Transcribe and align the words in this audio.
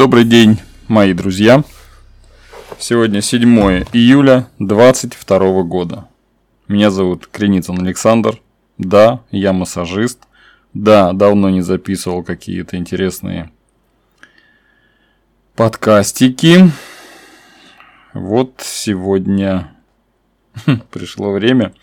Добрый 0.00 0.24
день, 0.24 0.58
мои 0.88 1.12
друзья. 1.12 1.62
Сегодня 2.78 3.20
7 3.20 3.84
июля 3.92 4.48
2022 4.58 5.62
года. 5.64 6.08
Меня 6.68 6.90
зовут 6.90 7.26
Креницын 7.26 7.78
Александр. 7.78 8.40
Да, 8.78 9.20
я 9.30 9.52
массажист. 9.52 10.20
Да, 10.72 11.12
давно 11.12 11.50
не 11.50 11.60
записывал 11.60 12.22
какие-то 12.22 12.78
интересные 12.78 13.50
подкастики. 15.54 16.70
Вот 18.14 18.54
сегодня 18.64 19.70
пришло 20.90 21.30
время. 21.30 21.74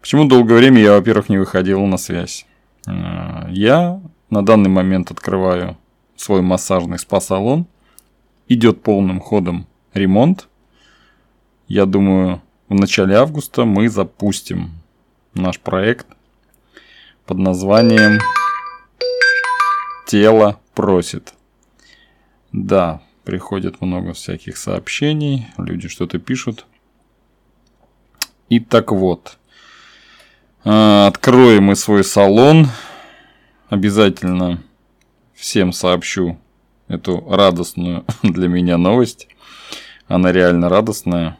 Почему 0.00 0.24
долгое 0.24 0.56
время 0.56 0.82
я, 0.82 0.94
во-первых, 0.94 1.28
не 1.28 1.38
выходил 1.38 1.86
на 1.86 1.98
связь? 1.98 2.46
Э, 2.88 3.46
я 3.48 4.00
на 4.28 4.44
данный 4.44 4.70
момент 4.70 5.12
открываю 5.12 5.76
свой 6.20 6.42
массажный 6.42 6.98
спа-салон. 6.98 7.66
Идет 8.48 8.82
полным 8.82 9.20
ходом 9.20 9.66
ремонт. 9.94 10.48
Я 11.66 11.86
думаю, 11.86 12.42
в 12.68 12.74
начале 12.74 13.16
августа 13.16 13.64
мы 13.64 13.88
запустим 13.88 14.70
наш 15.34 15.58
проект 15.60 16.06
под 17.26 17.38
названием 17.38 18.20
«Тело 20.06 20.58
просит». 20.74 21.34
Да, 22.52 23.02
приходит 23.24 23.82
много 23.82 24.14
всяких 24.14 24.56
сообщений, 24.56 25.48
люди 25.58 25.88
что-то 25.88 26.18
пишут. 26.18 26.64
И 28.48 28.60
так 28.60 28.90
вот, 28.90 29.36
а, 30.64 31.06
откроем 31.06 31.64
мы 31.64 31.76
свой 31.76 32.02
салон. 32.04 32.68
Обязательно 33.68 34.62
всем 35.38 35.72
сообщу 35.72 36.36
эту 36.88 37.24
радостную 37.28 38.04
для 38.22 38.48
меня 38.48 38.76
новость. 38.76 39.28
Она 40.06 40.32
реально 40.32 40.68
радостная. 40.68 41.38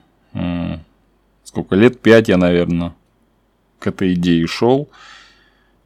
Сколько 1.42 1.74
лет? 1.74 2.00
Пять 2.00 2.28
я, 2.28 2.36
наверное, 2.36 2.94
к 3.78 3.86
этой 3.88 4.14
идее 4.14 4.46
шел. 4.46 4.88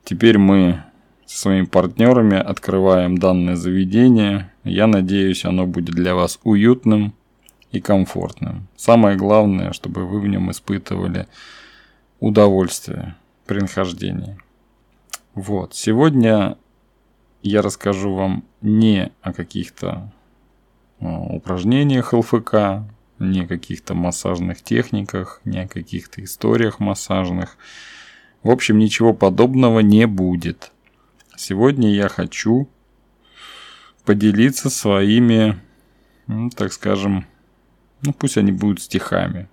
Теперь 0.04 0.36
мы 0.36 0.82
со 1.24 1.38
своими 1.38 1.64
партнерами 1.64 2.36
открываем 2.36 3.16
данное 3.16 3.56
заведение. 3.56 4.52
Я 4.64 4.86
надеюсь, 4.86 5.44
оно 5.44 5.66
будет 5.66 5.94
для 5.94 6.14
вас 6.14 6.38
уютным 6.42 7.14
и 7.70 7.80
комфортным. 7.80 8.66
Самое 8.76 9.16
главное, 9.16 9.72
чтобы 9.72 10.06
вы 10.06 10.20
в 10.20 10.26
нем 10.26 10.50
испытывали 10.50 11.28
удовольствие 12.20 13.14
при 13.46 13.60
нахождении. 13.60 14.36
Вот. 15.34 15.74
Сегодня 15.74 16.58
я 17.42 17.62
расскажу 17.62 18.14
вам 18.14 18.44
не 18.60 19.12
о 19.20 19.32
каких-то 19.32 20.12
а, 21.00 21.06
упражнениях 21.06 22.12
ЛФК, 22.12 22.54
не 23.18 23.42
о 23.42 23.46
каких-то 23.46 23.94
массажных 23.94 24.62
техниках, 24.62 25.40
не 25.44 25.60
о 25.60 25.68
каких-то 25.68 26.22
историях 26.22 26.80
массажных. 26.80 27.56
В 28.42 28.50
общем, 28.50 28.78
ничего 28.78 29.12
подобного 29.12 29.80
не 29.80 30.06
будет. 30.06 30.72
Сегодня 31.36 31.92
я 31.92 32.08
хочу 32.08 32.68
поделиться 34.04 34.70
своими, 34.70 35.58
ну, 36.26 36.50
так 36.50 36.72
скажем, 36.72 37.26
ну 38.02 38.12
пусть 38.12 38.36
они 38.36 38.52
будут 38.52 38.82
стихами 38.82 39.48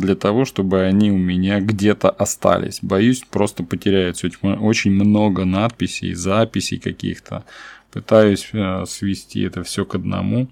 для 0.00 0.14
того, 0.14 0.44
чтобы 0.44 0.82
они 0.82 1.10
у 1.10 1.16
меня 1.16 1.60
где-то 1.60 2.10
остались. 2.10 2.78
Боюсь, 2.82 3.22
просто 3.30 3.64
потеряют 3.64 4.22
очень 4.42 4.90
много 4.90 5.44
надписей, 5.44 6.14
записей 6.14 6.78
каких-то. 6.78 7.44
Пытаюсь 7.92 8.48
э, 8.52 8.84
свести 8.86 9.42
это 9.42 9.62
все 9.62 9.84
к 9.84 9.94
одному. 9.94 10.48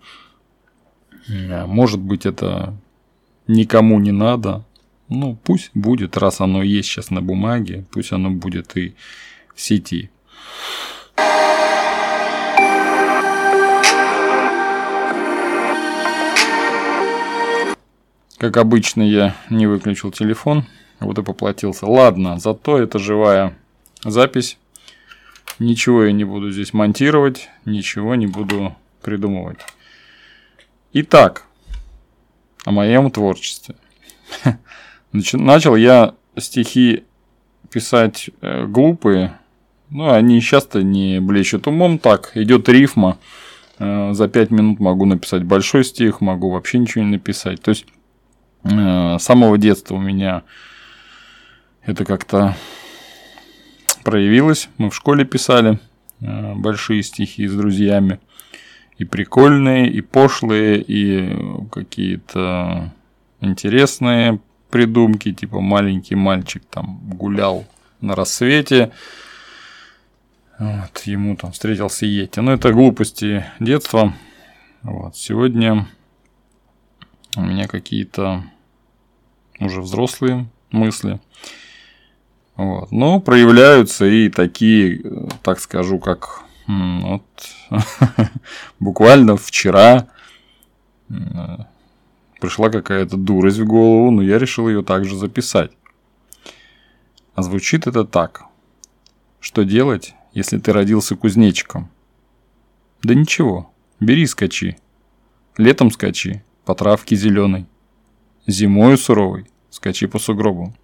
Э, 1.28 1.66
может 1.66 2.00
быть, 2.00 2.26
это 2.26 2.74
никому 3.46 4.00
не 4.00 4.12
надо. 4.12 4.64
Ну, 5.08 5.38
пусть 5.44 5.70
будет, 5.74 6.16
раз 6.16 6.40
оно 6.40 6.62
есть 6.62 6.88
сейчас 6.88 7.10
на 7.10 7.20
бумаге, 7.20 7.84
пусть 7.92 8.12
оно 8.12 8.30
будет 8.30 8.76
и 8.76 8.94
в 9.54 9.60
сети. 9.60 10.10
Как 18.44 18.58
обычно, 18.58 19.00
я 19.00 19.34
не 19.48 19.66
выключил 19.66 20.12
телефон, 20.12 20.64
вот 21.00 21.18
и 21.18 21.22
поплатился. 21.22 21.86
Ладно, 21.86 22.38
зато 22.38 22.76
это 22.76 22.98
живая 22.98 23.56
запись. 24.04 24.58
Ничего 25.58 26.04
я 26.04 26.12
не 26.12 26.24
буду 26.24 26.50
здесь 26.50 26.74
монтировать, 26.74 27.48
ничего 27.64 28.14
не 28.16 28.26
буду 28.26 28.76
придумывать. 29.00 29.60
Итак, 30.92 31.46
о 32.66 32.70
моем 32.72 33.10
творчестве. 33.10 33.76
Начал 35.12 35.74
я 35.74 36.14
стихи 36.36 37.04
писать 37.70 38.28
э, 38.42 38.66
глупые, 38.66 39.38
но 39.88 40.12
они 40.12 40.42
часто 40.42 40.82
не 40.82 41.18
блещут 41.18 41.66
умом. 41.66 41.98
Так, 41.98 42.32
идет 42.34 42.68
рифма. 42.68 43.16
Э, 43.78 44.12
за 44.12 44.28
пять 44.28 44.50
минут 44.50 44.80
могу 44.80 45.06
написать 45.06 45.44
большой 45.44 45.82
стих, 45.82 46.20
могу 46.20 46.50
вообще 46.50 46.76
ничего 46.76 47.04
не 47.04 47.12
написать. 47.12 47.62
То 47.62 47.70
есть 47.70 47.86
с 48.64 49.22
самого 49.22 49.58
детства 49.58 49.94
у 49.94 50.00
меня 50.00 50.42
это 51.82 52.04
как-то 52.04 52.56
проявилось. 54.04 54.68
Мы 54.78 54.90
в 54.90 54.94
школе 54.94 55.24
писали 55.24 55.78
э, 56.20 56.54
большие 56.54 57.02
стихи 57.02 57.46
с 57.46 57.54
друзьями. 57.54 58.20
И 58.96 59.04
прикольные, 59.04 59.90
и 59.90 60.00
пошлые, 60.00 60.80
и 60.80 61.36
какие-то 61.72 62.92
интересные 63.40 64.40
придумки, 64.70 65.32
типа 65.32 65.60
маленький 65.60 66.14
мальчик 66.14 66.62
там 66.70 67.00
гулял 67.04 67.66
на 68.00 68.14
рассвете, 68.14 68.92
вот, 70.58 71.00
ему 71.06 71.36
там 71.36 71.50
встретился 71.50 72.06
Йети. 72.06 72.38
Но 72.38 72.52
это 72.52 72.72
глупости 72.72 73.44
детства. 73.58 74.14
Вот, 74.82 75.16
сегодня 75.16 75.88
у 77.36 77.42
меня 77.42 77.66
какие-то 77.66 78.44
уже 79.60 79.80
взрослые 79.80 80.46
мысли. 80.70 81.20
Вот. 82.56 82.92
Но 82.92 83.20
проявляются 83.20 84.06
и 84.06 84.28
такие, 84.28 85.02
так 85.42 85.60
скажу, 85.60 85.98
как 85.98 86.44
вот, 86.66 87.22
буквально 88.80 89.36
вчера 89.36 90.08
пришла 92.40 92.70
какая-то 92.70 93.16
дурость 93.16 93.58
в 93.58 93.66
голову, 93.66 94.10
но 94.10 94.22
я 94.22 94.38
решил 94.38 94.68
ее 94.68 94.82
также 94.82 95.16
записать. 95.16 95.72
А 97.34 97.42
звучит 97.42 97.86
это 97.86 98.04
так. 98.04 98.44
Что 99.40 99.64
делать, 99.64 100.14
если 100.32 100.58
ты 100.58 100.72
родился 100.72 101.16
кузнечиком? 101.16 101.90
Да 103.02 103.14
ничего, 103.14 103.72
бери 104.00 104.26
скачи. 104.26 104.78
Летом 105.56 105.90
скачи, 105.90 106.42
по 106.64 106.74
травке 106.74 107.16
зеленой. 107.16 107.66
Зимою 108.46 108.98
суровый, 108.98 109.46
скачи 109.70 110.06
по 110.06 110.18
сугробу. 110.18 110.74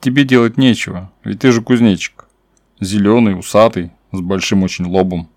Тебе 0.00 0.24
делать 0.24 0.56
нечего, 0.56 1.12
ведь 1.22 1.40
ты 1.40 1.52
же 1.52 1.60
кузнечик. 1.60 2.26
Зеленый, 2.80 3.38
усатый, 3.38 3.92
с 4.12 4.20
большим 4.20 4.62
очень 4.62 4.86
лобом. 4.86 5.28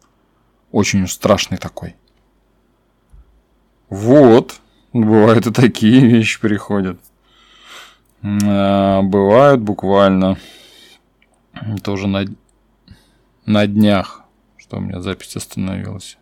Очень 0.71 1.07
страшный 1.07 1.57
такой. 1.57 1.95
Вот, 3.89 4.59
бывают 4.93 5.47
и 5.47 5.51
такие 5.51 5.99
вещи 6.05 6.39
приходят. 6.39 6.99
А, 8.23 9.01
бывают 9.01 9.61
буквально 9.61 10.37
тоже 11.83 12.07
на, 12.07 12.25
на 13.45 13.67
днях, 13.67 14.23
что 14.55 14.77
у 14.77 14.79
меня 14.79 15.01
запись 15.01 15.35
остановилась. 15.35 16.17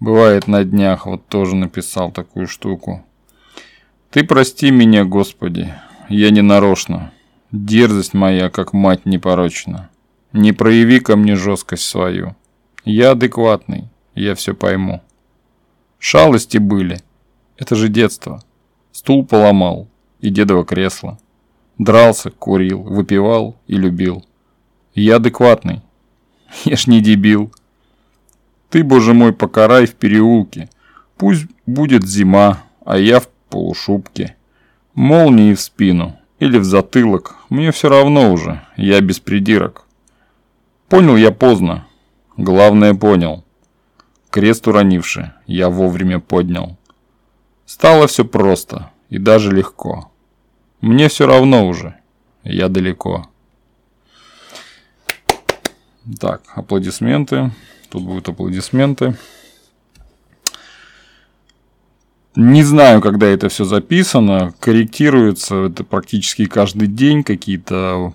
Бывает 0.00 0.46
на 0.46 0.64
днях, 0.64 1.06
вот 1.06 1.26
тоже 1.28 1.56
написал 1.56 2.12
такую 2.12 2.46
штуку. 2.46 3.05
Ты 4.16 4.24
прости 4.24 4.70
меня, 4.70 5.04
Господи, 5.04 5.74
я 6.08 6.30
не 6.30 6.40
нарочно. 6.40 7.12
Дерзость 7.52 8.14
моя, 8.14 8.48
как 8.48 8.72
мать 8.72 9.04
непорочна. 9.04 9.90
Не 10.32 10.54
прояви 10.54 11.00
ко 11.00 11.16
мне 11.16 11.36
жесткость 11.36 11.82
свою. 11.82 12.34
Я 12.86 13.10
адекватный, 13.10 13.90
я 14.14 14.34
все 14.34 14.54
пойму. 14.54 15.02
Шалости 15.98 16.56
были. 16.56 17.02
Это 17.58 17.74
же 17.74 17.88
детство. 17.88 18.42
Стул 18.90 19.26
поломал 19.26 19.86
и 20.20 20.30
дедово 20.30 20.64
кресло. 20.64 21.18
Дрался, 21.76 22.30
курил, 22.30 22.84
выпивал 22.84 23.58
и 23.66 23.76
любил. 23.76 24.24
Я 24.94 25.16
адекватный. 25.16 25.82
Я 26.64 26.76
ж 26.76 26.86
не 26.86 27.02
дебил. 27.02 27.52
Ты, 28.70 28.82
боже 28.82 29.12
мой, 29.12 29.34
покарай 29.34 29.84
в 29.84 29.94
переулке. 29.94 30.70
Пусть 31.18 31.44
будет 31.66 32.06
зима, 32.06 32.62
а 32.82 32.96
я 32.96 33.20
в 33.20 33.28
полушубке. 33.48 34.36
Молнии 34.94 35.54
в 35.54 35.60
спину 35.60 36.18
или 36.38 36.58
в 36.58 36.64
затылок, 36.64 37.36
мне 37.48 37.70
все 37.70 37.88
равно 37.88 38.32
уже, 38.32 38.66
я 38.76 39.00
без 39.00 39.20
придирок. 39.20 39.86
Понял 40.88 41.16
я 41.16 41.30
поздно, 41.30 41.86
главное 42.36 42.94
понял. 42.94 43.44
крест 44.30 44.66
уронивши, 44.68 45.32
я 45.46 45.68
вовремя 45.68 46.20
поднял. 46.20 46.76
Стало 47.64 48.06
все 48.06 48.24
просто 48.24 48.90
и 49.08 49.18
даже 49.18 49.50
легко. 49.50 50.10
Мне 50.80 51.08
все 51.08 51.26
равно 51.26 51.66
уже, 51.66 51.96
я 52.44 52.68
далеко. 52.68 53.28
Так, 56.20 56.42
аплодисменты. 56.54 57.50
Тут 57.90 58.04
будут 58.04 58.28
аплодисменты. 58.28 59.16
Не 62.36 62.62
знаю, 62.62 63.00
когда 63.00 63.26
это 63.26 63.48
все 63.48 63.64
записано, 63.64 64.52
корректируется 64.60 65.64
это 65.64 65.84
практически 65.84 66.44
каждый 66.44 66.86
день, 66.86 67.24
какие-то 67.24 68.12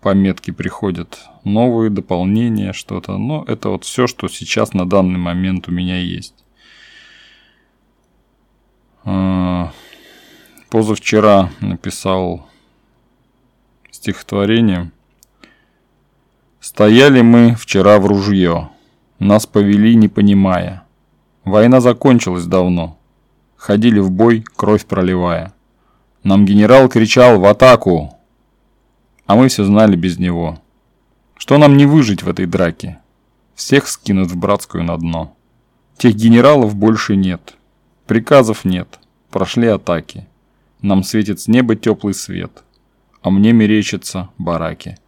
пометки 0.00 0.50
приходят, 0.50 1.18
новые 1.44 1.90
дополнения, 1.90 2.72
что-то. 2.72 3.18
Но 3.18 3.44
это 3.46 3.68
вот 3.68 3.84
все, 3.84 4.06
что 4.06 4.28
сейчас 4.28 4.72
на 4.72 4.88
данный 4.88 5.18
момент 5.18 5.68
у 5.68 5.70
меня 5.70 5.98
есть. 5.98 6.34
А, 9.04 9.72
позавчера 10.70 11.50
написал 11.60 12.48
стихотворение. 13.90 14.90
Стояли 16.58 17.20
мы 17.20 17.54
вчера 17.54 17.98
в 17.98 18.06
ружье, 18.06 18.70
нас 19.18 19.44
повели, 19.44 19.94
не 19.94 20.08
понимая. 20.08 20.84
Война 21.44 21.80
закончилась 21.80 22.46
давно, 22.46 22.98
ходили 23.62 24.00
в 24.00 24.10
бой, 24.10 24.44
кровь 24.56 24.86
проливая. 24.86 25.54
Нам 26.24 26.44
генерал 26.44 26.88
кричал 26.88 27.38
«В 27.38 27.44
атаку!», 27.44 28.18
а 29.26 29.36
мы 29.36 29.46
все 29.46 29.64
знали 29.64 29.94
без 29.94 30.18
него. 30.18 30.60
Что 31.36 31.58
нам 31.58 31.76
не 31.76 31.86
выжить 31.86 32.24
в 32.24 32.28
этой 32.28 32.46
драке? 32.46 32.98
Всех 33.54 33.86
скинут 33.86 34.32
в 34.32 34.36
братскую 34.36 34.82
на 34.82 34.96
дно. 34.98 35.36
Тех 35.96 36.16
генералов 36.16 36.74
больше 36.74 37.14
нет. 37.14 37.54
Приказов 38.06 38.64
нет. 38.64 38.98
Прошли 39.30 39.68
атаки. 39.68 40.26
Нам 40.80 41.04
светит 41.04 41.38
с 41.38 41.46
неба 41.46 41.76
теплый 41.76 42.14
свет. 42.14 42.64
А 43.22 43.30
мне 43.30 43.52
мерещатся 43.52 44.30
бараки. 44.38 44.98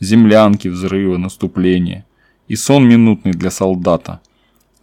Землянки, 0.00 0.66
взрывы, 0.66 1.16
наступления. 1.16 2.04
И 2.48 2.56
сон 2.56 2.88
минутный 2.88 3.32
для 3.32 3.52
солдата. 3.52 4.20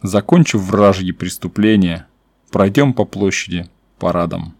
Закончив 0.00 0.62
вражьи 0.62 1.12
преступления, 1.12 2.07
пройдем 2.50 2.92
по 2.92 3.04
площади 3.04 3.68
парадом. 3.98 4.54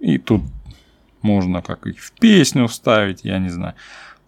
И 0.00 0.18
тут 0.18 0.42
можно 1.22 1.62
как 1.62 1.86
и 1.86 1.92
в 1.92 2.12
песню 2.12 2.66
вставить, 2.66 3.24
я 3.24 3.38
не 3.38 3.50
знаю. 3.50 3.74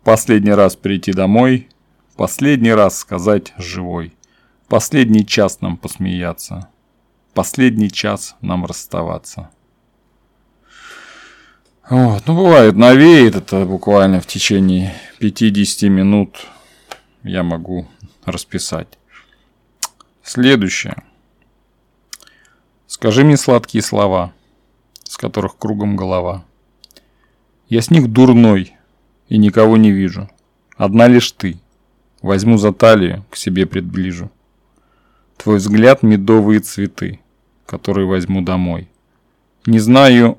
Последний 0.04 0.52
раз 0.52 0.76
прийти 0.76 1.12
домой, 1.12 1.68
последний 2.16 2.72
раз 2.72 2.98
сказать 2.98 3.52
«живой», 3.58 4.14
последний 4.68 5.26
час 5.26 5.60
нам 5.60 5.76
посмеяться, 5.76 6.68
последний 7.32 7.90
час 7.90 8.36
нам 8.40 8.64
расставаться. 8.66 9.50
Вот, 11.88 12.22
ну 12.26 12.36
бывает, 12.36 12.76
навеет 12.76 13.34
это 13.34 13.66
буквально 13.66 14.20
в 14.20 14.26
течение 14.26 14.94
50 15.18 15.90
минут 15.90 16.46
я 17.24 17.42
могу 17.42 17.86
расписать. 18.24 18.98
Следующее. 20.26 20.96
Скажи 22.86 23.24
мне 23.24 23.36
сладкие 23.36 23.82
слова, 23.82 24.32
с 25.02 25.18
которых 25.18 25.58
кругом 25.58 25.96
голова. 25.96 26.46
Я 27.68 27.82
с 27.82 27.90
них 27.90 28.10
дурной 28.10 28.74
и 29.28 29.36
никого 29.36 29.76
не 29.76 29.90
вижу. 29.90 30.30
Одна 30.78 31.08
лишь 31.08 31.30
ты. 31.32 31.58
Возьму 32.22 32.56
за 32.56 32.72
талию, 32.72 33.22
к 33.28 33.36
себе 33.36 33.66
предближу. 33.66 34.30
Твой 35.36 35.58
взгляд– 35.58 36.02
медовые 36.02 36.60
цветы, 36.60 37.20
которые 37.66 38.06
возьму 38.06 38.40
домой. 38.40 38.88
Не 39.66 39.78
знаю 39.78 40.38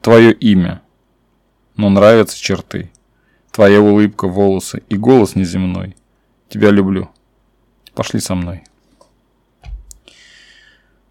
твое 0.00 0.32
имя, 0.32 0.80
но 1.76 1.90
нравятся 1.90 2.40
черты. 2.40 2.90
Твоя 3.50 3.82
улыбка, 3.82 4.26
волосы 4.26 4.82
и 4.88 4.96
голос 4.96 5.34
неземной. 5.34 5.96
Тебя 6.48 6.70
люблю. 6.70 7.10
Пошли 7.92 8.20
со 8.20 8.34
мной. 8.34 8.64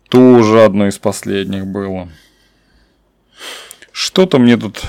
Тоже 0.10 0.64
одно 0.64 0.88
из 0.88 0.98
последних 0.98 1.68
было. 1.68 2.08
Что-то 3.92 4.40
мне 4.40 4.56
тут 4.56 4.82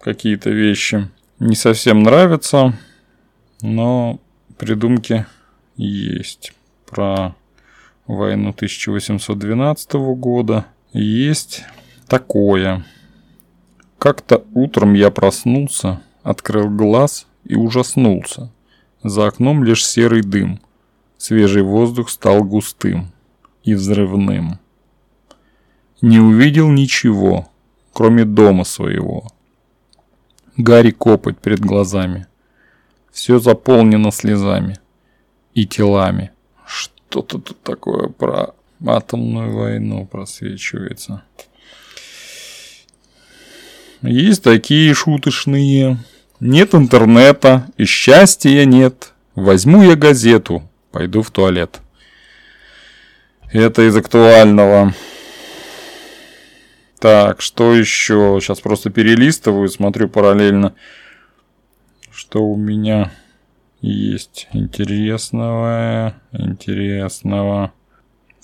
какие-то 0.00 0.48
вещи 0.48 1.10
не 1.38 1.54
совсем 1.54 2.02
нравятся, 2.02 2.78
но 3.60 4.18
придумки 4.56 5.26
есть 5.76 6.54
про 6.88 7.34
войну 8.06 8.50
1812 8.50 9.92
года. 10.16 10.64
Есть 10.94 11.64
такое. 12.08 12.86
Как-то 13.98 14.44
утром 14.54 14.94
я 14.94 15.10
проснулся, 15.10 16.00
открыл 16.22 16.70
глаз 16.70 17.26
и 17.44 17.54
ужаснулся. 17.54 18.50
За 19.02 19.26
окном 19.26 19.62
лишь 19.62 19.86
серый 19.86 20.22
дым. 20.22 20.58
Свежий 21.18 21.62
воздух 21.62 22.08
стал 22.08 22.42
густым 22.44 23.12
и 23.64 23.74
взрывным. 23.74 24.58
Не 26.00 26.18
увидел 26.18 26.70
ничего, 26.70 27.48
кроме 27.92 28.24
дома 28.24 28.64
своего– 28.64 29.26
Гарри 30.62 30.90
копоть 30.90 31.38
перед 31.38 31.60
глазами. 31.60 32.26
Все 33.12 33.38
заполнено 33.38 34.10
слезами 34.10 34.78
и 35.54 35.66
телами. 35.66 36.32
Что-то 36.66 37.38
тут 37.38 37.62
такое 37.62 38.08
про 38.08 38.54
атомную 38.86 39.56
войну 39.56 40.06
просвечивается. 40.06 41.22
Есть 44.02 44.42
такие 44.42 44.92
шуточные. 44.94 45.98
Нет 46.40 46.74
интернета 46.74 47.66
и 47.76 47.84
счастья 47.84 48.64
нет. 48.64 49.12
Возьму 49.34 49.82
я 49.82 49.96
газету, 49.96 50.62
пойду 50.92 51.22
в 51.22 51.30
туалет. 51.30 51.80
Это 53.52 53.82
из 53.82 53.96
актуального. 53.96 54.94
Так, 57.00 57.40
что 57.40 57.74
еще? 57.74 58.38
Сейчас 58.40 58.60
просто 58.60 58.90
перелистываю, 58.90 59.68
смотрю 59.68 60.08
параллельно, 60.08 60.74
что 62.12 62.44
у 62.44 62.56
меня 62.56 63.10
есть 63.80 64.46
интересного, 64.52 66.14
интересного. 66.30 67.72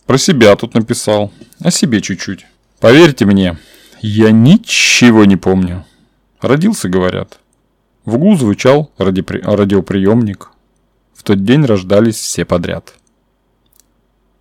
Про 0.06 0.18
себя 0.18 0.56
тут 0.56 0.74
написал, 0.74 1.32
о 1.60 1.70
себе 1.70 2.00
чуть-чуть. 2.00 2.46
Поверьте 2.80 3.26
мне, 3.26 3.58
я 4.00 4.32
ничего 4.32 5.24
не 5.24 5.36
помню. 5.36 5.84
Родился, 6.40 6.88
говорят. 6.88 7.38
В 8.04 8.16
углу 8.16 8.36
звучал 8.36 8.90
ради... 8.98 9.24
радиоприемник. 9.28 10.50
В 11.14 11.22
тот 11.22 11.44
день 11.44 11.64
рождались 11.64 12.16
все 12.16 12.44
подряд. 12.44 12.94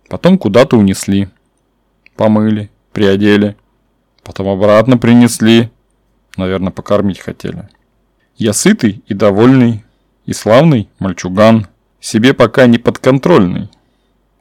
Потом 0.08 0.38
куда-то 0.38 0.76
унесли. 0.76 1.28
Помыли, 2.16 2.70
приодели– 2.92 3.56
Потом 4.26 4.48
обратно 4.48 4.98
принесли. 4.98 5.70
Наверное, 6.36 6.72
покормить 6.72 7.20
хотели. 7.20 7.68
Я 8.36 8.52
сытый 8.52 9.04
и 9.06 9.14
довольный, 9.14 9.84
и 10.24 10.32
славный 10.32 10.90
мальчуган, 10.98 11.68
себе 12.00 12.34
пока 12.34 12.66
не 12.66 12.78
подконтрольный. 12.78 13.70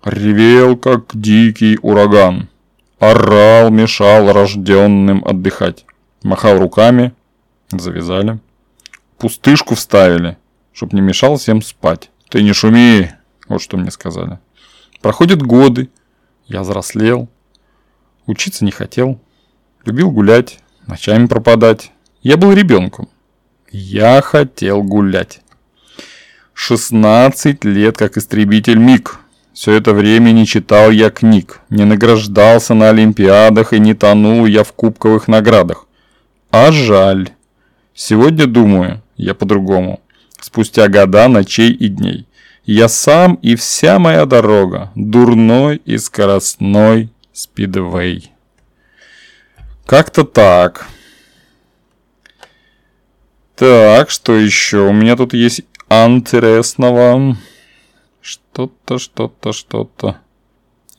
Ревел, 0.03 0.75
как 0.75 1.11
дикий 1.13 1.77
ураган. 1.83 2.49
Орал, 2.97 3.69
мешал 3.69 4.33
рожденным 4.33 5.23
отдыхать. 5.23 5.85
Махал 6.23 6.57
руками, 6.57 7.13
завязали. 7.69 8.39
Пустышку 9.19 9.75
вставили, 9.75 10.37
чтоб 10.73 10.93
не 10.93 11.01
мешал 11.01 11.37
всем 11.37 11.61
спать. 11.61 12.09
Ты 12.29 12.41
не 12.41 12.53
шуми, 12.53 13.11
вот 13.47 13.61
что 13.61 13.77
мне 13.77 13.91
сказали. 13.91 14.39
Проходят 15.05 15.43
годы, 15.43 15.91
я 16.47 16.61
взрослел, 16.61 17.29
учиться 18.25 18.65
не 18.65 18.71
хотел. 18.71 19.21
Любил 19.85 20.09
гулять, 20.09 20.57
ночами 20.87 21.27
пропадать. 21.27 21.91
Я 22.23 22.37
был 22.37 22.53
ребенком. 22.53 23.07
Я 23.69 24.19
хотел 24.23 24.81
гулять. 24.81 25.41
16 26.55 27.63
лет 27.65 27.97
как 27.99 28.17
истребитель 28.17 28.79
МиГ. 28.79 29.19
Все 29.53 29.73
это 29.73 29.93
время 29.93 30.31
не 30.31 30.47
читал 30.47 30.89
я 30.89 31.11
книг, 31.11 31.59
не 31.69 31.85
награждался 31.85 32.73
на 32.73 32.89
олимпиадах 32.89 33.73
и 33.73 33.79
не 33.79 33.93
тонул 33.93 34.47
я 34.47 34.63
в 34.63 34.73
кубковых 34.73 35.27
наградах. 35.27 35.85
А 36.49 36.71
жаль. 36.71 37.29
Сегодня 37.93 38.47
думаю 38.47 39.03
я 39.17 39.35
по-другому. 39.35 40.01
Спустя 40.41 40.87
года, 40.87 41.27
ночей 41.27 41.71
и 41.71 41.89
дней. 41.89 42.25
Я 42.65 42.87
сам 42.87 43.35
и 43.35 43.55
вся 43.55 43.99
моя 43.99 44.25
дорога. 44.25 44.91
Дурной 44.95 45.77
и 45.85 45.97
скоростной 45.97 47.11
спидвей. 47.31 48.31
Как-то 49.85 50.23
так. 50.23 50.87
Так, 53.55 54.09
что 54.09 54.33
еще? 54.35 54.87
У 54.87 54.93
меня 54.93 55.15
тут 55.15 55.33
есть 55.33 55.61
интересного. 55.89 57.37
Что-то, 58.19 58.97
что-то, 58.97 59.53
что-то. 59.53 60.17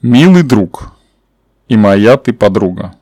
Милый 0.01 0.45
друг 0.45 0.97
и 1.69 1.77
моя 1.77 2.17
ты 2.17 2.33
подруга. 2.33 2.95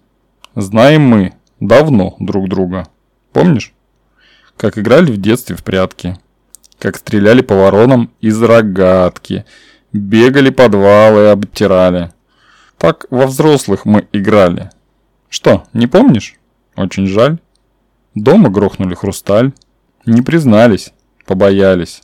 Знаем 0.54 1.02
мы 1.02 1.35
давно 1.61 2.16
друг 2.18 2.49
друга. 2.49 2.88
Помнишь? 3.33 3.75
Как 4.56 4.78
играли 4.78 5.11
в 5.11 5.21
детстве 5.21 5.56
в 5.56 5.64
прятки. 5.64 6.18
Как 6.85 6.99
стреляли 6.99 7.41
по 7.41 7.55
воронам 7.55 8.11
из 8.21 8.43
рогатки. 8.43 9.47
Бегали 9.95 10.50
подвалы, 10.50 11.31
обтирали. 11.31 12.12
Так 12.76 13.07
во 13.09 13.26
взрослых 13.26 13.87
мы 13.87 14.07
играли. 14.12 14.71
Что, 15.31 15.64
не 15.73 15.87
помнишь? 15.87 16.35
Очень 16.76 17.07
жаль. 17.07 17.38
Дома 18.14 18.50
грохнули 18.50 18.95
хрусталь. 18.95 19.53
Не 20.05 20.21
признались, 20.21 20.93
побоялись. 21.25 22.03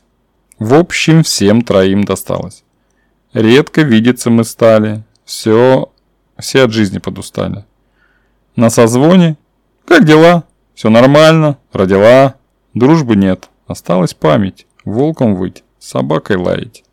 В 0.57 0.73
общем, 0.73 1.21
всем 1.21 1.61
троим 1.61 2.03
досталось. 2.03 2.63
Редко 3.33 3.83
видеться 3.83 4.31
мы 4.31 4.43
стали. 4.43 5.03
Все, 5.25 5.93
все 6.39 6.63
от 6.63 6.71
жизни 6.71 6.97
подустали. 6.97 7.65
На 8.55 8.71
созвоне. 8.71 9.37
Как 9.85 10.05
дела? 10.05 10.45
Все 10.73 10.89
нормально. 10.89 11.59
Родила. 11.71 12.33
Дружбы 12.73 13.15
нет. 13.15 13.47
Осталась 13.67 14.15
память. 14.15 14.65
Волком 14.85 15.35
выть. 15.35 15.63
Собакой 15.79 16.37
лаять. 16.37 16.83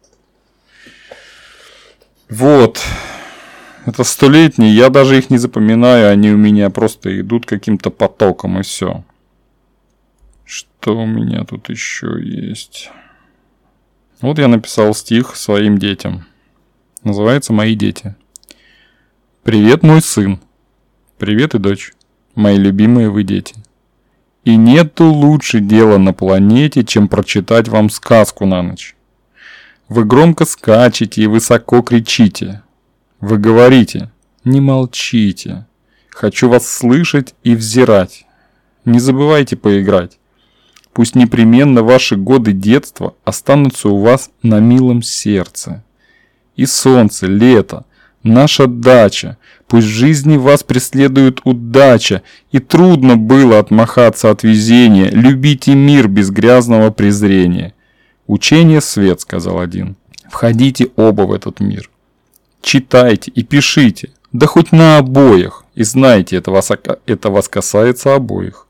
Вот. 2.28 2.80
Это 3.86 4.04
столетние. 4.04 4.74
Я 4.74 4.90
даже 4.90 5.18
их 5.18 5.30
не 5.30 5.38
запоминаю. 5.38 6.10
Они 6.10 6.30
у 6.30 6.36
меня 6.36 6.70
просто 6.70 7.20
идут 7.20 7.46
каким-то 7.46 7.90
потоком 7.90 8.58
и 8.58 8.62
все. 8.62 9.04
Что 10.44 10.96
у 10.96 11.06
меня 11.06 11.44
тут 11.44 11.68
еще 11.68 12.18
есть? 12.20 12.90
Вот 14.20 14.38
я 14.38 14.48
написал 14.48 14.94
стих 14.94 15.36
своим 15.36 15.78
детям. 15.78 16.26
Называется 17.04 17.52
«Мои 17.52 17.74
дети». 17.74 18.16
Привет, 19.44 19.82
мой 19.82 20.02
сын. 20.02 20.40
Привет 21.16 21.54
и 21.54 21.58
дочь. 21.58 21.92
Мои 22.34 22.58
любимые 22.58 23.08
вы 23.08 23.22
дети. 23.22 23.54
И 24.48 24.56
нету 24.56 25.04
лучше 25.04 25.60
дела 25.60 25.98
на 25.98 26.14
планете, 26.14 26.82
чем 26.82 27.08
прочитать 27.08 27.68
вам 27.68 27.90
сказку 27.90 28.46
на 28.46 28.62
ночь. 28.62 28.96
Вы 29.90 30.06
громко 30.06 30.46
скачете 30.46 31.20
и 31.20 31.26
высоко 31.26 31.82
кричите. 31.82 32.62
Вы 33.20 33.36
говорите, 33.36 34.10
не 34.44 34.62
молчите. 34.62 35.66
Хочу 36.08 36.48
вас 36.48 36.66
слышать 36.66 37.34
и 37.44 37.54
взирать. 37.54 38.24
Не 38.86 39.00
забывайте 39.00 39.54
поиграть. 39.54 40.18
Пусть 40.94 41.14
непременно 41.14 41.82
ваши 41.82 42.16
годы 42.16 42.52
детства 42.52 43.16
останутся 43.26 43.90
у 43.90 44.00
вас 44.00 44.30
на 44.42 44.60
милом 44.60 45.02
сердце. 45.02 45.84
И 46.56 46.64
солнце, 46.64 47.26
лето, 47.26 47.84
наша 48.22 48.66
дача, 48.66 49.36
пусть 49.66 49.86
в 49.86 49.90
жизни 49.90 50.36
вас 50.36 50.62
преследует 50.62 51.40
удача, 51.44 52.22
и 52.52 52.58
трудно 52.58 53.16
было 53.16 53.58
отмахаться 53.58 54.30
от 54.30 54.42
везения, 54.42 55.10
любите 55.10 55.74
мир 55.74 56.08
без 56.08 56.30
грязного 56.30 56.90
презрения. 56.90 57.74
Учение 58.26 58.80
свет, 58.80 59.20
сказал 59.20 59.58
один. 59.58 59.96
Входите 60.30 60.88
оба 60.96 61.22
в 61.22 61.32
этот 61.32 61.60
мир. 61.60 61.90
Читайте 62.60 63.30
и 63.30 63.42
пишите, 63.42 64.10
да 64.32 64.46
хоть 64.46 64.72
на 64.72 64.98
обоих, 64.98 65.64
и 65.74 65.84
знайте, 65.84 66.36
это 66.36 66.50
вас, 66.50 66.70
это 67.06 67.30
вас 67.30 67.48
касается 67.48 68.14
обоих. 68.14 68.66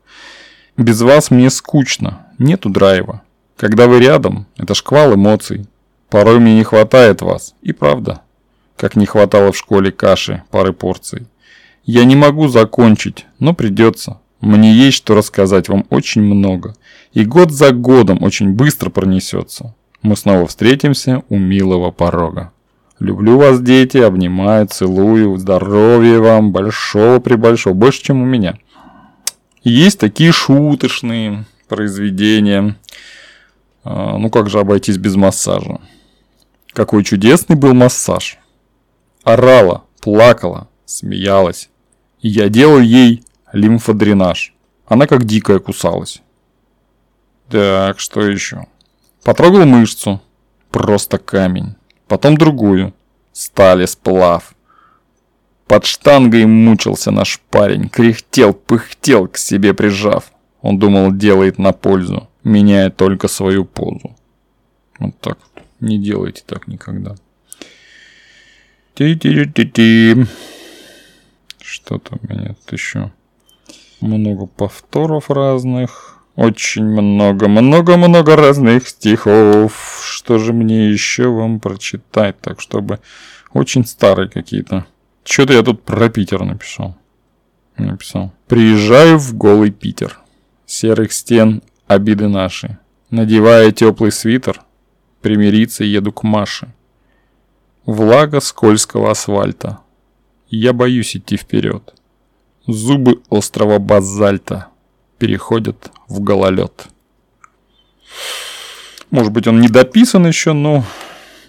Без 0.77 1.01
вас 1.01 1.31
мне 1.31 1.49
скучно, 1.49 2.27
нету 2.37 2.69
драйва. 2.69 3.21
Когда 3.57 3.87
вы 3.87 3.99
рядом, 3.99 4.45
это 4.55 4.73
шквал 4.73 5.15
эмоций. 5.15 5.67
Порой 6.09 6.39
мне 6.39 6.55
не 6.55 6.63
хватает 6.63 7.21
вас, 7.21 7.55
и 7.61 7.73
правда. 7.73 8.21
Как 8.79 8.95
не 8.95 9.05
хватало 9.05 9.51
в 9.51 9.57
школе 9.57 9.91
каши, 9.91 10.43
пары 10.51 10.71
порций. 10.71 11.27
Я 11.83 12.05
не 12.05 12.15
могу 12.15 12.47
закончить, 12.47 13.25
но 13.37 13.53
придется. 13.53 14.21
Мне 14.39 14.71
есть 14.71 14.95
что 14.95 15.15
рассказать 15.15 15.67
вам 15.67 15.85
очень 15.89 16.21
много. 16.21 16.77
И 17.11 17.25
год 17.25 17.51
за 17.51 17.73
годом 17.73 18.23
очень 18.23 18.53
быстро 18.53 18.89
пронесется. 18.89 19.75
Мы 20.01 20.15
снова 20.15 20.47
встретимся 20.47 21.23
у 21.27 21.37
милого 21.37 21.91
порога. 21.91 22.53
Люблю 22.99 23.37
вас, 23.37 23.59
дети, 23.59 23.97
обнимаю, 23.97 24.65
целую, 24.67 25.35
здоровья 25.37 26.19
вам, 26.19 26.53
большого-пребольшого, 26.53 27.73
больше, 27.73 28.01
чем 28.01 28.21
у 28.21 28.25
меня. 28.25 28.59
Есть 29.61 29.99
такие 29.99 30.31
шуточные 30.31 31.45
произведения. 31.67 32.77
А, 33.83 34.17
ну 34.17 34.29
как 34.29 34.49
же 34.49 34.61
обойтись 34.61 34.97
без 34.97 35.17
массажа? 35.17 35.81
Какой 36.71 37.03
чудесный 37.03 37.57
был 37.57 37.73
массаж. 37.73 38.39
Орала, 39.33 39.83
плакала, 40.01 40.67
смеялась. 40.85 41.69
Я 42.19 42.49
делал 42.49 42.79
ей 42.79 43.23
лимфодренаж. 43.53 44.55
Она 44.87 45.05
как 45.05 45.25
дикая 45.25 45.59
кусалась. 45.59 46.23
Так, 47.47 47.99
что 47.99 48.21
еще? 48.21 48.65
Потрогал 49.23 49.65
мышцу. 49.65 50.19
Просто 50.71 51.19
камень. 51.19 51.75
Потом 52.07 52.37
другую. 52.37 52.93
Стали 53.31 53.85
сплав. 53.85 54.55
Под 55.67 55.85
штангой 55.85 56.47
мучился 56.47 57.11
наш 57.11 57.39
парень, 57.51 57.87
кряхтел, 57.87 58.53
пыхтел, 58.53 59.27
к 59.27 59.37
себе 59.37 59.75
прижав. 59.75 60.31
Он 60.61 60.79
думал, 60.79 61.11
делает 61.11 61.59
на 61.59 61.71
пользу, 61.71 62.27
меняя 62.43 62.89
только 62.89 63.27
свою 63.27 63.65
позу. 63.65 64.15
Вот 64.97 65.19
так 65.19 65.37
вот. 65.53 65.63
Не 65.79 65.99
делайте 65.99 66.41
так 66.47 66.67
никогда. 66.67 67.15
Ти-ти-ти-ти. 68.99 70.25
Что-то 71.61 72.17
у 72.21 72.33
меня 72.33 72.47
тут 72.49 72.73
еще. 72.73 73.11
Много 74.01 74.45
повторов 74.45 75.29
разных. 75.29 76.19
Очень 76.35 76.83
много, 76.83 77.47
много-много 77.47 78.35
разных 78.35 78.89
стихов. 78.89 80.01
Что 80.03 80.37
же 80.37 80.51
мне 80.51 80.89
еще 80.89 81.29
вам 81.29 81.61
прочитать, 81.61 82.41
так 82.41 82.59
чтобы 82.59 82.99
очень 83.53 83.85
старые 83.85 84.27
какие-то 84.27 84.85
что-то 85.23 85.53
я 85.53 85.63
тут 85.63 85.83
про 85.83 86.09
Питер 86.09 86.43
написал. 86.43 86.97
Написал. 87.77 88.33
Приезжаю 88.49 89.17
в 89.17 89.33
голый 89.33 89.71
Питер. 89.71 90.19
Серых 90.65 91.13
стен 91.13 91.63
обиды 91.87 92.27
наши. 92.27 92.77
Надевая 93.11 93.71
теплый 93.71 94.11
свитер, 94.11 94.59
примириться 95.21 95.85
еду 95.85 96.11
к 96.11 96.23
Маше. 96.23 96.73
Влага 97.85 98.39
скользкого 98.39 99.11
асфальта. 99.11 99.79
Я 100.49 100.73
боюсь 100.73 101.15
идти 101.15 101.37
вперед. 101.37 101.93
Зубы 102.67 103.21
острого 103.29 103.79
базальта 103.79 104.67
переходят 105.17 105.91
в 106.07 106.21
гололед. 106.21 106.87
Может 109.11 109.31
быть, 109.33 109.47
он 109.47 109.59
не 109.59 109.69
дописан 109.69 110.27
еще, 110.27 110.53
но 110.53 110.83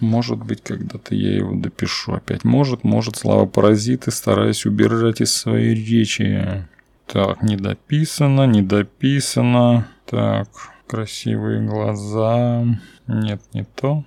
может 0.01 0.39
быть, 0.39 0.63
когда-то 0.63 1.13
я 1.13 1.35
его 1.35 1.53
допишу 1.53 2.13
опять. 2.13 2.43
Может, 2.43 2.83
может, 2.83 3.17
слава 3.17 3.45
паразиты, 3.45 4.09
стараюсь 4.09 4.65
убирать 4.65 5.21
из 5.21 5.31
своей 5.31 5.75
речи. 5.75 6.67
Так, 7.05 7.43
не 7.43 7.55
дописано, 7.55 8.47
не 8.47 8.63
дописано. 8.63 9.87
Так, 10.07 10.47
красивые 10.87 11.61
глаза. 11.61 12.65
Нет, 13.05 13.41
не 13.53 13.63
то. 13.63 14.03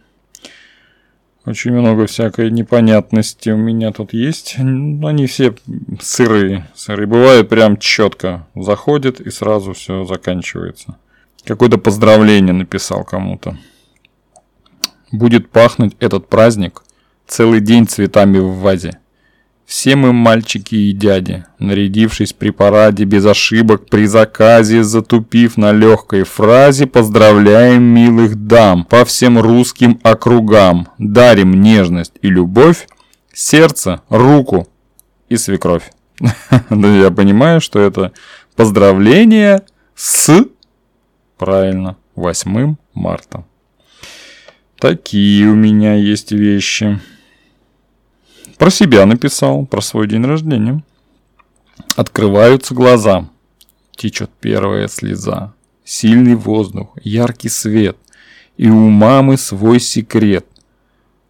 Очень 1.44 1.72
много 1.72 2.06
всякой 2.06 2.50
непонятности 2.50 3.50
у 3.50 3.56
меня 3.56 3.92
тут 3.92 4.12
есть. 4.14 4.56
Они 4.58 5.26
все 5.26 5.54
сырые. 6.00 6.66
Сырые. 6.74 7.06
Бывает 7.06 7.48
прям 7.48 7.76
четко 7.76 8.46
заходит 8.54 9.20
и 9.20 9.30
сразу 9.30 9.74
все 9.74 10.04
заканчивается. 10.04 10.96
Какое-то 11.44 11.76
поздравление 11.76 12.54
написал 12.54 13.04
кому-то 13.04 13.58
будет 15.14 15.50
пахнуть 15.50 15.96
этот 16.00 16.28
праздник 16.28 16.82
целый 17.26 17.60
день 17.60 17.86
цветами 17.86 18.38
в 18.38 18.58
вазе. 18.58 18.98
Все 19.66 19.96
мы 19.96 20.12
мальчики 20.12 20.74
и 20.74 20.92
дяди, 20.92 21.44
нарядившись 21.58 22.32
при 22.34 22.50
параде 22.50 23.04
без 23.04 23.24
ошибок, 23.24 23.86
при 23.88 24.06
заказе, 24.06 24.84
затупив 24.84 25.56
на 25.56 25.72
легкой 25.72 26.24
фразе, 26.24 26.86
поздравляем 26.86 27.82
милых 27.82 28.36
дам 28.46 28.84
по 28.84 29.04
всем 29.04 29.38
русским 29.38 29.98
округам, 30.02 30.88
дарим 30.98 31.62
нежность 31.62 32.12
и 32.20 32.28
любовь, 32.28 32.86
сердце, 33.32 34.02
руку 34.10 34.68
и 35.30 35.36
свекровь. 35.36 35.90
Я 36.70 37.10
понимаю, 37.10 37.60
что 37.60 37.80
это 37.80 38.12
поздравление 38.56 39.62
с, 39.94 40.44
правильно, 41.38 41.96
8 42.16 42.76
марта. 42.92 43.44
Такие 44.78 45.48
у 45.48 45.54
меня 45.54 45.94
есть 45.94 46.32
вещи. 46.32 47.00
Про 48.58 48.70
себя 48.70 49.04
написал, 49.06 49.66
про 49.66 49.80
свой 49.80 50.08
день 50.08 50.24
рождения. 50.24 50.82
Открываются 51.96 52.74
глаза. 52.74 53.28
Течет 53.96 54.30
первая 54.40 54.88
слеза. 54.88 55.52
Сильный 55.84 56.34
воздух, 56.34 56.96
яркий 57.02 57.48
свет. 57.48 57.96
И 58.56 58.68
у 58.68 58.88
мамы 58.88 59.36
свой 59.36 59.80
секрет. 59.80 60.46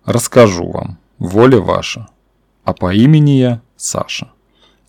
Расскажу 0.05 0.71
вам, 0.71 0.99
воля 1.19 1.61
ваша. 1.61 2.09
А 2.65 2.75
по 2.75 2.95
имени 2.95 3.33
я 3.33 3.63
Саша. 3.77 4.31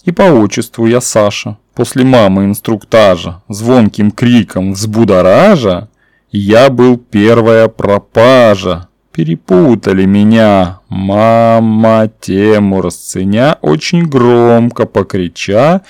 И 0.03 0.11
по 0.11 0.23
отчеству 0.23 0.85
я 0.85 1.01
Саша. 1.01 1.57
После 1.73 2.05
мамы 2.05 2.45
инструктажа, 2.45 3.41
звонким 3.49 4.11
криком 4.11 4.73
взбудоража, 4.73 5.89
я 6.31 6.69
был 6.69 6.97
первая 6.97 7.67
пропажа. 7.67 8.87
Перепутали 9.15 10.03
меня, 10.03 10.81
мама 10.89 12.11
тему 12.19 12.81
расценя, 12.81 13.57
очень 13.61 14.09
громко 14.09 14.85
покрича, 14.85 15.83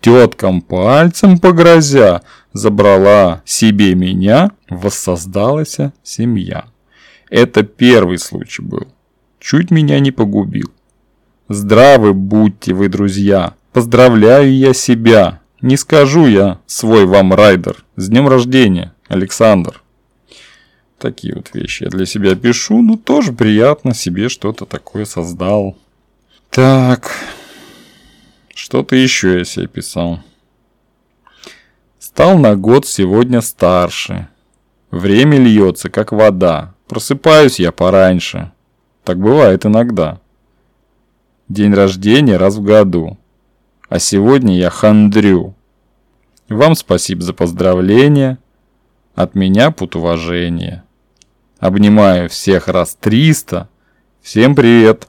теткам 0.00 0.60
пальцем 0.60 1.38
погрозя, 1.38 2.22
забрала 2.52 3.42
себе 3.44 3.94
меня, 3.94 4.50
воссоздалась 4.68 5.78
семья. 6.02 6.64
Это 7.30 7.62
первый 7.62 8.18
случай 8.18 8.62
был. 8.62 8.88
Чуть 9.38 9.70
меня 9.70 10.00
не 10.00 10.10
погубил. 10.10 10.72
Здравы 11.48 12.14
будьте 12.14 12.74
вы, 12.74 12.88
друзья. 12.88 13.54
Поздравляю 13.72 14.52
я 14.52 14.74
себя. 14.74 15.40
Не 15.60 15.76
скажу 15.76 16.26
я 16.26 16.58
свой 16.66 17.06
вам 17.06 17.32
райдер. 17.32 17.84
С 17.94 18.08
днем 18.08 18.26
рождения, 18.26 18.92
Александр. 19.06 19.81
Такие 21.02 21.34
вот 21.34 21.52
вещи 21.52 21.82
я 21.82 21.90
для 21.90 22.06
себя 22.06 22.36
пишу, 22.36 22.80
но 22.80 22.96
тоже 22.96 23.32
приятно 23.32 23.92
себе 23.92 24.28
что-то 24.28 24.66
такое 24.66 25.04
создал. 25.04 25.76
Так, 26.48 27.10
что-то 28.54 28.94
еще 28.94 29.38
я 29.38 29.44
себе 29.44 29.66
писал. 29.66 30.20
Стал 31.98 32.38
на 32.38 32.54
год 32.54 32.86
сегодня 32.86 33.40
старше. 33.40 34.28
Время 34.92 35.38
льется, 35.38 35.90
как 35.90 36.12
вода. 36.12 36.72
Просыпаюсь 36.86 37.58
я 37.58 37.72
пораньше. 37.72 38.52
Так 39.02 39.18
бывает 39.18 39.66
иногда. 39.66 40.20
День 41.48 41.74
рождения 41.74 42.36
раз 42.36 42.58
в 42.58 42.62
году. 42.62 43.18
А 43.88 43.98
сегодня 43.98 44.56
я 44.56 44.70
хандрю. 44.70 45.56
Вам 46.48 46.76
спасибо 46.76 47.22
за 47.22 47.32
поздравления. 47.32 48.38
От 49.16 49.34
меня 49.34 49.72
пут 49.72 49.96
уважения. 49.96 50.84
Обнимаю 51.62 52.28
всех 52.28 52.66
раз 52.66 52.96
триста. 52.98 53.68
Всем 54.20 54.56
привет. 54.56 55.06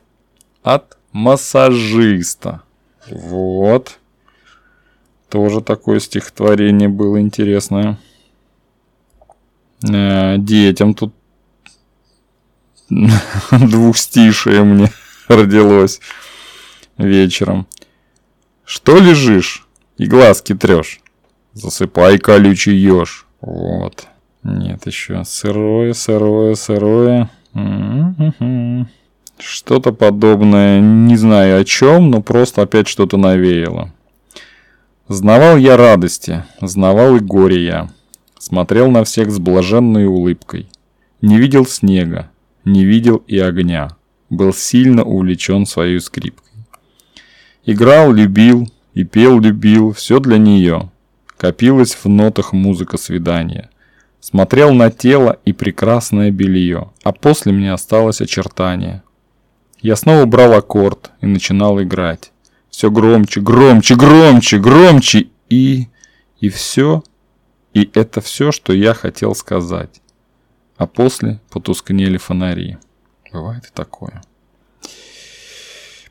От 0.61 0.99
массажиста. 1.11 2.61
Вот. 3.09 3.97
Тоже 5.29 5.61
такое 5.61 5.99
стихотворение 5.99 6.89
было 6.89 7.19
интересное. 7.19 7.97
Э, 9.91 10.35
детям 10.37 10.93
тут 10.93 11.15
двухстишие 13.49 14.63
мне 14.63 14.91
родилось 15.27 16.01
вечером. 16.99 17.65
Что 18.63 18.99
лежишь 18.99 19.67
и 19.97 20.05
глазки 20.05 20.53
трешь? 20.53 21.01
Засыпай 21.53 22.19
колючий 22.19 22.77
еж. 22.77 23.25
Вот. 23.41 24.07
Нет, 24.43 24.85
еще 24.85 25.23
сырое, 25.25 25.93
сырое, 25.93 26.55
сырое. 26.55 27.29
Что-то 29.39 29.93
подобное, 29.93 30.79
не 30.79 31.15
знаю 31.15 31.61
о 31.61 31.65
чем, 31.65 32.09
но 32.11 32.21
просто 32.21 32.61
опять 32.61 32.87
что-то 32.87 33.17
навеяло. 33.17 33.91
Знавал 35.07 35.57
я 35.57 35.77
радости, 35.77 36.43
знавал 36.61 37.15
и 37.15 37.19
горе 37.19 37.63
я. 37.63 37.89
Смотрел 38.37 38.91
на 38.91 39.03
всех 39.03 39.31
с 39.31 39.39
блаженной 39.39 40.05
улыбкой. 40.05 40.67
Не 41.21 41.37
видел 41.37 41.65
снега, 41.65 42.29
не 42.65 42.83
видел 42.83 43.23
и 43.27 43.37
огня. 43.39 43.95
Был 44.29 44.53
сильно 44.53 45.03
увлечен 45.03 45.65
своей 45.65 45.99
скрипкой. 45.99 46.51
Играл, 47.65 48.11
любил 48.11 48.69
и 48.93 49.05
пел, 49.05 49.39
любил, 49.39 49.93
все 49.93 50.19
для 50.19 50.37
нее. 50.37 50.89
Копилась 51.37 51.95
в 51.95 52.09
нотах 52.09 52.51
музыка 52.51 52.97
свидания. 52.97 53.69
Смотрел 54.23 54.73
на 54.73 54.89
тело 54.89 55.37
и 55.43 55.51
прекрасное 55.51 56.31
белье, 56.31 56.93
а 57.03 57.11
после 57.11 57.51
мне 57.51 57.73
осталось 57.73 58.21
очертание. 58.21 59.03
Я 59.81 59.97
снова 59.97 60.25
брал 60.25 60.53
аккорд 60.53 61.11
и 61.19 61.25
начинал 61.25 61.81
играть. 61.83 62.31
Все 62.69 62.89
громче, 62.89 63.41
громче, 63.41 63.95
громче, 63.95 64.59
громче 64.59 65.27
и... 65.49 65.89
И 66.39 66.47
все... 66.47 67.03
И 67.73 67.91
это 67.93 68.21
все, 68.21 68.53
что 68.53 68.71
я 68.71 68.93
хотел 68.93 69.35
сказать. 69.35 70.01
А 70.77 70.87
после 70.87 71.41
потускнели 71.49 72.15
фонари. 72.15 72.77
Бывает 73.33 73.65
и 73.65 73.73
такое. 73.73 74.21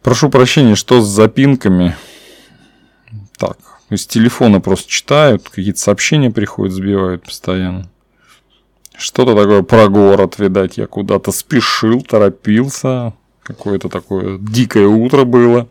Прошу 0.03 0.29
прощения, 0.29 0.75
что 0.75 1.01
с 1.01 1.09
запинками. 1.09 1.97
Так, 3.39 3.57
из 3.89 4.07
телефона 4.07 4.61
просто 4.61 4.91
читают, 4.91 5.49
какие-то 5.49 5.81
сообщения 5.81 6.31
приходят, 6.31 6.75
сбивают 6.75 7.25
постоянно. 7.25 7.89
Что-то 8.95 9.35
такое 9.35 9.63
про 9.63 9.89
город, 9.89 10.39
видать, 10.39 10.79
я 10.79 10.87
куда-то 10.87 11.33
спешил, 11.33 12.03
торопился. 12.03 13.15
Какое-то 13.43 13.89
такое 13.89 14.39
дикое 14.39 14.87
утро 14.87 15.25
было. 15.25 15.69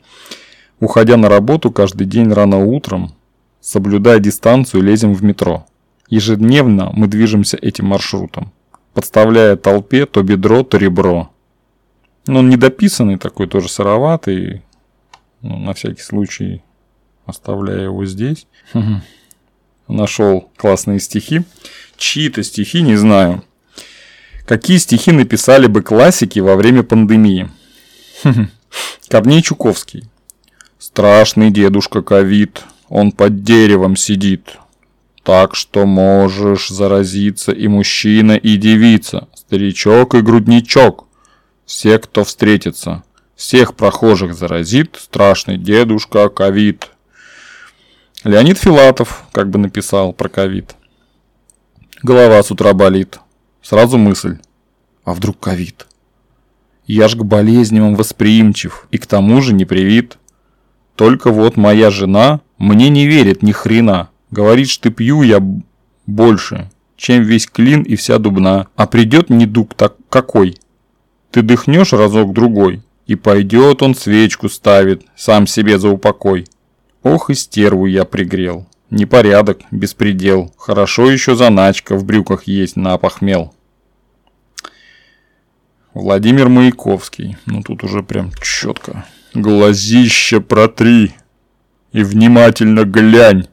Уходя 0.80 1.16
на 1.18 1.30
работу 1.30 1.72
каждый 1.72 2.08
день 2.08 2.32
рано 2.34 2.58
утром, 2.58 3.14
соблюдая 3.62 4.20
дистанцию, 4.20 4.84
лезем 4.84 5.14
в 5.14 5.24
метро. 5.24 5.66
Ежедневно 6.10 6.92
мы 6.94 7.08
движемся 7.08 7.56
этим 7.56 7.86
маршрутом, 7.86 8.52
подставляя 8.94 9.56
толпе 9.56 10.06
то 10.06 10.24
бедро, 10.24 10.64
то 10.64 10.78
ребро. 10.78 11.30
Но 12.28 12.40
он 12.40 12.50
недописанный 12.50 13.18
такой, 13.18 13.48
тоже 13.48 13.70
сыроватый. 13.70 14.64
Ну, 15.42 15.58
на 15.58 15.74
всякий 15.74 16.02
случай 16.02 16.64
оставляю 17.26 17.84
его 17.84 18.06
здесь. 18.06 18.48
Нашел 19.88 20.50
классные 20.58 21.00
стихи. 21.00 21.44
Чьи-то 22.02 22.42
стихи, 22.42 22.82
не 22.82 22.96
знаю. 22.96 23.44
Какие 24.48 24.80
стихи 24.80 25.12
написали 25.12 25.68
бы 25.68 25.84
классики 25.84 26.40
во 26.40 26.56
время 26.56 26.82
пандемии? 26.82 27.52
Корней 29.08 29.44
Чуковский. 29.44 30.06
Страшный 30.80 31.52
дедушка 31.52 32.02
ковид, 32.02 32.64
он 32.90 33.12
под 33.12 33.44
деревом 33.44 33.96
сидит. 33.96 34.58
Так 35.22 35.56
что 35.56 35.86
можешь 35.86 36.70
заразиться 36.70 37.52
и 37.52 37.68
мужчина, 37.68 38.32
и 38.32 38.58
девица, 38.58 39.28
старичок 39.36 40.16
и 40.16 40.22
грудничок. 40.22 41.06
Все, 41.68 42.00
кто 42.00 42.24
встретится, 42.24 43.04
всех 43.36 43.76
прохожих 43.76 44.34
заразит 44.34 44.98
страшный 45.00 45.60
дедушка 45.60 46.30
ковид. 46.30 46.90
Леонид 48.24 48.58
Филатов 48.58 49.24
как 49.34 49.52
бы 49.52 49.60
написал 49.60 50.14
про 50.14 50.30
ковид. 50.30 50.76
Голова 52.04 52.42
с 52.42 52.50
утра 52.50 52.74
болит. 52.74 53.20
Сразу 53.62 53.98
мысль. 53.98 54.40
А 55.04 55.14
вдруг 55.14 55.40
ковид? 55.40 55.88
Я 56.88 57.08
ж 57.08 57.16
к 57.16 57.24
болезням 57.24 57.96
восприимчив 57.96 58.88
и 58.90 58.98
к 58.98 59.06
тому 59.06 59.42
же 59.42 59.54
не 59.54 59.66
привит. 59.66 60.18
Только 60.96 61.32
вот 61.32 61.58
моя 61.58 61.92
жена 61.92 62.42
мне 62.58 62.90
не 62.90 63.06
верит 63.06 63.44
ни 63.44 63.52
хрена. 63.52 64.10
Говорит, 64.32 64.70
что 64.70 64.90
пью 64.90 65.22
я 65.22 65.40
больше, 66.08 66.72
чем 66.98 67.22
весь 67.22 67.46
клин 67.46 67.84
и 67.84 67.96
вся 67.96 68.18
дубна. 68.18 68.68
А 68.76 68.88
придет 68.88 69.30
недуг 69.30 69.76
так 69.76 69.96
какой? 70.10 70.58
Ты 71.30 71.44
дыхнешь 71.44 71.94
разок-другой, 71.94 72.82
и 73.06 73.16
пойдет 73.16 73.84
он 73.84 73.94
свечку 73.94 74.50
ставит, 74.50 75.04
сам 75.16 75.46
себе 75.46 75.78
за 75.78 75.90
упокой. 75.90 76.48
Ох 77.04 77.30
и 77.30 77.36
стерву 77.36 77.86
я 77.86 78.06
пригрел. 78.06 78.68
Непорядок, 78.92 79.62
беспредел. 79.72 80.54
Хорошо 80.58 81.10
еще 81.10 81.36
заначка 81.36 81.96
в 81.96 82.04
брюках 82.04 82.44
есть 82.44 82.76
на 82.76 82.94
опохмел. 82.94 83.54
Владимир 85.94 86.50
Маяковский. 86.50 87.38
Ну 87.46 87.64
тут 87.64 87.86
уже 87.86 88.04
прям 88.04 88.32
четко. 88.42 89.06
Глазище 89.34 90.42
протри 90.42 91.14
и 91.94 92.04
внимательно 92.04 92.84
глянь. 92.84 93.48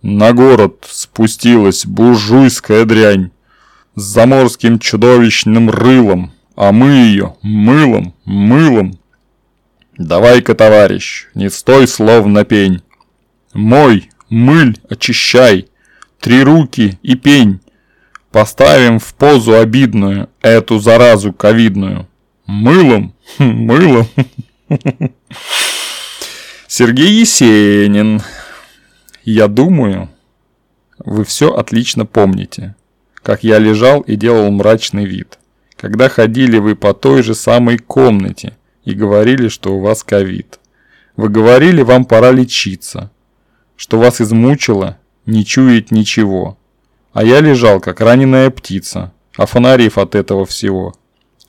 На 0.00 0.32
город 0.32 0.86
спустилась 0.88 1.84
буржуйская 1.86 2.84
дрянь 2.84 3.32
с 3.96 4.02
заморским 4.02 4.78
чудовищным 4.78 5.70
рылом, 5.70 6.32
а 6.54 6.70
мы 6.70 6.90
ее 6.90 7.34
мылом, 7.42 8.14
мылом. 8.24 8.96
Давай-ка, 9.98 10.54
товарищ, 10.54 11.26
не 11.34 11.50
стой 11.50 11.88
словно 11.88 12.44
пень. 12.44 12.82
Мой, 13.54 14.10
мыль, 14.34 14.78
очищай, 14.88 15.68
три 16.20 16.42
руки 16.42 16.98
и 17.02 17.14
пень. 17.14 17.60
Поставим 18.30 18.98
в 18.98 19.14
позу 19.14 19.56
обидную 19.56 20.28
эту 20.42 20.80
заразу 20.80 21.32
ковидную. 21.32 22.08
Мылом, 22.46 23.14
мылом. 23.38 24.06
Сергей 26.66 27.20
Есенин. 27.20 28.22
Я 29.22 29.46
думаю, 29.46 30.10
вы 30.98 31.24
все 31.24 31.54
отлично 31.54 32.04
помните. 32.04 32.74
как 33.22 33.42
я 33.42 33.58
лежал 33.58 34.00
и 34.02 34.16
делал 34.16 34.50
мрачный 34.50 35.06
вид. 35.06 35.38
Когда 35.76 36.08
ходили 36.08 36.58
вы 36.58 36.76
по 36.76 36.92
той 36.92 37.22
же 37.22 37.34
самой 37.34 37.78
комнате 37.78 38.56
и 38.84 38.92
говорили, 38.92 39.48
что 39.48 39.76
у 39.76 39.80
вас 39.80 40.02
ковид. 40.02 40.58
Вы 41.16 41.28
говорили, 41.30 41.82
вам 41.82 42.04
пора 42.04 42.32
лечиться, 42.32 43.10
что 43.76 43.98
вас 43.98 44.20
измучило, 44.20 44.98
не 45.26 45.44
чует 45.44 45.90
ничего. 45.90 46.58
А 47.12 47.24
я 47.24 47.40
лежал, 47.40 47.80
как 47.80 48.00
раненая 48.00 48.50
птица, 48.50 49.12
офонарив 49.36 49.98
от 49.98 50.14
этого 50.14 50.46
всего. 50.46 50.94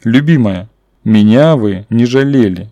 Любимая, 0.04 0.70
меня 1.04 1.56
вы 1.56 1.86
не 1.90 2.06
жалели. 2.06 2.72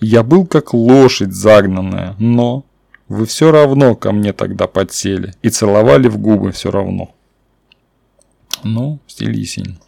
Я 0.00 0.22
был 0.22 0.46
как 0.46 0.74
лошадь 0.74 1.32
загнанная, 1.32 2.16
но 2.18 2.64
вы 3.08 3.26
все 3.26 3.50
равно 3.52 3.94
ко 3.94 4.12
мне 4.12 4.32
тогда 4.32 4.66
подсели 4.66 5.34
и 5.42 5.50
целовали 5.50 6.08
в 6.08 6.18
губы 6.18 6.52
все 6.52 6.70
равно. 6.70 7.14
Ну, 8.64 9.00
стиль 9.06 9.36
Есенин. 9.36 9.78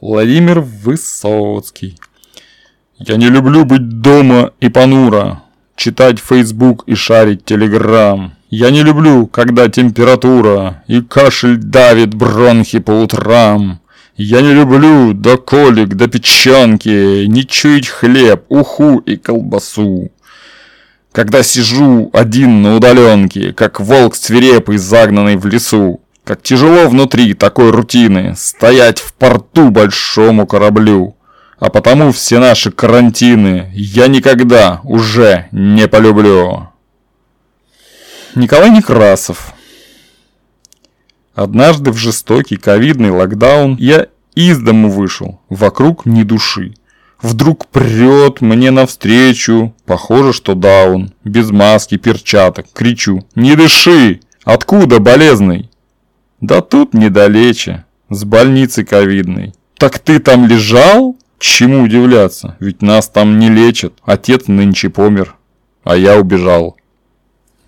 Владимир 0.00 0.60
Высоцкий. 0.60 1.98
Я 2.98 3.16
не 3.16 3.28
люблю 3.28 3.64
быть 3.64 4.00
дома 4.00 4.52
и 4.60 4.68
понуро, 4.68 5.42
читать 5.76 6.18
Facebook 6.18 6.84
и 6.86 6.94
шарить 6.94 7.42
Telegram. 7.42 8.30
Я 8.50 8.70
не 8.70 8.82
люблю, 8.82 9.26
когда 9.26 9.68
температура 9.68 10.82
и 10.86 11.00
кашель 11.02 11.56
давит 11.56 12.14
бронхи 12.14 12.78
по 12.78 12.92
утрам. 12.92 13.80
Я 14.16 14.40
не 14.40 14.54
люблю 14.54 15.12
до 15.12 15.36
колик, 15.36 15.88
до 15.94 16.08
печенки, 16.08 17.26
не 17.26 17.46
чуять 17.46 17.88
хлеб, 17.88 18.44
уху 18.48 18.98
и 18.98 19.16
колбасу. 19.16 20.10
Когда 21.12 21.42
сижу 21.42 22.10
один 22.12 22.62
на 22.62 22.76
удаленке, 22.76 23.52
как 23.52 23.80
волк 23.80 24.14
свирепый, 24.16 24.78
загнанный 24.78 25.36
в 25.36 25.46
лесу, 25.46 26.00
как 26.24 26.42
тяжело 26.42 26.88
внутри 26.88 27.34
такой 27.34 27.70
рутины 27.70 28.34
стоять 28.36 28.98
в 28.98 29.14
порту 29.14 29.70
большому 29.70 30.46
кораблю. 30.46 31.15
А 31.58 31.70
потому 31.70 32.12
все 32.12 32.38
наши 32.38 32.70
карантины 32.70 33.70
я 33.74 34.08
никогда 34.08 34.80
уже 34.84 35.48
не 35.52 35.88
полюблю. 35.88 36.68
Николай 38.34 38.70
Некрасов 38.70 39.54
Однажды 41.34 41.92
в 41.92 41.96
жестокий 41.96 42.56
ковидный 42.56 43.10
локдаун 43.10 43.76
я 43.78 44.06
из 44.34 44.58
дому 44.58 44.90
вышел, 44.90 45.40
вокруг 45.48 46.06
ни 46.06 46.22
души. 46.22 46.74
Вдруг 47.20 47.66
прет 47.68 48.42
мне 48.42 48.70
навстречу, 48.70 49.74
похоже, 49.86 50.34
что 50.34 50.54
даун, 50.54 51.12
без 51.24 51.50
маски, 51.50 51.96
перчаток, 51.96 52.66
кричу 52.74 53.26
«Не 53.34 53.54
дыши! 53.54 54.20
Откуда, 54.44 54.98
болезный?» 55.00 55.70
Да 56.40 56.60
тут 56.60 56.92
недалече, 56.92 57.86
с 58.10 58.24
больницы 58.24 58.84
ковидной. 58.84 59.54
Так 59.78 59.98
ты 59.98 60.18
там 60.18 60.46
лежал? 60.46 61.16
Чему 61.38 61.82
удивляться, 61.82 62.56
ведь 62.60 62.82
нас 62.82 63.08
там 63.08 63.38
не 63.38 63.50
лечат. 63.50 63.94
Отец 64.04 64.46
нынче 64.48 64.90
помер, 64.90 65.36
а 65.84 65.96
я 65.96 66.18
убежал. 66.18 66.76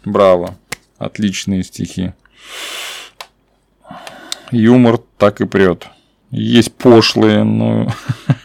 Браво, 0.04 0.56
отличные 0.98 1.62
стихи 1.62 2.12
юмор 4.50 4.98
так 5.16 5.40
и 5.40 5.46
прет. 5.46 5.88
Есть 6.30 6.74
пошлые, 6.74 7.44
но 7.44 7.88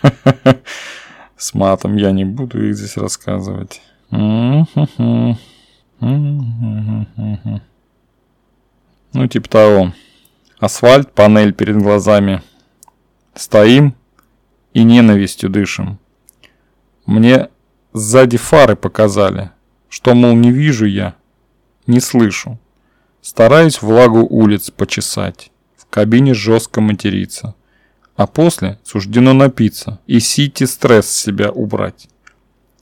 с 1.37 1.53
матом 1.53 1.97
я 1.97 2.11
не 2.11 2.25
буду 2.25 2.65
их 2.65 2.75
здесь 2.75 2.97
рассказывать. 2.97 3.81
Ну, 4.09 4.65
типа 9.27 9.49
того. 9.49 9.93
Асфальт, 10.59 11.11
панель 11.13 11.53
перед 11.53 11.77
глазами. 11.77 12.41
Стоим 13.35 13.95
и 14.73 14.83
ненавистью 14.83 15.49
дышим. 15.49 15.99
Мне 17.05 17.49
сзади 17.93 18.37
фары 18.37 18.75
показали, 18.75 19.51
что, 19.89 20.15
мол, 20.15 20.35
не 20.35 20.51
вижу 20.51 20.85
я, 20.85 21.15
не 21.87 21.99
слышу. 21.99 22.59
Стараюсь 23.21 23.81
влагу 23.81 24.25
улиц 24.29 24.69
почесать 24.71 25.51
кабине 25.93 26.33
жестко 26.33 26.81
материться. 26.81 27.53
А 28.15 28.25
после 28.25 28.79
суждено 28.83 29.33
напиться 29.33 29.99
и 30.07 30.19
сити 30.19 30.63
стресс 30.63 31.07
с 31.07 31.21
себя 31.21 31.51
убрать. 31.51 32.07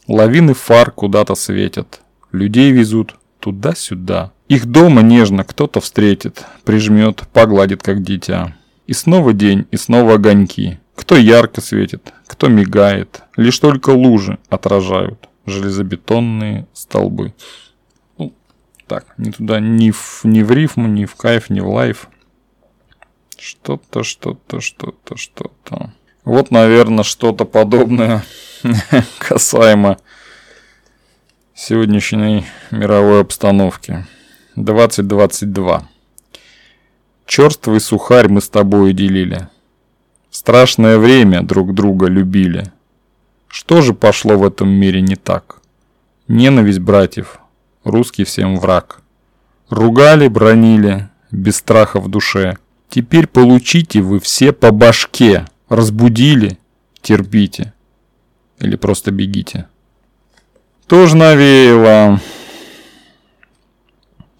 Лавины 0.07 0.53
фар 0.53 0.91
куда-то 0.91 1.35
светят, 1.35 2.01
людей 2.31 2.71
везут 2.71 3.15
туда-сюда. 3.39 4.31
Их 4.47 4.65
дома 4.65 5.01
нежно 5.01 5.43
кто-то 5.43 5.81
встретит, 5.81 6.45
прижмет, 6.63 7.23
погладит 7.33 7.83
как 7.83 8.01
дитя. 8.01 8.55
И 8.87 8.93
снова 8.93 9.33
день, 9.33 9.67
и 9.71 9.77
снова 9.77 10.13
огоньки. 10.13 10.79
Кто 11.01 11.17
ярко 11.17 11.61
светит, 11.61 12.13
кто 12.27 12.47
мигает. 12.47 13.23
Лишь 13.35 13.57
только 13.57 13.89
лужи 13.89 14.37
отражают 14.49 15.29
железобетонные 15.47 16.67
столбы. 16.73 17.33
Ну, 18.19 18.31
так, 18.85 19.15
ни 19.17 19.31
туда, 19.31 19.59
ни 19.59 19.89
в, 19.89 20.21
ни 20.23 20.43
в 20.43 20.51
рифму, 20.51 20.87
ни 20.87 21.05
в 21.05 21.15
кайф, 21.15 21.49
ни 21.49 21.59
в 21.59 21.69
лайф. 21.69 22.07
Что-то, 23.35 24.03
что-то, 24.03 24.61
что-то, 24.61 25.17
что-то. 25.17 25.91
Вот, 26.23 26.51
наверное, 26.51 27.03
что-то 27.03 27.45
подобное 27.45 28.23
касаемо 29.17 29.97
сегодняшней 31.55 32.45
мировой 32.69 33.21
обстановки. 33.21 34.05
2022. 34.55 35.89
Черствый 37.25 37.79
сухарь 37.79 38.27
мы 38.27 38.39
с 38.39 38.49
тобой 38.49 38.93
делили. 38.93 39.49
Страшное 40.31 40.97
время 40.97 41.43
друг 41.43 41.75
друга 41.75 42.07
любили. 42.07 42.71
Что 43.47 43.81
же 43.81 43.93
пошло 43.93 44.37
в 44.37 44.43
этом 44.43 44.69
мире 44.69 45.01
не 45.01 45.15
так? 45.15 45.61
Ненависть 46.27 46.79
братьев, 46.79 47.39
русский 47.83 48.23
всем 48.23 48.57
враг. 48.57 49.01
Ругали, 49.69 50.27
бронили, 50.27 51.09
без 51.29 51.57
страха 51.57 51.99
в 51.99 52.09
душе– 52.09 52.57
Теперь 52.91 53.25
получите 53.25 54.01
вы 54.01 54.19
все 54.19 54.51
по 54.51 54.71
башке. 54.71 55.45
Разбудили, 55.69 56.59
терпите. 57.01 57.73
Или 58.59 58.75
просто 58.75 59.11
бегите. 59.11 59.69
Тоже 60.87 61.15
навеяло. 61.15 62.19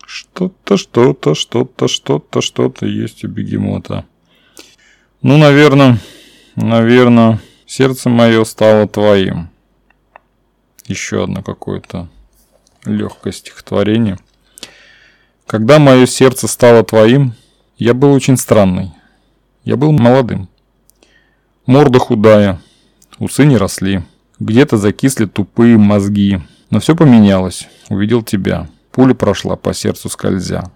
Что-то, 0.06 0.76
что-то, 0.76 1.34
что-то, 1.34 1.88
что-то, 1.88 2.42
что-то 2.42 2.86
есть 2.86 3.24
у 3.24 3.30
бегемота. 3.30 4.06
Ну, 5.22 5.38
наверное, 5.38 6.00
наверное, 6.56 7.40
сердце 7.68 8.10
мое 8.10 8.44
стало 8.44 8.88
твоим. 8.88 9.52
Еще 10.88 11.24
одно 11.24 11.44
какое-то 11.44 12.10
легкое 12.86 13.32
стихотворение. 13.32 14.18
Когда 15.46 15.78
мое 15.78 16.08
сердце 16.08 16.48
стало 16.48 16.84
твоим, 16.84 17.36
я 17.78 17.94
был 17.94 18.14
очень 18.14 18.36
странный. 18.36 18.94
Я 19.64 19.76
был 19.76 19.92
молодым. 19.92 20.50
Морда 21.68 22.00
худая, 22.00 22.60
усы 23.20 23.46
не 23.46 23.58
росли. 23.58 24.02
Где-то 24.40 24.78
закисли 24.78 25.26
тупые 25.26 25.78
мозги. 25.78 26.42
Но 26.72 26.80
все 26.80 26.96
поменялось. 26.96 27.68
Увидел 27.90 28.24
тебя. 28.24 28.70
Пуля 28.92 29.14
прошла 29.14 29.56
по 29.56 29.72
сердцу 29.72 30.10
скользя. 30.10 30.72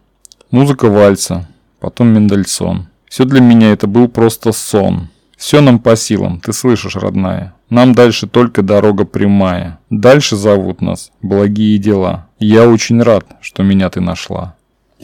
Музыка 0.51 0.87
вальса, 0.87 1.47
потом 1.79 2.09
Мендельсон. 2.09 2.89
Все 3.15 3.23
для 3.23 3.39
меня 3.39 3.71
это 3.71 3.87
был 3.87 4.09
просто 4.09 4.51
сон. 4.51 5.07
Все 5.37 5.61
нам 5.61 5.79
по 5.79 5.95
силам, 5.95 6.41
ты 6.41 6.51
слышишь, 6.51 6.97
родная. 6.97 7.55
Нам 7.69 7.95
дальше 7.95 8.27
только 8.27 8.61
дорога 8.61 9.05
прямая. 9.05 9.79
Дальше 9.89 10.35
зовут 10.35 10.81
нас 10.81 11.13
благие 11.21 11.77
дела. 11.77 12.27
Я 12.39 12.67
очень 12.67 13.01
рад, 13.01 13.25
что 13.39 13.63
меня 13.63 13.89
ты 13.89 14.01
нашла. 14.01 14.57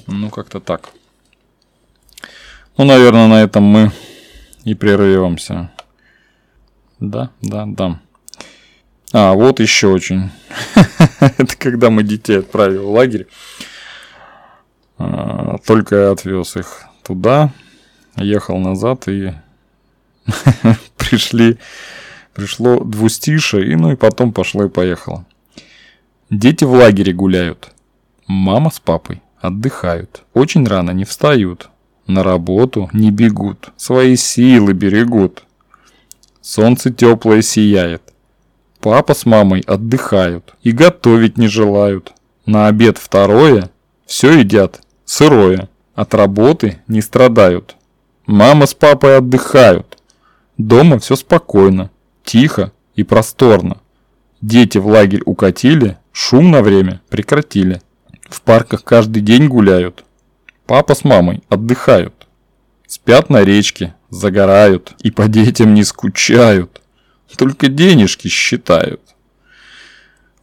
Ну, 0.07 0.29
как-то 0.29 0.59
так. 0.59 0.89
Ну, 2.75 2.83
наверное, 2.83 3.29
на 3.29 3.43
этом 3.43 3.63
мы 3.63 3.93
и 4.65 4.73
прервемся. 4.73 5.71
Да, 6.99 7.29
да, 7.41 7.63
да. 7.65 8.01
А, 9.13 9.31
вот 9.31 9.61
еще 9.61 9.87
очень. 9.87 10.31
Это 11.21 11.55
когда 11.57 11.89
мы 11.89 12.03
детей 12.03 12.39
отправили 12.39 12.79
в 12.79 12.89
лагерь. 12.89 13.27
А, 14.97 15.59
только 15.65 15.95
я 15.95 16.11
отвез 16.11 16.57
их 16.57 16.81
туда, 17.03 17.53
ехал 18.17 18.57
назад 18.57 19.07
и 19.07 19.33
пришли, 20.97 21.57
пришло 22.33 22.83
двустише, 22.83 23.65
и 23.65 23.75
ну 23.75 23.91
и 23.91 23.95
потом 23.95 24.33
пошло 24.33 24.65
и 24.65 24.69
поехало. 24.69 25.25
Дети 26.29 26.63
в 26.63 26.71
лагере 26.71 27.13
гуляют. 27.13 27.71
Мама 28.27 28.71
с 28.71 28.79
папой 28.79 29.21
отдыхают. 29.39 30.23
Очень 30.33 30.65
рано 30.65 30.91
не 30.91 31.03
встают. 31.03 31.69
На 32.07 32.23
работу 32.23 32.89
не 32.93 33.11
бегут, 33.11 33.71
свои 33.77 34.15
силы 34.15 34.73
берегут. 34.73 35.43
Солнце 36.41 36.91
теплое 36.91 37.41
сияет. 37.41 38.01
Папа 38.79 39.13
с 39.13 39.25
мамой 39.25 39.61
отдыхают 39.61 40.55
и 40.63 40.71
готовить 40.71 41.37
не 41.37 41.47
желают. 41.47 42.13
На 42.45 42.67
обед 42.67 42.97
второе, 42.97 43.69
все 44.05 44.39
едят, 44.39 44.81
сырое. 45.05 45.69
От 45.93 46.13
работы 46.15 46.81
не 46.87 47.01
страдают. 47.01 47.75
Мама 48.31 48.65
с 48.65 48.73
папой 48.73 49.17
отдыхают. 49.17 49.97
Дома 50.57 50.99
все 50.99 51.17
спокойно, 51.17 51.91
тихо 52.23 52.71
и 52.95 53.03
просторно. 53.03 53.81
Дети 54.39 54.77
в 54.77 54.87
лагерь 54.87 55.21
укатили, 55.25 55.97
шум 56.13 56.49
на 56.49 56.61
время 56.61 57.01
прекратили. 57.09 57.81
В 58.29 58.41
парках 58.41 58.85
каждый 58.85 59.21
день 59.21 59.49
гуляют. 59.49 60.05
Папа 60.65 60.95
с 60.95 61.03
мамой 61.03 61.43
отдыхают. 61.49 62.25
Спят 62.87 63.29
на 63.29 63.43
речке, 63.43 63.95
загорают 64.09 64.93
и 65.01 65.11
по 65.11 65.27
детям 65.27 65.73
не 65.73 65.83
скучают. 65.83 66.81
Только 67.37 67.67
денежки 67.67 68.29
считают. 68.29 69.01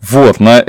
Вот, 0.03 0.41
на 0.41 0.63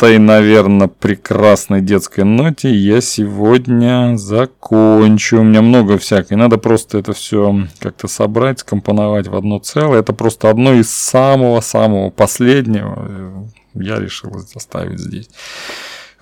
этой, 0.00 0.18
наверное, 0.18 0.88
прекрасной 0.88 1.82
детской 1.82 2.24
ноте 2.24 2.74
я 2.74 3.02
сегодня 3.02 4.16
закончу. 4.16 5.40
У 5.40 5.42
меня 5.42 5.60
много 5.60 5.98
всякой. 5.98 6.38
Надо 6.38 6.56
просто 6.56 6.96
это 6.96 7.12
все 7.12 7.66
как-то 7.80 8.08
собрать, 8.08 8.60
скомпоновать 8.60 9.28
в 9.28 9.36
одно 9.36 9.58
целое. 9.58 10.00
Это 10.00 10.14
просто 10.14 10.48
одно 10.48 10.72
из 10.72 10.88
самого-самого 10.90 12.08
последнего. 12.08 13.46
Я 13.74 14.00
решил 14.00 14.34
оставить 14.54 15.00
здесь. 15.00 15.28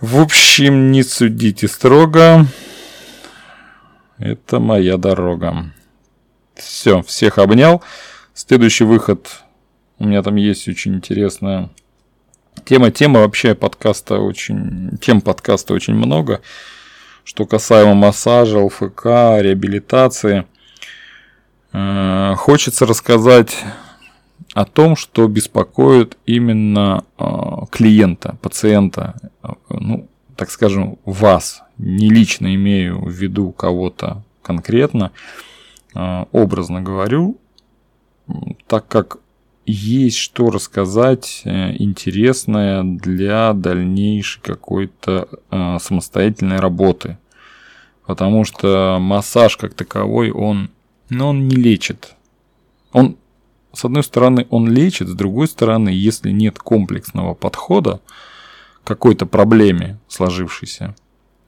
В 0.01 0.21
общем, 0.21 0.91
не 0.91 1.05
судите 1.05 1.69
строго. 1.69 2.47
Это 4.19 4.59
моя 4.59 4.97
дорога. 4.97 5.73
Все, 6.57 7.03
всех 7.03 7.39
обнял. 7.39 7.81
Следующий 8.35 8.85
выход. 8.85 9.29
У 10.01 10.05
меня 10.05 10.25
там 10.25 10.35
есть 10.35 10.67
очень 10.67 10.97
интересная 10.97 11.71
Тема, 12.65 12.91
тема 12.91 13.21
вообще 13.21 13.55
подкаста 13.55 14.19
очень, 14.19 14.99
тем 15.01 15.21
подкаста 15.21 15.75
очень 15.75 15.95
много. 15.95 16.41
Что 17.25 17.45
касаемо 17.45 17.95
массажа, 17.95 18.59
ЛФК, 18.59 19.05
реабилитации. 19.41 20.47
Э, 21.73 22.35
хочется 22.37 22.87
рассказать 22.87 23.57
о 24.55 24.65
том, 24.65 24.97
что 24.97 25.29
беспокоит 25.29 26.17
именно 26.25 27.05
э, 27.19 27.25
клиента, 27.71 28.37
пациента, 28.41 29.15
ну, 29.69 30.09
так 30.37 30.51
скажем, 30.51 30.99
вас. 31.05 31.63
Не 31.77 32.09
лично 32.09 32.55
имею 32.55 33.05
в 33.05 33.11
виду 33.11 33.53
кого-то 33.53 34.23
конкретно, 34.43 35.13
э, 35.95 36.25
образно 36.33 36.81
говорю, 36.81 37.39
так 38.67 38.89
как 38.89 39.19
есть 39.73 40.17
что 40.17 40.51
рассказать 40.51 41.43
э, 41.45 41.75
интересное 41.79 42.83
для 42.83 43.53
дальнейшей 43.53 44.41
какой-то 44.43 45.29
э, 45.51 45.79
самостоятельной 45.81 46.59
работы. 46.59 47.19
Потому 48.07 48.45
что 48.45 48.99
массаж 49.01 49.57
как 49.57 49.75
таковой, 49.75 50.31
он, 50.31 50.71
ну, 51.11 51.29
он 51.29 51.49
не 51.49 51.57
лечит. 51.57 52.15
Он, 52.93 53.17
с 53.75 53.85
одной 53.85 54.03
стороны, 54.03 54.47
он 54.49 54.71
лечит, 54.71 55.09
с 55.09 55.15
другой 55.15 55.49
стороны, 55.49 55.91
если 55.91 56.31
нет 56.31 56.59
комплексного 56.59 57.35
подхода 57.35 58.01
к 58.83 58.87
какой-то 58.87 59.27
проблеме 59.27 59.99
сложившейся, 60.09 60.95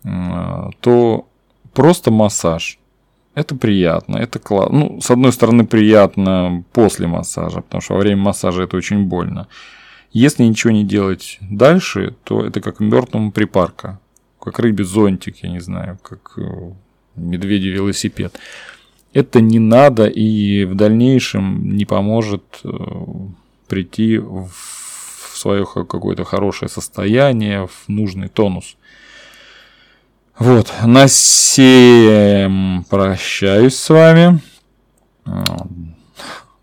э, 0.05 0.71
то 0.81 1.29
просто 1.73 2.11
массаж 2.11 2.80
это 3.35 3.55
приятно, 3.55 4.17
это 4.17 4.39
классно. 4.39 4.79
Ну, 4.79 5.01
с 5.01 5.11
одной 5.11 5.33
стороны, 5.33 5.65
приятно 5.65 6.65
после 6.73 7.07
массажа, 7.07 7.61
потому 7.61 7.81
что 7.81 7.95
во 7.95 8.01
время 8.01 8.23
массажа 8.23 8.63
это 8.65 8.77
очень 8.77 9.05
больно. 9.05 9.47
Если 10.13 10.43
ничего 10.43 10.73
не 10.73 10.85
делать 10.85 11.39
дальше, 11.41 12.17
то 12.25 12.45
это 12.45 12.61
как 12.61 12.81
мертвому 12.81 13.31
припарка. 13.31 14.01
Как 14.41 14.59
рыбе 14.59 14.85
зонтик, 14.85 15.37
я 15.45 15.51
не 15.51 15.61
знаю, 15.61 15.99
как 16.03 16.35
э, 16.39 16.73
медведи 17.15 17.69
велосипед. 17.69 18.39
Это 19.13 19.41
не 19.41 19.59
надо 19.59 20.07
и 20.07 20.65
в 20.65 20.75
дальнейшем 20.75 21.77
не 21.77 21.85
поможет 21.85 22.43
э, 22.65 22.69
прийти 23.69 24.19
в 24.19 24.51
свое 25.35 25.65
какое-то 25.65 26.25
хорошее 26.25 26.69
состояние, 26.69 27.67
в 27.67 27.89
нужный 27.89 28.29
тонус. 28.29 28.77
Вот, 30.41 30.73
на 30.87 31.07
всем 31.07 32.87
прощаюсь 32.89 33.77
с 33.77 33.91
вами. 33.91 34.41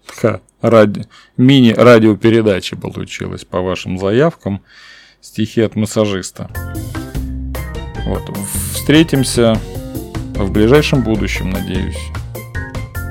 Такая 0.07 0.41
ради... 0.61 1.05
мини-радиопередача 1.37 2.75
получилась 2.75 3.45
по 3.45 3.61
вашим 3.61 3.99
заявкам. 3.99 4.63
Стихи 5.21 5.61
от 5.61 5.75
массажиста. 5.75 6.49
Вот, 8.07 8.23
встретимся 8.73 9.55
в 10.33 10.51
ближайшем 10.51 11.03
будущем, 11.03 11.51
надеюсь. 11.51 11.99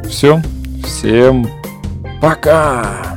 Все, 0.09 0.43
всем 0.85 1.49
пока! 2.21 3.16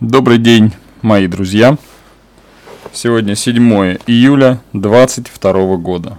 Добрый 0.00 0.38
день, 0.38 0.72
мои 1.02 1.26
друзья. 1.26 1.76
Сегодня 2.90 3.34
7 3.34 3.98
июля 4.06 4.62
2022 4.72 5.76
года. 5.76 6.16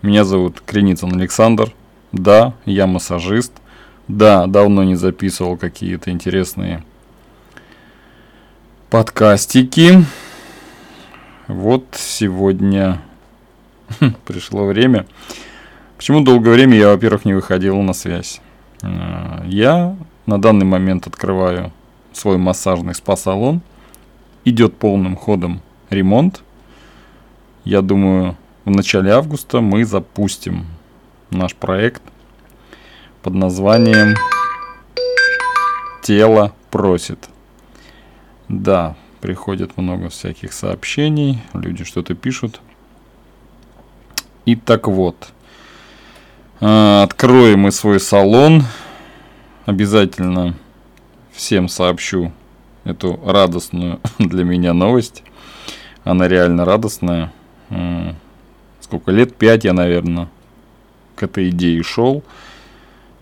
Меня 0.00 0.24
зовут 0.24 0.62
Креницын 0.64 1.12
Александр. 1.12 1.70
Да, 2.12 2.54
я 2.64 2.86
массажист. 2.86 3.52
Да, 4.08 4.46
давно 4.46 4.84
не 4.84 4.94
записывал 4.94 5.58
какие-то 5.58 6.10
интересные 6.10 6.82
подкастики. 8.88 10.02
Вот 11.46 11.84
сегодня 11.92 13.02
пришло 14.24 14.64
время. 14.64 15.04
Почему 15.98 16.22
долгое 16.22 16.54
время 16.54 16.78
я, 16.78 16.88
во-первых, 16.88 17.26
не 17.26 17.34
выходил 17.34 17.76
на 17.82 17.92
связь? 17.92 18.40
Э, 18.80 19.42
я 19.44 19.94
на 20.24 20.40
данный 20.40 20.64
момент 20.64 21.06
открываю 21.06 21.70
свой 22.12 22.38
массажный 22.38 22.94
спа-салон. 22.94 23.60
Идет 24.44 24.76
полным 24.76 25.16
ходом 25.16 25.60
ремонт. 25.90 26.42
Я 27.64 27.82
думаю, 27.82 28.36
в 28.64 28.70
начале 28.70 29.12
августа 29.12 29.60
мы 29.60 29.84
запустим 29.84 30.66
наш 31.30 31.54
проект 31.54 32.02
под 33.22 33.34
названием 33.34 34.14
«Тело 36.02 36.54
просит». 36.70 37.28
Да, 38.48 38.96
приходит 39.20 39.76
много 39.76 40.08
всяких 40.08 40.52
сообщений, 40.52 41.42
люди 41.52 41.84
что-то 41.84 42.14
пишут. 42.14 42.60
И 44.46 44.56
так 44.56 44.88
вот, 44.88 45.28
э, 46.60 47.02
откроем 47.02 47.60
мы 47.60 47.72
свой 47.72 48.00
салон. 48.00 48.64
Обязательно 49.66 50.54
всем 51.40 51.68
сообщу 51.68 52.32
эту 52.84 53.18
радостную 53.24 53.98
для 54.18 54.44
меня 54.44 54.74
новость. 54.74 55.22
Она 56.04 56.28
реально 56.28 56.66
радостная. 56.66 57.32
Сколько 58.80 59.10
лет? 59.10 59.34
Пять 59.36 59.64
я, 59.64 59.72
наверное, 59.72 60.28
к 61.16 61.22
этой 61.22 61.48
идее 61.48 61.82
шел. 61.82 62.22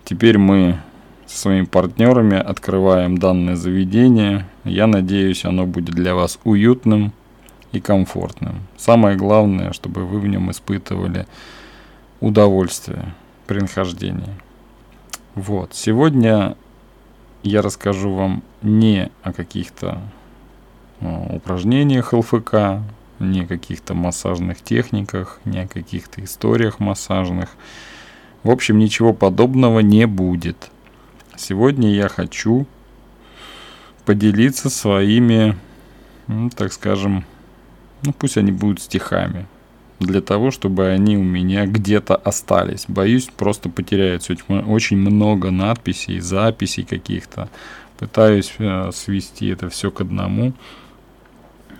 Теперь 0.04 0.36
мы 0.36 0.80
со 1.26 1.38
своими 1.38 1.64
партнерами 1.64 2.36
открываем 2.36 3.18
данное 3.18 3.54
заведение. 3.54 4.46
Я 4.64 4.88
надеюсь, 4.88 5.44
оно 5.44 5.64
будет 5.64 5.94
для 5.94 6.16
вас 6.16 6.40
уютным 6.42 7.12
и 7.70 7.80
комфортным. 7.80 8.62
Самое 8.76 9.16
главное, 9.16 9.72
чтобы 9.72 10.04
вы 10.04 10.18
в 10.18 10.26
нем 10.26 10.50
испытывали 10.50 11.26
удовольствие 12.20 13.14
при 13.46 13.60
нахождении. 13.60 14.34
Вот. 15.36 15.74
Сегодня 15.74 16.56
я 17.42 17.62
расскажу 17.62 18.12
вам 18.12 18.42
не 18.62 19.10
о 19.22 19.32
каких-то 19.32 20.00
э, 21.00 21.36
упражнениях 21.36 22.12
ЛФК, 22.12 22.80
не 23.18 23.42
о 23.42 23.46
каких-то 23.46 23.94
массажных 23.94 24.62
техниках, 24.62 25.40
не 25.44 25.60
о 25.60 25.68
каких-то 25.68 26.22
историях 26.22 26.80
массажных. 26.80 27.50
В 28.42 28.50
общем, 28.50 28.78
ничего 28.78 29.12
подобного 29.12 29.80
не 29.80 30.06
будет. 30.06 30.70
Сегодня 31.36 31.92
я 31.92 32.08
хочу 32.08 32.66
поделиться 34.04 34.70
своими, 34.70 35.56
ну, 36.26 36.50
так 36.50 36.72
скажем, 36.72 37.24
ну 38.02 38.12
пусть 38.12 38.36
они 38.36 38.52
будут 38.52 38.80
стихами, 38.80 39.46
для 40.00 40.20
того, 40.20 40.50
чтобы 40.50 40.88
они 40.88 41.16
у 41.16 41.22
меня 41.22 41.66
где-то 41.66 42.14
остались. 42.14 42.84
Боюсь, 42.88 43.28
просто 43.36 43.68
потеряются. 43.68 44.36
Очень 44.48 44.98
много 44.98 45.50
надписей, 45.50 46.20
записей 46.20 46.84
каких-то. 46.84 47.48
Пытаюсь 47.98 48.52
э, 48.58 48.90
свести 48.92 49.48
это 49.48 49.68
все 49.68 49.90
к 49.90 50.00
одному. 50.00 50.52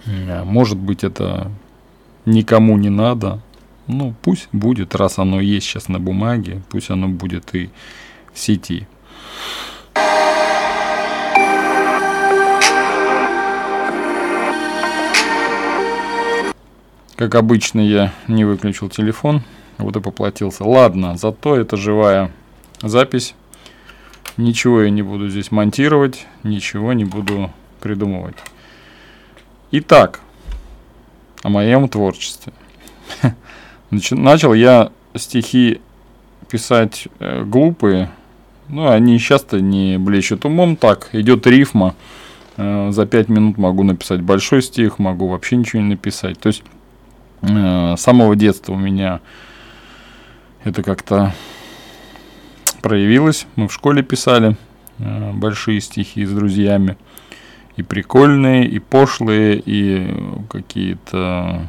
Э, 0.06 0.42
может 0.44 0.78
быть, 0.78 1.04
это 1.04 1.50
никому 2.26 2.76
не 2.76 2.90
надо. 2.90 3.40
Ну, 3.86 4.14
пусть 4.22 4.48
будет, 4.52 4.94
раз 4.94 5.18
оно 5.18 5.40
есть 5.40 5.66
сейчас 5.66 5.88
на 5.88 5.98
бумаге, 5.98 6.60
пусть 6.70 6.90
оно 6.90 7.08
будет 7.08 7.54
и 7.54 7.70
в 8.34 8.38
сети. 8.38 8.86
Как 17.18 17.34
обычно, 17.34 17.80
я 17.80 18.12
не 18.28 18.44
выключил 18.44 18.88
телефон, 18.88 19.42
вот 19.78 19.96
и 19.96 20.00
поплатился. 20.00 20.62
Ладно, 20.62 21.16
зато 21.16 21.56
это 21.56 21.76
живая 21.76 22.30
запись. 22.80 23.34
Ничего 24.36 24.82
я 24.82 24.90
не 24.90 25.02
буду 25.02 25.28
здесь 25.28 25.50
монтировать, 25.50 26.28
ничего 26.44 26.92
не 26.92 27.04
буду 27.04 27.50
придумывать. 27.80 28.36
Итак, 29.72 30.20
о 31.42 31.48
моем 31.48 31.88
творчестве. 31.88 32.52
Начал 33.90 34.54
я 34.54 34.92
стихи 35.16 35.80
писать 36.48 37.08
э, 37.18 37.42
глупые, 37.42 38.12
ну, 38.68 38.88
они 38.88 39.18
часто 39.18 39.60
не 39.60 39.98
блещут 39.98 40.44
умом, 40.44 40.76
так, 40.76 41.08
идет 41.14 41.48
рифма, 41.48 41.96
э, 42.56 42.92
за 42.92 43.06
пять 43.06 43.28
минут 43.28 43.58
могу 43.58 43.82
написать 43.82 44.20
большой 44.20 44.62
стих, 44.62 45.00
могу 45.00 45.26
вообще 45.26 45.56
ничего 45.56 45.82
не 45.82 45.88
написать. 45.88 46.38
То 46.38 46.46
есть 46.46 46.62
с 47.42 48.00
самого 48.00 48.36
детства 48.36 48.72
у 48.72 48.78
меня 48.78 49.20
это 50.64 50.82
как-то 50.82 51.34
проявилось. 52.82 53.46
Мы 53.56 53.68
в 53.68 53.72
школе 53.72 54.02
писали 54.02 54.56
э, 54.98 55.32
большие 55.32 55.80
стихи 55.80 56.24
с 56.24 56.30
друзьями. 56.30 56.96
И 57.76 57.82
прикольные, 57.82 58.66
и 58.66 58.80
пошлые, 58.80 59.62
и 59.64 60.12
какие-то 60.50 61.68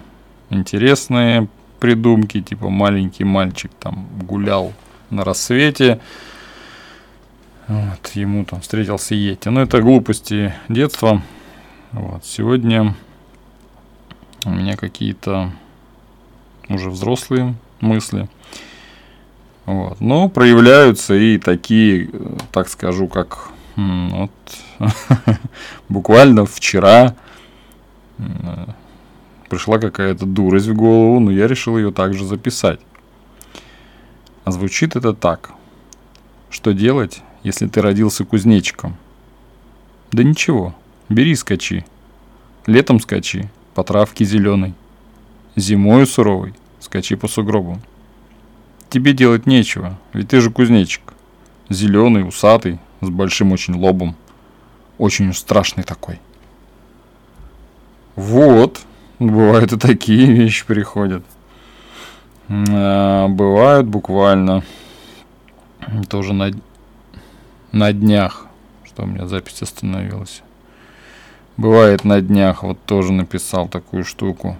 интересные 0.49 1.47
придумки, 1.79 2.41
типа 2.41 2.69
маленький 2.69 3.23
мальчик 3.23 3.71
там 3.79 4.07
гулял 4.23 4.73
на 5.11 5.23
рассвете, 5.23 5.99
вот, 7.67 8.07
ему 8.15 8.45
там 8.45 8.61
встретился 8.61 9.13
Йети. 9.13 9.49
Ну, 9.49 9.61
это 9.61 9.81
глупости 9.81 10.53
детства. 10.67 11.21
Вот, 11.91 12.25
сегодня 12.25 12.95
у 14.45 14.51
меня 14.51 14.75
какие-то 14.75 15.51
уже 16.69 16.89
взрослые 16.89 17.55
мысли. 17.81 18.27
Вот. 19.65 20.01
Но 20.01 20.29
проявляются 20.29 21.13
и 21.13 21.37
такие, 21.37 22.09
так 22.51 22.69
скажу, 22.69 23.07
как 23.07 23.49
вот, 23.75 24.31
буквально 25.89 26.45
вчера 26.45 27.15
пришла 29.49 29.79
какая-то 29.79 30.25
дурость 30.25 30.67
в 30.67 30.75
голову, 30.75 31.19
но 31.19 31.31
я 31.31 31.47
решил 31.47 31.77
ее 31.77 31.91
также 31.91 32.25
записать. 32.25 32.79
А 34.43 34.51
звучит 34.51 34.95
это 34.95 35.13
так. 35.13 35.51
Что 36.49 36.73
делать, 36.73 37.21
если 37.43 37.67
ты 37.67 37.81
родился 37.81 38.25
кузнечиком? 38.25 38.97
Да 40.11 40.23
ничего, 40.23 40.75
бери 41.07 41.35
скачи. 41.35 41.85
Летом 42.65 42.99
скачи, 42.99 43.49
по 43.73 43.83
травке 43.83 44.25
зеленой. 44.25 44.73
Зимою 45.55 46.05
суровой 46.07 46.53
скачи 46.79 47.15
по 47.15 47.27
сугробу. 47.27 47.79
Тебе 48.89 49.13
делать 49.13 49.45
нечего, 49.45 49.97
ведь 50.13 50.29
ты 50.29 50.41
же 50.41 50.49
кузнечик. 50.49 51.13
Зеленый, 51.69 52.27
усатый, 52.27 52.79
с 53.01 53.09
большим 53.09 53.51
очень 53.51 53.75
лобом. 53.75 54.15
Очень 54.97 55.33
страшный 55.33 55.83
такой. 55.83 56.19
Вот, 58.15 58.81
бывают 59.19 59.71
и 59.73 59.77
такие 59.77 60.25
вещи 60.33 60.65
приходят. 60.65 61.23
А, 62.49 63.27
бывают 63.27 63.87
буквально 63.87 64.63
тоже 66.09 66.33
на, 66.33 66.51
на 67.71 67.93
днях, 67.93 68.47
что 68.83 69.03
у 69.03 69.05
меня 69.05 69.27
запись 69.27 69.61
остановилась. 69.61 70.41
Бывает 71.59 72.05
на 72.05 72.21
днях, 72.21 72.63
вот 72.63 72.77
тоже 72.85 73.11
написал 73.11 73.67
такую 73.67 74.05
штуку. 74.05 74.57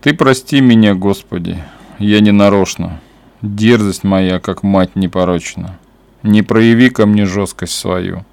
Ты 0.00 0.14
прости 0.14 0.62
меня, 0.62 0.94
Господи, 0.94 1.62
я 1.98 2.20
не 2.20 2.32
нарочно. 2.32 2.98
Дерзость 3.42 4.02
моя, 4.02 4.40
как 4.40 4.62
мать 4.62 4.96
непорочна. 4.96 5.78
Не 6.22 6.40
прояви 6.40 6.88
ко 6.88 7.04
мне 7.04 7.26
жесткость 7.26 7.74
свою. 7.74 8.24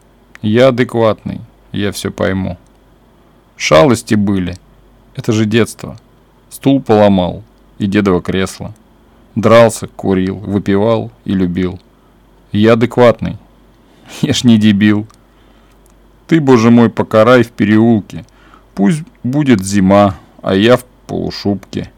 Я 0.42 0.70
адекватный, 0.70 1.42
я 1.74 1.92
все 1.92 2.12
пойму. 2.12 2.58
Шалости 3.58 4.16
были. 4.16 4.56
Это 5.18 5.34
же 5.34 5.44
детство. 5.44 5.98
Стул 6.50 6.82
поломал 6.82 7.44
и 7.78 7.88
дедово 7.88 8.22
кресло. 8.22 8.74
Дрался, 9.36 9.88
курил, 9.88 10.38
выпивал 10.38 11.12
и 11.26 11.34
любил. 11.34 11.78
Я 12.54 12.74
адекватный. 12.74 13.36
Я 14.22 14.32
ж 14.32 14.46
не 14.46 14.58
дебил. 14.58 15.08
Ты, 16.30 16.40
боже 16.40 16.70
мой, 16.70 16.92
покарай 16.92 17.42
в 17.42 17.50
переулке. 17.50 18.24
Пусть 18.76 19.02
будет 19.24 19.66
зима, 19.66 20.16
а 20.44 20.54
я 20.54 20.78
в 20.78 20.86
полушубке. 21.08 21.92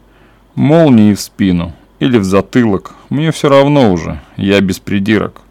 Молнии 0.54 1.12
в 1.12 1.20
спину 1.20 1.74
или 1.98 2.16
в 2.16 2.24
затылок. 2.24 2.94
Мне 3.10 3.30
все 3.30 3.50
равно 3.50 3.92
уже, 3.92 4.22
я 4.38 4.58
без 4.62 4.78
придирок. 4.78 5.42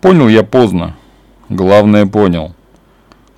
Понял 0.00 0.28
я 0.28 0.42
поздно. 0.42 0.96
Главное 1.50 2.06
понял. 2.06 2.54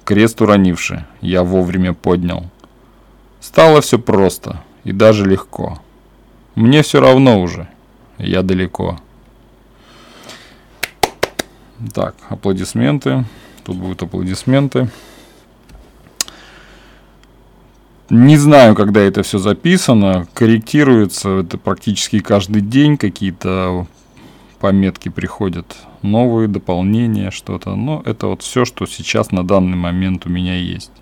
крест 0.05 0.41
уронивши, 0.41 1.05
я 1.21 1.43
вовремя 1.43 1.93
поднял. 1.93 2.45
Стало 3.41 3.81
все 3.81 3.99
просто 3.99 4.63
и 4.85 4.93
даже 4.93 5.25
легко. 5.25 5.81
Мне 6.55 6.83
все 6.83 7.01
равно 7.01 7.41
уже, 7.41 7.67
я 8.19 8.43
далеко. 8.43 9.01
Так, 11.93 12.15
аплодисменты. 12.29 13.25
Тут 13.67 13.79
будут 13.79 14.01
аплодисменты. 14.01 14.89
Не 18.11 18.37
знаю, 18.37 18.77
когда 18.77 19.01
это 19.01 19.25
все 19.25 19.39
записано, 19.39 20.29
корректируется 20.35 21.41
это 21.41 21.59
практически 21.59 22.21
каждый 22.21 22.63
день, 22.63 22.97
какие-то 22.97 23.89
пометки 24.61 25.09
приходят, 25.09 25.67
новые 26.03 26.47
дополнения, 26.47 27.33
что-то. 27.33 27.75
Но 27.75 28.03
это 28.05 28.29
вот 28.29 28.43
все, 28.43 28.65
что 28.65 28.87
сейчас 28.87 29.33
на 29.33 29.45
данный 29.45 29.77
момент 29.77 30.27
у 30.27 30.29
меня 30.29 30.57
есть. 30.57 30.93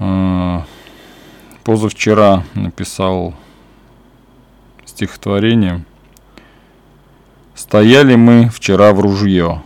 А, 0.00 0.66
позавчера 1.62 2.42
написал 2.54 3.34
стихотворение. 4.84 5.84
Стояли 7.54 8.16
мы 8.16 8.48
вчера 8.48 8.92
в 8.92 8.98
ружье, 8.98 9.62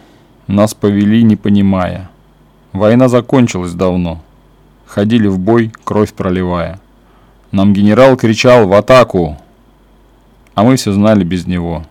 нас 0.47 0.75
повели, 0.75 1.23
не 1.23 1.37
понимая. 1.37 2.09
Война 2.73 3.09
закончилась 3.09 3.73
давно, 3.73 4.23
ходили 4.87 5.27
в 5.27 5.39
бой, 5.39 5.73
кровь 5.85 6.13
проливая. 6.13 6.81
Нам 7.51 7.73
генерал 7.73 8.17
кричал 8.17 8.69
«В 8.69 8.75
атаку!», 8.75 9.37
а 10.55 10.63
мы 10.63 10.77
все 10.77 10.93
знали 10.93 11.25
без 11.25 11.47
него. 11.47 11.85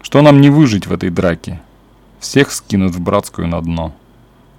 Что 0.00 0.22
нам 0.22 0.40
не 0.40 0.48
выжить 0.50 0.86
в 0.86 0.92
этой 0.92 1.10
драке? 1.10 1.60
Всех 2.20 2.52
скинут 2.52 2.94
в 2.94 3.00
братскую 3.00 3.48
на 3.48 3.60
дно. 3.60 3.92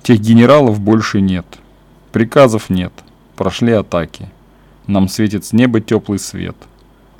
Тех 0.01 0.19
генералов 0.19 0.81
больше 0.81 1.21
нет, 1.21 1.45
приказов 2.11 2.69
нет, 2.69 2.91
прошли 3.37 3.71
атаки. 3.71 4.29
Нам 4.85 5.07
светит 5.07 5.45
с 5.45 5.53
неба 5.53 5.79
теплый 5.79 6.19
свет, 6.19 6.57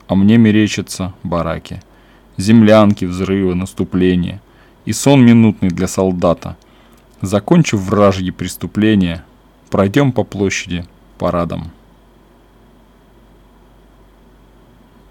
а 0.08 0.16
мне 0.16 0.38
мерещатся 0.38 1.14
бараки. 1.24 1.82
Землянки, 2.36 3.06
взрывы, 3.06 3.56
наступления 3.56 4.42
и 4.86 4.94
сон 4.94 5.26
минутный 5.26 5.70
для 5.70 5.88
солдата. 5.88 6.58
Закончив 7.22 7.80
вражьи 7.80 8.32
преступления, 8.32 9.24
Пройдем 9.74 10.12
по 10.12 10.24
площади 10.24 10.86
парадом. 11.18 11.72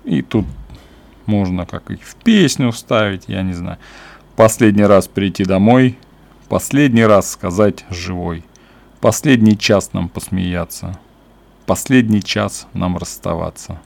И 0.04 0.22
тут 0.22 0.46
можно 1.26 1.66
как 1.66 1.90
их 1.90 2.02
в 2.02 2.14
песню 2.14 2.70
вставить, 2.70 3.24
я 3.26 3.42
не 3.42 3.54
знаю. 3.54 3.78
Последний 4.36 4.84
раз 4.84 5.08
прийти 5.08 5.44
домой, 5.44 5.98
последний 6.48 7.04
раз 7.04 7.32
сказать 7.32 7.84
живой. 7.90 8.44
Последний 9.00 9.58
час 9.58 9.92
нам 9.94 10.08
посмеяться, 10.08 10.96
последний 11.66 12.22
час 12.22 12.68
нам 12.72 12.96
расставаться. 12.98 13.80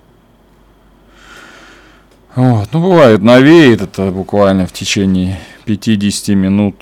Вот, 2.37 2.69
ну 2.75 2.83
бывает, 2.83 3.23
навеет 3.23 3.81
это 3.81 4.11
буквально 4.11 4.67
в 4.67 4.73
течение 4.73 5.41
50 5.65 6.37
минут 6.37 6.77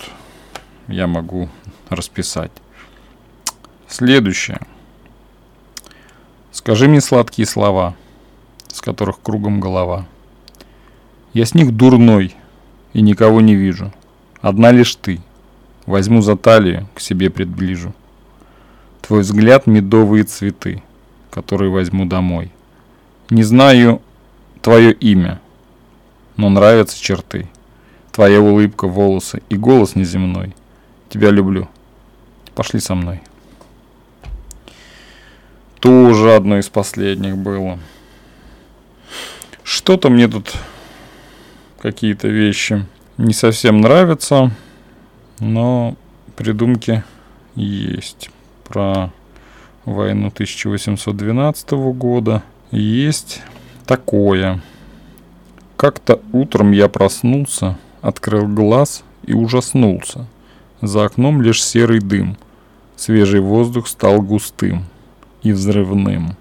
я 0.89 1.07
могу 1.07 1.49
расписать. 1.89 2.51
Следующее. 3.87 4.59
Скажи 6.51 6.89
мне 6.89 7.01
сладкие 7.01 7.47
слова, 7.47 7.95
с 8.67 8.81
которых 8.81 9.21
кругом 9.23 9.61
голова. 9.61 10.07
Я 11.35 11.47
с 11.47 11.55
них 11.55 11.71
дурной 11.71 12.35
и 12.93 13.01
никого 13.01 13.41
не 13.41 13.55
вижу. 13.55 13.93
Одна 14.41 14.73
лишь 14.73 14.97
ты. 14.97 15.21
Возьму 15.87 16.21
за 16.21 16.37
талию, 16.37 16.89
к 16.95 17.01
себе 17.01 17.31
предближу. 17.31 17.95
Твой 19.03 19.21
взгляд 19.21 19.69
медовые 19.69 20.25
цветы, 20.25 20.83
которые 21.31 21.71
возьму 21.71 22.07
домой. 22.07 22.51
Не 23.31 23.45
знаю 23.45 24.03
твое 24.61 24.93
имя, 24.93 25.41
но 26.37 26.49
нравятся 26.49 27.01
черты. 27.01 27.49
Твоя 28.13 28.41
улыбка, 28.41 28.87
волосы 28.87 29.43
и 29.49 29.57
голос 29.57 29.97
неземной. 29.97 30.55
Тебя 31.09 31.31
люблю. 31.31 31.69
Пошли 32.55 32.81
со 32.81 32.95
мной 32.95 33.21
тоже 35.85 36.35
одно 36.35 36.57
из 36.57 36.71
последних 36.71 37.37
было. 37.37 37.79
Что-то 39.63 40.09
мне 40.09 40.29
тут 40.29 40.55
какие-то 41.79 42.27
вещи 42.27 42.87
не 43.19 43.35
совсем 43.35 43.83
нравятся, 43.83 44.51
но 45.41 45.95
придумки 46.37 47.05
есть. 47.55 48.31
Про 48.67 49.13
войну 49.85 50.29
1812 50.29 51.73
года 51.73 52.43
есть 52.71 53.43
такое. 53.85 54.63
Как-то 55.85 56.19
утром 56.33 56.73
я 56.73 56.89
проснулся, 56.89 57.77
открыл 58.01 58.49
глаз 58.49 59.05
и 59.23 59.35
ужаснулся. 59.35 60.25
За 60.81 61.05
окном 61.05 61.43
лишь 61.43 61.63
серый 61.63 62.01
дым. 62.01 62.39
Свежий 62.97 63.41
воздух 63.41 63.87
стал 63.87 64.23
густым 64.23 64.87
и 65.43 65.53
взрывным. 65.53 66.39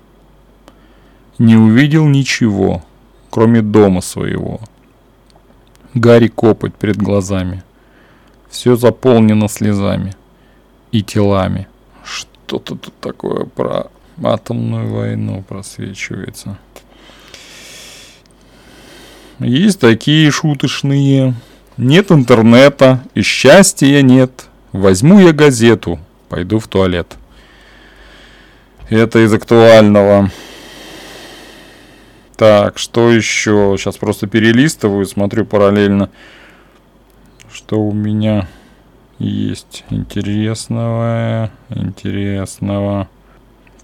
Не 1.39 1.57
увидел 1.57 2.07
ничего, 2.07 2.85
кроме 3.29 3.61
дома 3.61 3.99
своего. 3.99 4.61
Гарри 5.93 6.29
копоть 6.29 6.75
перед 6.75 6.95
глазами. 6.95 7.63
Все 8.49 8.77
заполнено 8.77 9.49
слезами 9.49 10.15
и 10.93 11.03
телами. 11.03 11.67
Что-то 12.05 12.75
тут 12.75 12.93
такое 13.01 13.43
про 13.43 13.87
атомную 14.23 14.89
войну 14.89 15.43
просвечивается. 15.45 16.57
Есть 19.43 19.79
такие 19.79 20.31
шуточные. 20.31 21.33
Нет 21.75 22.11
интернета 22.11 23.03
и 23.13 23.21
счастья 23.21 24.01
нет. 24.01 24.45
Возьму 24.71 25.19
я 25.19 25.33
газету, 25.33 25.99
пойду 26.29 26.59
в 26.59 26.67
туалет. 26.67 27.17
Это 28.89 29.19
из 29.19 29.33
актуального. 29.33 30.31
Так, 32.37 32.77
что 32.77 33.11
еще? 33.11 33.75
Сейчас 33.77 33.97
просто 33.97 34.27
перелистываю, 34.27 35.05
смотрю 35.05 35.45
параллельно, 35.45 36.09
что 37.51 37.79
у 37.81 37.91
меня 37.91 38.47
есть 39.19 39.83
интересного, 39.89 41.51
интересного. 41.69 43.09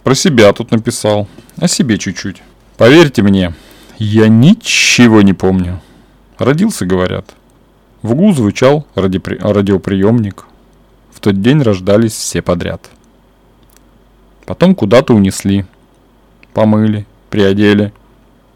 Про 0.03 0.15
себя 0.15 0.51
тут 0.53 0.71
написал, 0.71 1.27
о 1.57 1.67
себе 1.67 1.97
чуть-чуть. 1.97 2.41
Поверьте 2.77 3.21
мне, 3.21 3.53
я 3.99 4.29
ничего 4.29 5.21
не 5.21 5.33
помню. 5.33 5.81
Родился, 6.37 6.85
говорят. 6.85 7.35
В 8.01 8.13
углу 8.13 8.31
звучал 8.31 8.87
ради... 8.95 9.21
радиоприемник. 9.25 10.45
В 11.11 11.19
тот 11.19 11.41
день 11.41 11.61
рождались 11.61 12.13
все 12.13 12.41
подряд. 12.41 12.89
Потом 14.45 14.73
куда-то 14.73 15.13
унесли. 15.13 15.65
Помыли, 16.53 17.05
приодели. 17.29 17.91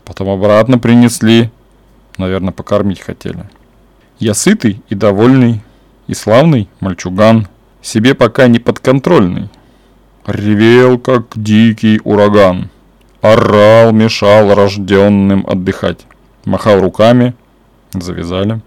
Потом 0.05 0.29
обратно 0.29 0.79
принесли. 0.79 1.51
Наверное, 2.17 2.53
покормить 2.53 3.01
хотели. 3.01 3.43
Я 4.19 4.33
сытый 4.33 4.81
и 4.87 4.95
довольный. 4.95 5.61
И 6.07 6.13
славный 6.13 6.69
мальчуган. 6.79 7.49
Себе 7.81 8.15
пока 8.15 8.47
не 8.47 8.59
подконтрольный. 8.59 9.49
Ревел, 10.25 10.97
как 10.97 11.27
дикий 11.35 11.99
ураган. 12.05 12.69
Орал, 13.23 13.93
мешал 13.93 14.53
рожденным 14.53 15.45
отдыхать. 15.47 16.01
Махал 16.43 16.81
руками. 16.81 17.33
Завязали. 17.93 18.59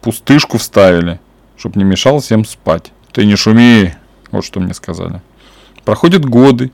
Пустышку 0.00 0.56
вставили, 0.56 1.20
чтоб 1.58 1.76
не 1.76 1.84
мешал 1.84 2.20
всем 2.20 2.46
спать. 2.46 2.92
Ты 3.12 3.26
не 3.26 3.36
шуми, 3.36 3.92
вот 4.30 4.42
что 4.42 4.58
мне 4.60 4.72
сказали. 4.72 5.20
Проходят 5.84 6.24
годы, 6.24 6.72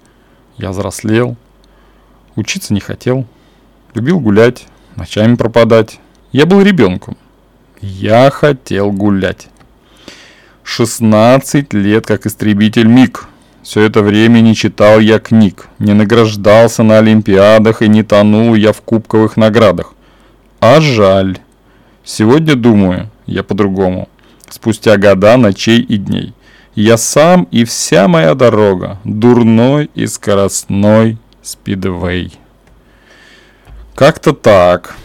я 0.56 0.70
взрослел, 0.70 1.36
учиться 2.36 2.72
не 2.72 2.80
хотел, 2.80 3.26
любил 3.92 4.20
гулять, 4.20 4.68
ночами 4.94 5.34
пропадать. 5.34 5.98
Я 6.30 6.46
был 6.46 6.62
ребенком. 6.62 7.16
Я 7.80 8.30
хотел 8.30 8.92
гулять. 8.92 9.48
16 10.62 11.72
лет 11.72 12.06
как 12.06 12.26
истребитель 12.26 12.86
МиГ. 12.86 13.29
Все 13.62 13.82
это 13.82 14.02
время 14.02 14.40
не 14.40 14.54
читал 14.54 15.00
я 15.00 15.18
книг, 15.18 15.68
не 15.78 15.92
награждался 15.92 16.82
на 16.82 16.98
олимпиадах 16.98 17.82
и 17.82 17.88
не 17.88 18.02
тонул 18.02 18.54
я 18.54 18.72
в 18.72 18.80
кубковых 18.80 19.36
наградах. 19.36 19.92
А 20.60 20.80
жаль. 20.80 21.38
Сегодня 22.04 22.54
думаю 22.54 23.10
я 23.26 23.42
по-другому. 23.42 24.08
Спустя 24.48 24.96
года, 24.96 25.36
ночей 25.36 25.80
и 25.80 25.96
дней. 25.96 26.32
Я 26.74 26.96
сам 26.96 27.44
и 27.50 27.64
вся 27.64 28.08
моя 28.08 28.34
дорога, 28.34 28.98
дурной 29.04 29.90
и 29.94 30.06
скоростной 30.06 31.18
спидвей. 31.42 32.32
Как-то 33.94 34.32
так. 34.32 34.96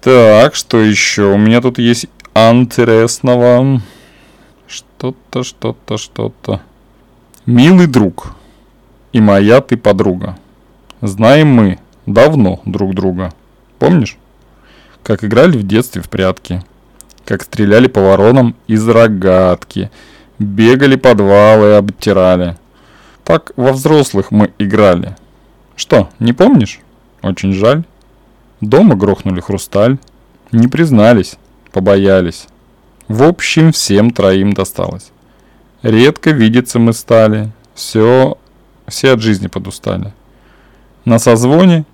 Так, 0.00 0.54
что 0.54 0.78
еще? 0.78 1.32
У 1.32 1.38
меня 1.38 1.60
тут 1.60 1.78
есть 1.78 2.06
интересного. 2.34 3.80
Что-то, 4.66 5.42
что-то, 5.42 5.96
что-то. 5.96 6.60
Милый 7.46 7.86
друг 7.86 8.36
и 9.16 9.20
моя 9.20 9.62
ты 9.62 9.78
подруга. 9.78 10.36
Знаем 11.00 11.48
мы 11.48 11.78
давно 12.04 12.60
друг 12.66 12.94
друга. 12.94 13.32
Помнишь? 13.78 14.18
Как 15.02 15.24
играли 15.24 15.56
в 15.56 15.66
детстве 15.66 16.02
в 16.02 16.10
прятки. 16.10 16.62
Как 17.24 17.42
стреляли 17.42 17.86
по 17.86 18.02
воронам 18.02 18.54
из 18.66 18.86
рогатки. 18.86 19.90
Бегали 20.38 20.96
подвалы, 20.96 21.76
обтирали. 21.76 22.58
Так 23.24 23.52
во 23.56 23.72
взрослых 23.72 24.30
мы 24.30 24.52
играли. 24.58 25.16
Что, 25.76 26.10
не 26.18 26.34
помнишь? 26.34 26.80
Очень 27.22 27.54
жаль. 27.54 27.84
Дома 28.60 28.96
грохнули 28.96 29.40
хрусталь. 29.40 29.96
Не 30.52 30.68
признались, 30.68 31.36
побоялись. 31.72 32.48
В 33.08 33.22
общем, 33.22 33.72
всем 33.72 34.10
троим 34.10 34.52
досталось. 34.52 35.12
Редко 35.82 36.30
видеться 36.30 36.78
мы 36.78 36.92
стали. 36.92 37.50
Все, 37.74 38.36
все 38.88 39.12
от 39.12 39.20
жизни 39.20 39.46
подустали. 39.46 40.12
На 41.04 41.18
созвоне. 41.18 41.84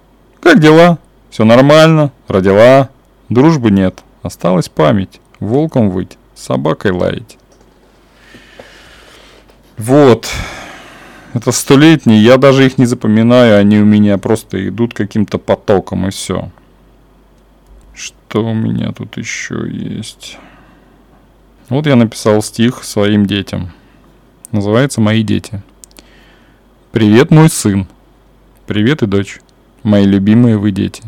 Как 0.40 0.58
дела? 0.58 0.98
Все 1.30 1.44
нормально. 1.44 2.12
Родила. 2.28 2.88
Дружбы 3.28 3.70
нет. 3.70 4.02
Осталась 4.22 4.68
память. 4.68 5.20
Волком 5.38 5.90
выть. 5.90 6.16
Собакой 6.34 6.92
лаять. 6.92 7.36
Вот. 9.76 10.28
Это 11.34 11.50
столетние, 11.50 12.22
я 12.22 12.36
даже 12.36 12.66
их 12.66 12.76
не 12.76 12.84
запоминаю, 12.84 13.58
они 13.58 13.78
у 13.78 13.86
меня 13.86 14.18
просто 14.18 14.68
идут 14.68 14.92
каким-то 14.92 15.38
потоком 15.38 16.06
и 16.06 16.10
все. 16.10 16.50
Что 17.94 18.44
у 18.44 18.54
меня 18.54 18.92
тут 18.92 19.16
еще 19.16 19.66
есть? 19.66 20.38
Вот 21.72 21.86
я 21.86 21.96
написал 21.96 22.42
стих 22.42 22.84
своим 22.84 23.24
детям. 23.24 23.72
Называется 24.50 25.00
«Мои 25.00 25.22
дети». 25.22 25.62
Привет, 26.90 27.30
мой 27.30 27.48
сын. 27.48 27.86
Привет 28.66 29.02
и 29.02 29.06
дочь. 29.06 29.40
Мои 29.82 30.04
любимые 30.04 30.58
вы 30.58 30.70
дети. 30.70 31.02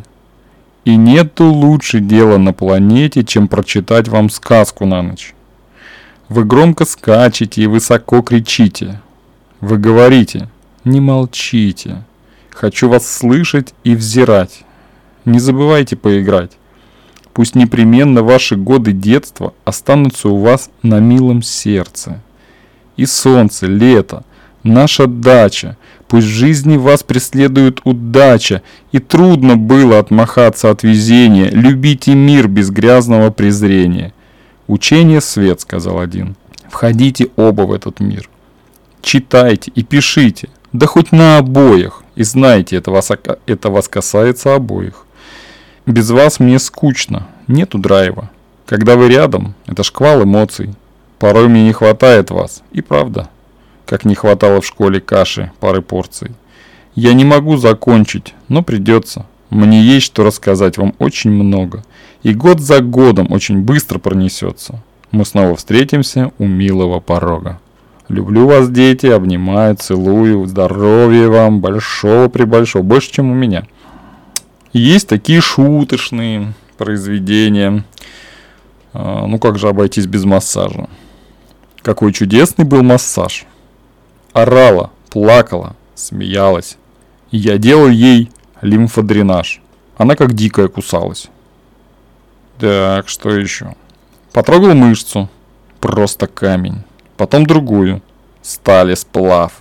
И 0.87 0.97
нету 0.97 1.45
лучше 1.45 2.01
дела 2.01 2.39
на 2.39 2.55
планете, 2.55 3.25
чем 3.25 3.47
прочитать 3.47 4.09
вам 4.09 4.31
сказку 4.31 4.87
на 4.87 5.03
ночь. 5.03 5.35
Вы 6.31 6.45
громко 6.45 6.87
скачете 6.87 7.61
и 7.61 7.67
высоко 7.67 8.23
кричите. 8.23 9.03
Вы 9.61 9.77
говорите, 9.77 10.49
не 10.83 10.99
молчите. 10.99 12.05
Хочу 12.49 12.89
вас 12.89 13.07
слышать 13.07 13.75
и 13.85 13.95
взирать. 13.95 14.65
Не 15.27 15.41
забывайте 15.41 15.95
поиграть. 15.97 16.53
Пусть 17.35 17.55
непременно 17.55 18.23
ваши 18.23 18.57
годы 18.57 18.93
детства 18.93 19.53
останутся 19.65 20.29
у 20.29 20.39
вас 20.39 20.71
на 20.83 21.01
милом 21.01 21.43
сердце. 21.43 22.23
И 22.97 23.05
солнце, 23.05 23.67
лето, 23.67 24.25
наша 24.63 25.07
дача. 25.07 25.77
Пусть 26.09 26.29
в 26.29 26.31
жизни 26.31 26.77
вас 26.77 27.03
преследует 27.03 27.81
удача, 27.85 28.63
и 28.93 29.01
трудно 29.01 29.57
было 29.57 29.99
отмахаться 29.99 30.71
от 30.71 30.83
везения. 30.85 31.51
Любите 31.51 32.15
мир 32.15 32.49
без 32.49 32.71
грязного 32.71 33.31
презрения. 33.31 34.15
Учение 34.69 35.21
свет, 35.21 35.61
сказал 35.61 35.99
один. 35.99 36.37
Входите 36.71 37.29
оба 37.37 37.63
в 37.63 37.73
этот 37.73 38.01
мир 38.01 38.31
читайте 39.05 39.71
и 39.75 39.85
пишите, 39.85 40.49
да 40.73 40.87
хоть 40.87 41.13
на 41.13 41.39
обоих. 41.39 42.03
И 42.17 42.23
знайте, 42.25 42.77
это 42.77 42.91
вас, 42.91 43.11
это 43.47 43.71
вас 43.71 43.89
касается 43.89 44.55
обоих. 44.55 45.04
Без 45.87 46.11
вас 46.11 46.41
мне 46.41 46.59
скучно, 46.59 47.27
нету 47.47 47.77
драйва. 47.77 48.31
Когда 48.65 48.97
вы 48.97 49.09
рядом, 49.09 49.55
это 49.67 49.83
шквал 49.83 50.25
эмоций. 50.25 50.75
Порой 51.19 51.49
мне 51.49 51.65
не 51.65 51.73
хватает 51.73 52.31
вас, 52.31 52.63
и 52.73 52.81
правда. 52.81 53.29
Как 53.85 54.07
не 54.07 54.15
хватало 54.15 54.63
в 54.63 54.67
школе 54.67 55.01
каши 55.01 55.53
пары 55.61 55.83
порций. 55.83 56.31
Я 56.95 57.13
не 57.13 57.27
могу 57.27 57.59
закончить, 57.59 58.35
но 58.49 58.63
придется. 58.63 59.27
Мне 59.51 59.83
есть 59.83 60.07
что 60.07 60.25
рассказать 60.25 60.79
вам 60.79 60.95
очень 60.99 61.31
много. 61.31 61.85
И 62.23 62.33
год 62.33 62.61
за 62.61 62.81
годом 62.81 63.31
очень 63.31 63.61
быстро 63.61 63.99
пронесется. 63.99 64.83
Мы 65.11 65.27
снова 65.27 65.55
встретимся 65.55 66.33
у 66.39 66.47
милого 66.47 67.01
порога. 67.01 67.61
Люблю 68.09 68.47
вас, 68.47 68.71
дети, 68.71 69.07
обнимаю, 69.07 69.77
целую, 69.77 70.47
здоровья 70.47 71.29
вам, 71.29 71.61
большого 71.61 72.29
прибольшого, 72.29 72.83
больше, 72.83 73.13
чем 73.13 73.31
у 73.31 73.35
меня. 73.35 73.65
Есть 74.75 75.09
такие 75.09 75.41
шуточные 75.41 76.53
произведения. 76.77 77.85
А, 78.93 79.27
ну 79.27 79.39
как 79.39 79.59
же 79.59 79.69
обойтись 79.69 80.07
без 80.07 80.25
массажа? 80.25 80.89
Какой 81.81 82.13
чудесный 82.13 82.65
был 82.65 82.83
массаж. 82.83 83.47
Орала, 84.33 84.91
плакала, 85.11 85.77
смеялась. 85.95 86.77
Я 87.31 87.57
делал 87.57 87.89
ей 87.89 88.31
лимфодренаж. 88.61 89.63
Она 89.97 90.17
как 90.17 90.35
дикая 90.35 90.69
кусалась. 90.69 91.29
Так, 92.59 93.09
что 93.09 93.31
еще? 93.31 93.75
Потрогал 94.33 94.75
мышцу. 94.75 95.31
Просто 95.81 96.27
камень 96.27 96.83
потом 97.17 97.47
другую. 97.47 98.03
Стали 98.43 98.95
сплав. 98.95 99.53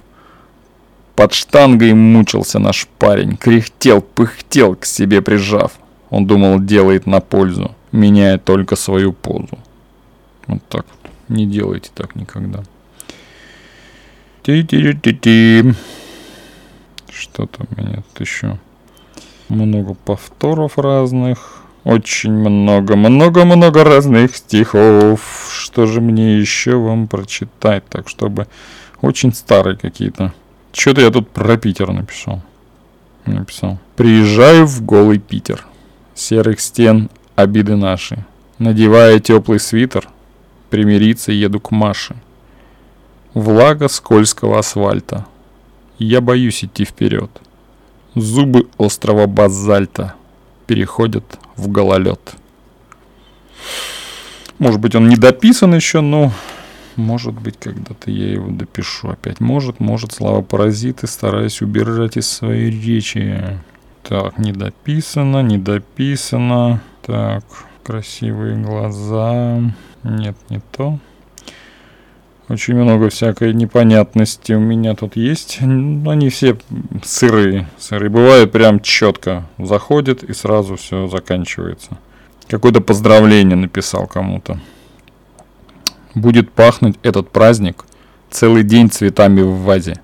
Под 1.16 1.34
штангой 1.34 1.94
мучился 1.94 2.60
наш 2.60 2.88
парень, 2.98 3.38
кряхтел, 3.38 4.02
пыхтел 4.02 4.76
к 4.76 4.86
себе 4.86 5.22
прижав. 5.22 5.74
Он 6.10 6.26
думал, 6.26 6.60
делает 6.60 7.06
на 7.06 7.20
пользу, 7.20 7.76
меняя 7.92 8.38
только 8.38 8.76
свою 8.76 9.14
позу. 9.14 9.58
Вот 10.48 10.62
так 10.70 10.86
вот. 11.02 11.12
Не 11.30 11.46
делайте 11.46 11.92
так 11.94 12.16
никогда. 12.16 12.64
Ти-ти-ти-ти. 14.44 15.74
Что-то 17.10 17.66
у 17.70 17.82
меня 17.82 17.98
тут 17.98 18.22
еще 18.22 18.60
много 19.50 19.94
повторов 19.94 20.78
разных. 20.78 21.62
Очень 21.84 22.34
много, 22.34 22.96
много-много 22.96 23.84
разных 23.84 24.36
стихов. 24.36 25.50
Что 25.52 25.86
же 25.86 26.02
мне 26.02 26.38
еще 26.38 26.76
вам 26.76 27.08
прочитать, 27.08 27.86
так 27.88 28.08
чтобы 28.10 28.48
очень 29.02 29.34
старые 29.34 29.78
какие-то. 29.78 30.34
Что-то 30.74 31.02
я 31.02 31.12
тут 31.12 31.30
про 31.30 31.56
Питер 31.58 31.92
написал. 31.92 32.42
Написал. 33.26 33.78
Приезжаю 33.96 34.66
в 34.66 34.84
голый 34.84 35.20
Питер. 35.20 35.66
Серых 36.16 36.60
стен 36.60 37.10
обиды 37.36 37.76
наши. 37.76 38.26
Надевая 38.58 39.20
теплый 39.20 39.60
свитер, 39.60 40.10
примириться 40.70 41.32
еду 41.32 41.60
к 41.60 41.72
Маше. 41.72 42.16
Влага 43.34 43.88
скользкого 43.88 44.60
асфальта. 44.60 45.26
Я 46.00 46.22
боюсь 46.22 46.64
идти 46.64 46.86
вперед. 46.86 47.30
Зубы 48.16 48.68
острого 48.78 49.28
базальта 49.28 50.16
переходят 50.68 51.40
в 51.56 51.68
гололед. 51.70 52.20
Может 54.60 54.80
быть, 54.80 54.96
он 54.96 55.08
не 55.08 55.16
дописан 55.18 55.74
еще, 55.74 56.02
но 56.02 56.32
может 56.96 57.34
быть, 57.34 57.58
когда-то 57.60 58.12
я 58.12 58.32
его 58.32 58.50
допишу 58.50 59.10
опять. 59.10 59.40
Может, 59.40 59.80
может, 59.80 60.14
слава 60.14 60.42
паразиты, 60.42 61.08
стараясь 61.08 61.62
убирать 61.62 62.18
из 62.18 62.28
своей 62.28 62.70
речи. 62.70 63.60
Так, 64.04 64.38
не 64.38 64.52
дописано, 64.52 65.42
не 65.42 65.58
дописано. 65.58 66.82
Так, 67.06 67.44
красивые 67.84 68.58
глаза. 68.58 69.62
Нет, 70.04 70.36
не 70.50 70.62
то. 70.72 71.00
Очень 72.50 72.76
много 72.76 73.10
всякой 73.10 73.54
непонятности 73.54 74.52
у 74.52 74.60
меня 74.60 74.96
тут 74.96 75.16
есть. 75.16 75.60
Они 75.62 76.30
все 76.30 76.58
сырые. 77.04 77.68
Сырые. 77.80 78.10
Бывает 78.10 78.52
прям 78.52 78.82
четко. 78.82 79.46
Заходит 79.58 80.24
и 80.24 80.34
сразу 80.34 80.76
все 80.76 81.08
заканчивается. 81.08 81.98
Какое-то 82.48 82.82
поздравление 82.82 83.56
написал 83.56 84.08
кому-то. 84.08 84.60
Будет 86.16 86.52
пахнуть 86.52 86.98
этот 87.04 87.30
праздник 87.30 87.86
целый 88.30 88.64
день 88.64 88.90
цветами 88.90 89.42
в 89.42 89.64
вазе. 89.64 89.96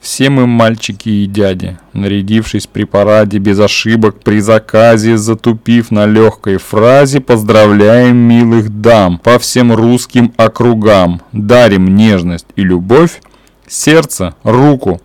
Все 0.00 0.28
мы 0.28 0.46
мальчики 0.46 1.08
и 1.08 1.26
дяди, 1.26 1.78
нарядившись 1.94 2.66
при 2.66 2.84
параде 2.84 3.38
без 3.38 3.58
ошибок, 3.58 4.20
при 4.20 4.40
заказе, 4.40 5.16
затупив 5.16 5.90
на 5.90 6.04
легкой 6.04 6.58
фразе, 6.58 7.20
поздравляем 7.20 8.14
милых 8.14 8.82
дам 8.82 9.16
по 9.16 9.38
всем 9.38 9.72
русским 9.72 10.34
округам, 10.36 11.22
дарим 11.32 11.94
нежность 11.96 12.46
и 12.54 12.62
любовь, 12.62 13.22
сердце, 13.66 14.34
руку 14.42 15.00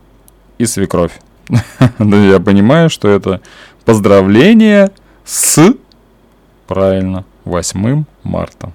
и 0.58 0.66
свекровь. 0.66 1.14
Я 2.00 2.40
понимаю, 2.42 2.90
что 2.90 3.08
это 3.08 3.40
поздравление 3.86 4.92
с, 5.24 5.76
правильно, 6.68 7.24
8 7.46 8.04
марта. 8.24 8.74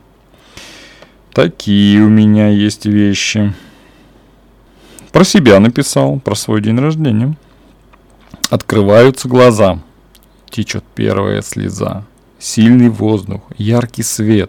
Такие 1.35 2.01
у 2.01 2.09
меня 2.09 2.49
есть 2.49 2.87
вещи. 2.87 3.53
Про 5.11 5.25
себя 5.25 5.59
написал, 5.59 6.21
про 6.21 6.37
свой 6.37 6.63
день 6.63 6.79
рождения. 6.79 7.37
Открываются 8.51 9.27
глаза. 9.27 9.81
Течет 10.49 10.85
первая 10.95 11.43
слеза. 11.43 12.05
Сильный 12.39 12.89
воздух, 12.89 13.41
яркий 13.59 14.05
свет. 14.05 14.49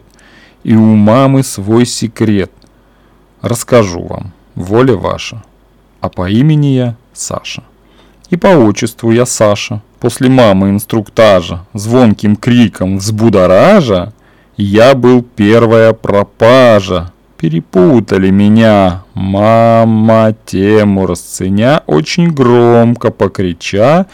И 0.62 0.76
у 0.76 0.94
мамы 0.94 1.42
свой 1.42 1.86
секрет. 1.86 2.52
Расскажу 3.40 4.04
вам, 4.04 4.32
воля 4.54 4.94
ваша. 4.94 5.42
А 6.00 6.08
по 6.08 6.30
имени 6.30 6.68
я 6.68 6.96
Саша. 7.12 7.64
И 8.30 8.36
по 8.36 8.46
отчеству 8.46 9.10
я 9.10 9.26
Саша. 9.26 9.82
После 9.98 10.28
мамы 10.28 10.70
инструктажа, 10.70 11.66
звонким 11.74 12.36
криком 12.36 12.98
взбудоража, 12.98 14.12
я 14.56 14.94
был 14.94 15.22
первая 15.22 15.92
пропажа. 15.92 17.12
Перепутали 17.36 18.30
меня, 18.30 19.04
мама 19.12 20.34
тему 20.46 21.06
расценя, 21.06 21.82
очень 21.86 22.30
громко 22.30 23.10
покрича, 23.10 24.06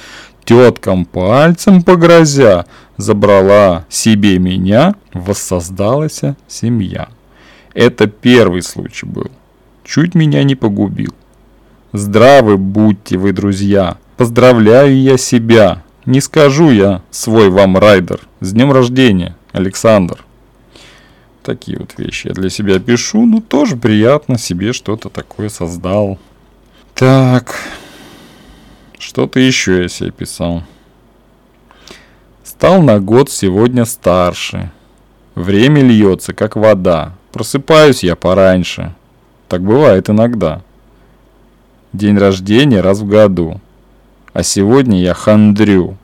теткам 0.45 1.05
пальцем 1.05 1.83
погрозя, 1.83 2.67
забрала 2.97 3.85
себе 3.89 4.41
меня, 4.41 4.97
воссоздалась 5.15 6.23
семья. 6.49 7.09
Это 7.75 8.09
первый 8.09 8.63
случай 8.63 9.07
был. 9.07 9.31
Чуть 9.85 10.17
меня 10.17 10.43
не 10.43 10.57
погубил. 10.57 11.15
Здравы 11.93 12.57
будьте 12.57 13.19
вы, 13.19 13.33
друзья. 13.33 13.99
Поздравляю 14.17 15.01
я 15.01 15.17
себя. 15.17 15.83
Не 16.07 16.21
скажу 16.21 16.71
я 16.71 17.03
свой 17.11 17.51
вам 17.51 17.79
райдер. 17.79 18.21
С 18.41 18.53
днем 18.53 18.73
рождения, 18.73 19.37
Александр. 19.53 20.25
Такие 21.43 21.77
вот 21.79 21.99
вещи 21.99 22.29
я 22.29 22.35
для 22.35 22.51
себя 22.51 22.79
пишу, 22.79 23.27
но 23.27 23.41
тоже 23.41 23.77
приятно 23.77 24.39
себе 24.39 24.73
что-то 24.73 25.09
такое 25.09 25.49
создал. 25.49 26.19
Так, 26.95 27.57
что-то 28.99 29.41
еще 29.41 29.83
я 29.83 29.89
себе 29.89 30.13
писал. 30.13 30.63
Стал 32.45 32.81
на 32.81 33.01
год 33.01 33.29
сегодня 33.29 33.85
старше. 33.85 34.71
Время 35.35 35.83
льется, 35.83 36.33
как 36.33 36.55
вода. 36.55 37.15
Просыпаюсь 37.33 38.05
я 38.05 38.15
пораньше. 38.15 38.95
Так 39.49 39.63
бывает 39.63 40.11
иногда. 40.11 40.63
День 41.93 42.19
рождения 42.19 42.81
раз 42.81 43.01
в 43.01 43.09
году. 43.09 43.61
А 44.33 44.45
сегодня 44.45 45.01
я 45.01 45.13
хандрю. 45.13 45.97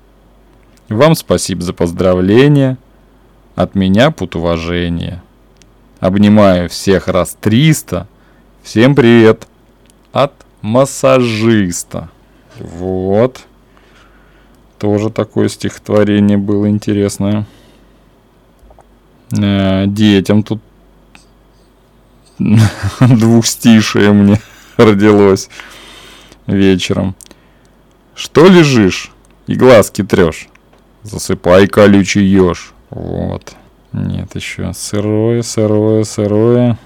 Вам 0.89 1.15
спасибо 1.15 1.63
за 1.63 1.73
поздравления. 1.73 2.77
От 3.55 3.77
меня 3.77 4.11
пут 4.11 4.35
уважения. 4.35 5.23
Обнимаю 6.01 6.69
всех 6.69 7.09
раз 7.09 7.37
300. 7.41 8.07
Всем 8.63 8.95
привет 8.95 9.49
от 10.13 10.33
массажиста. 10.63 12.09
Вот. 12.57 13.41
Тоже 14.79 15.11
такое 15.11 15.49
стихотворение 15.49 16.39
было 16.39 16.69
интересное. 16.71 17.47
Э, 19.37 19.87
детям 19.89 20.45
тут 20.45 20.61
двухстишие 23.01 24.13
мне 24.13 24.41
родилось 24.77 25.49
вечером. 26.47 27.17
Что 28.15 28.47
лежишь 28.47 29.11
и 29.49 29.57
глазки 29.57 30.05
трешь? 30.05 30.47
Засыпай 31.03 31.67
колючий 31.67 32.25
еж. 32.25 32.73
Вот. 32.91 33.58
Нет, 33.93 34.35
еще 34.35 34.73
сырое, 34.75 35.43
сырое, 35.43 36.05
сырое. 36.05 36.79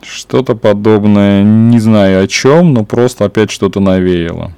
Что-то 0.00 0.54
подобное, 0.54 1.42
не 1.42 1.78
знаю 1.80 2.24
о 2.24 2.28
чем, 2.28 2.72
но 2.72 2.84
просто 2.84 3.24
опять 3.24 3.50
что-то 3.50 3.80
навеяло. 3.80 4.52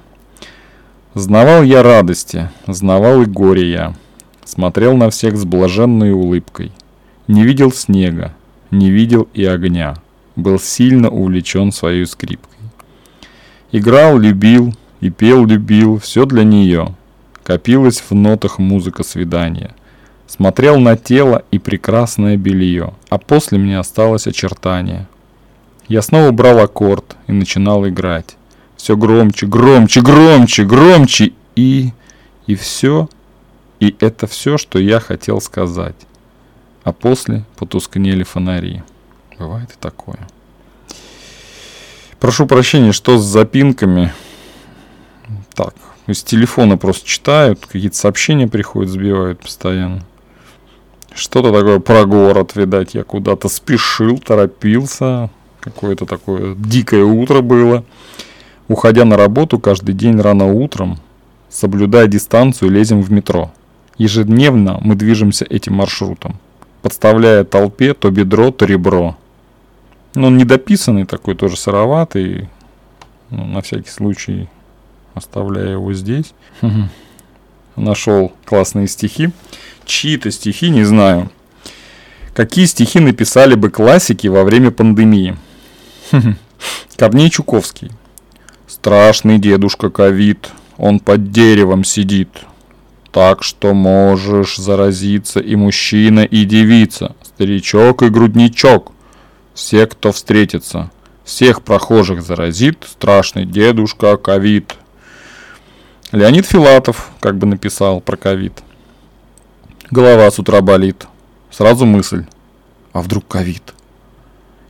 Знавал 1.13 1.63
я 1.63 1.81
радости, 1.81 2.49
знавал 2.67 3.21
и 3.21 3.25
горе 3.25 3.71
я. 3.71 3.93
Смотрел 4.43 4.95
на 4.95 5.09
всех 5.09 5.37
с 5.37 5.45
блаженной 5.45 6.11
улыбкой. 6.11 6.71
Не 7.27 7.43
видел 7.43 7.71
снега, 7.71 8.33
не 8.69 8.91
видел 8.91 9.27
и 9.33 9.45
огня. 9.45 9.95
Был 10.35 10.59
сильно 10.59 11.09
увлечен 11.09 11.71
своей 11.71 12.05
скрипкой. 12.05 12.59
Играл, 13.71 14.19
любил 14.19 14.75
и 14.99 15.09
пел, 15.09 15.45
любил, 15.45 15.99
все 15.99 16.25
для 16.25 16.43
нее. 16.43 16.95
Копилась 17.43 18.03
в 18.07 18.13
нотах 18.13 18.59
музыка 18.59 19.03
свидания– 19.03 19.73
Смотрел 20.27 20.79
на 20.79 20.97
тело 20.97 21.43
и 21.51 21.59
прекрасное 21.59 22.35
белье, 22.35 22.93
а 23.09 23.17
после 23.17 23.57
мне 23.57 23.77
осталось 23.77 24.27
очертание. 24.27 25.07
Я 25.87 26.01
снова 26.01 26.31
брал 26.31 26.59
аккорд 26.59 27.15
и 27.27 27.31
начинал 27.31 27.87
играть. 27.87 28.37
Все 28.75 28.97
громче, 28.97 29.45
громче, 29.45 30.01
громче, 30.01 30.63
громче 30.65 31.33
и... 31.55 31.93
И 32.47 32.55
все... 32.55 33.09
И 33.79 33.95
это 33.99 34.25
все, 34.25 34.57
что 34.57 34.79
я 34.79 34.99
хотел 34.99 35.41
сказать. 35.41 35.95
А 36.83 36.93
после 36.93 37.43
потускнели 37.57 38.23
фонари. 38.23 38.83
Бывает 39.37 39.69
и 39.71 39.75
такое. 39.79 40.19
Прошу 42.19 42.47
прощения, 42.47 42.93
что 42.93 43.17
с 43.17 43.23
запинками. 43.23 44.13
Так, 45.53 45.75
из 46.07 46.23
телефона 46.23 46.77
просто 46.77 47.07
читают, 47.07 47.65
какие-то 47.65 47.97
сообщения 47.97 48.47
приходят, 48.47 48.91
сбивают 48.91 49.41
постоянно. 49.41 50.03
Что-то 51.15 51.53
такое 51.53 51.79
про 51.79 52.05
город, 52.05 52.55
видать, 52.55 52.93
я 52.93 53.05
куда-то 53.05 53.47
спешил, 53.47 54.17
торопился. 54.19 55.29
Какое-то 55.61 56.05
такое 56.05 56.55
дикое 56.55 57.05
утро 57.05 57.41
было. 57.41 57.85
Уходя 58.67 59.05
на 59.05 59.15
работу 59.15 59.57
каждый 59.57 59.95
день 59.95 60.19
рано 60.19 60.51
утром, 60.51 60.99
соблюдая 61.49 62.07
дистанцию, 62.07 62.69
лезем 62.69 63.01
в 63.01 63.11
метро. 63.13 63.51
Ежедневно 63.97 64.79
мы 64.81 64.95
движемся 64.95 65.45
этим 65.45 65.75
маршрутом, 65.75 66.35
подставляя 66.81 67.45
толпе 67.45 67.93
то 67.93 68.11
бедро, 68.11 68.51
то 68.51 68.65
ребро. 68.65 69.15
Но 70.15 70.27
он 70.27 70.37
недописанный 70.37 71.05
такой, 71.05 71.35
тоже 71.35 71.55
сыроватый. 71.55 72.49
Ну, 73.29 73.45
на 73.45 73.61
всякий 73.61 73.89
случай 73.89 74.49
оставляю 75.13 75.71
его 75.71 75.93
здесь. 75.93 76.33
Нашел 77.75 78.33
классные 78.45 78.87
стихи 78.87 79.31
чьи-то 79.85 80.31
стихи, 80.31 80.69
не 80.69 80.83
знаю. 80.83 81.31
Какие 82.33 82.65
стихи 82.65 82.99
написали 82.99 83.55
бы 83.55 83.69
классики 83.69 84.27
во 84.27 84.43
время 84.43 84.71
пандемии? 84.71 85.37
Корней 86.97 87.29
Чуковский. 87.29 87.91
Страшный 88.67 89.39
дедушка 89.39 89.89
ковид, 89.89 90.49
он 90.77 90.99
под 90.99 91.31
деревом 91.31 91.83
сидит. 91.83 92.29
Так 93.11 93.43
что 93.43 93.73
можешь 93.73 94.57
заразиться 94.57 95.39
и 95.39 95.55
мужчина, 95.55 96.21
и 96.25 96.43
девица, 96.43 97.15
старичок 97.23 98.03
и 98.03 98.09
грудничок. 98.09 98.91
Все, 99.53 99.87
кто 99.87 100.11
встретится, 100.11 100.91
всех 101.23 101.61
прохожих 101.61 102.21
заразит 102.21 102.85
страшный 102.89 103.45
дедушка 103.45 104.17
ковид. 104.17 104.75
Леонид 106.15 106.45
Филатов 106.45 107.09
как 107.19 107.37
бы 107.37 107.45
написал 107.45 107.99
про 107.99 108.15
ковид. 108.15 108.63
Голова 109.91 110.31
с 110.31 110.39
утра 110.39 110.61
болит. 110.61 111.07
Сразу 111.51 111.85
мысль. 111.85 112.23
А 112.93 113.01
вдруг 113.01 113.27
ковид? 113.27 113.73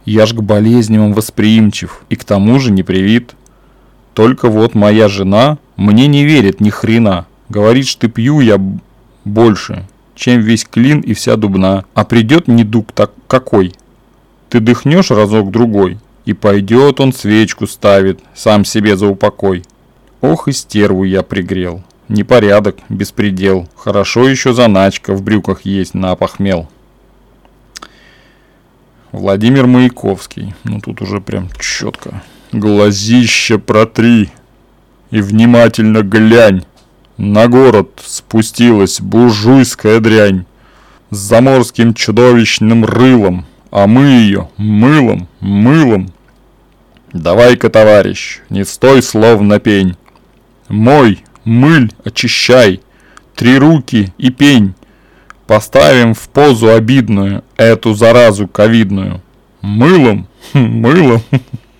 Я 0.05 0.26
ж 0.26 0.34
к 0.34 0.41
болезням 0.41 1.13
восприимчив 1.13 2.03
и 2.09 2.15
к 2.15 2.23
тому 2.23 2.59
же 2.59 2.72
не 2.72 2.81
привит. 2.81 3.35
Только 4.15 4.49
вот 4.49 4.73
моя 4.73 5.07
жена 5.07 5.59
мне 5.76 6.07
не 6.07 6.26
верит 6.26 6.61
ни 6.61 6.72
хрена. 6.72 7.27
Говорит, 7.49 7.85
что 7.85 8.07
пью 8.07 8.39
я 8.39 8.59
больше, 9.23 9.85
чем 10.15 10.41
весь 10.41 10.65
клин 10.65 11.01
и 11.01 11.13
вся 11.13 11.35
дубна. 11.35 11.85
А 11.93 12.05
придет 12.05 12.47
недуг 12.47 12.91
так 12.91 13.11
какой? 13.27 13.76
Ты 14.49 14.61
дыхнешь 14.61 15.11
разок 15.11 15.51
другой, 15.51 15.99
и 16.26 16.34
пойдет 16.34 16.99
он 16.99 17.13
свечку 17.13 17.67
ставит, 17.67 18.19
сам 18.34 18.65
себе 18.65 18.97
за 18.97 19.05
упокой. 19.05 19.63
Ох 20.22 20.48
и 20.48 20.52
стерву 20.52 21.04
я 21.04 21.24
пригрел. 21.24 21.84
Непорядок, 22.08 22.78
беспредел. 22.90 23.68
Хорошо 23.76 24.28
еще 24.30 24.54
заначка 24.54 25.14
в 25.14 25.24
брюках 25.24 25.62
есть 25.66 25.94
на 25.94 26.16
похмел. 26.16 26.68
Владимир 29.12 29.66
Маяковский. 29.66 30.54
Ну 30.64 30.82
тут 30.82 31.02
уже 31.02 31.22
прям 31.22 31.50
четко. 31.60 32.22
Глазище 32.52 33.58
протри 33.58 34.30
и 35.10 35.22
внимательно 35.22 36.02
глянь. 36.02 36.66
На 37.18 37.48
город 37.48 38.02
спустилась 38.04 39.00
буржуйская 39.00 40.00
дрянь 40.00 40.46
с 41.12 41.18
заморским 41.18 41.94
чудовищным 41.94 42.84
рылом, 42.84 43.46
а 43.72 43.88
мы 43.88 44.04
ее 44.06 44.50
мылом, 44.58 45.28
мылом. 45.40 46.12
Давай-ка, 47.14 47.70
товарищ, 47.70 48.42
не 48.50 48.66
стой 48.66 49.02
словно 49.02 49.60
пень. 49.60 49.96
Мой 50.68 51.24
мыль, 51.44 51.92
очищай, 52.04 52.82
три 53.36 53.58
руки 53.58 54.14
и 54.18 54.30
пень. 54.32 54.74
Поставим 55.48 56.14
в 56.14 56.28
позу 56.30 56.74
обидную 56.74 57.44
эту 57.56 57.94
заразу 57.94 58.48
ковидную. 58.48 59.22
Мылом, 59.62 60.28
мылом. 60.54 61.22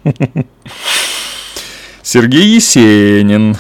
Сергей 2.03 2.56
Есенин. 2.56 3.57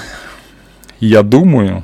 Я 0.99 1.23
думаю, 1.23 1.83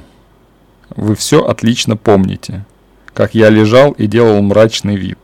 вы 0.96 1.16
все 1.16 1.44
отлично 1.44 1.98
помните. 1.98 2.66
как 3.14 3.36
я 3.36 3.50
лежал 3.50 3.92
и 3.92 4.08
делал 4.08 4.42
мрачный 4.42 4.96
вид. 4.96 5.18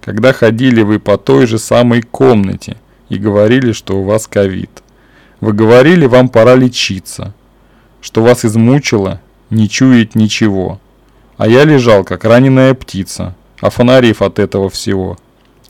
Когда 0.00 0.32
ходили 0.32 0.82
вы 0.82 0.98
по 0.98 1.18
той 1.18 1.46
же 1.46 1.58
самой 1.58 2.02
комнате 2.02 2.76
и 3.08 3.18
говорили, 3.18 3.72
что 3.72 3.98
у 3.98 4.04
вас 4.04 4.26
ковид. 4.26 4.70
Вы 5.40 5.52
говорили, 5.52 6.06
вам 6.06 6.28
пора 6.28 6.54
лечиться, 6.56 7.34
что 8.04 8.22
вас 8.22 8.44
измучило, 8.44 9.18
не 9.48 9.66
чует 9.66 10.14
ничего. 10.14 10.78
А 11.38 11.48
я 11.48 11.64
лежал, 11.64 12.04
как 12.04 12.24
раненая 12.24 12.74
птица, 12.74 13.34
офонарив 13.60 14.20
от 14.20 14.38
этого 14.38 14.68
всего. 14.68 15.16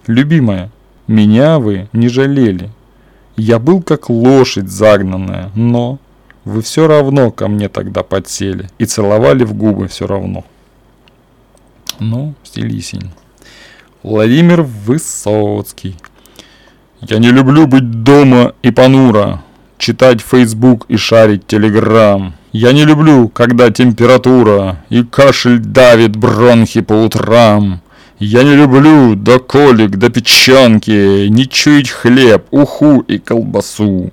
Любимая, 0.09 0.73
меня 1.07 1.61
вы 1.61 1.89
не 1.93 2.09
жалели. 2.09 2.71
Я 3.37 3.61
был 3.61 3.83
как 3.83 4.11
лошадь 4.11 4.69
загнанная, 4.69 5.53
но 5.55 6.01
вы 6.45 6.63
все 6.63 6.89
равно 6.89 7.31
ко 7.31 7.47
мне 7.47 7.69
тогда 7.69 8.03
подсели 8.03 8.69
и 8.79 8.85
целовали 8.85 9.45
в 9.45 9.55
губы 9.55 9.87
все 9.87 10.09
равно. 10.09 10.45
Ну, 12.01 12.35
стиль 12.43 12.75
Есенин. 12.75 13.13
Владимир 14.03 14.63
Высоцкий. 14.63 15.95
Я 17.01 17.19
не 17.19 17.31
люблю 17.31 17.69
быть 17.69 18.03
дома 18.03 18.55
и 18.63 18.73
понуро, 18.73 19.45
читать 19.79 20.21
Facebook 20.21 20.87
и 20.89 20.97
шарить 20.97 21.43
Telegram. 21.47 22.33
Я 22.53 22.73
не 22.73 22.85
люблю, 22.85 23.29
когда 23.29 23.71
температура 23.71 24.85
и 24.89 25.03
кашель 25.03 25.59
давит 25.59 26.17
бронхи 26.17 26.81
по 26.81 26.93
утрам. 26.93 27.81
Я 28.19 28.45
не 28.45 28.55
люблю 28.55 29.17
до 29.17 29.39
колик, 29.39 29.97
до 29.97 30.09
печенки, 30.09 31.27
не 31.29 31.49
чуять 31.49 31.91
хлеб, 31.91 32.47
уху 32.51 33.01
и 33.01 33.19
колбасу. 33.19 34.13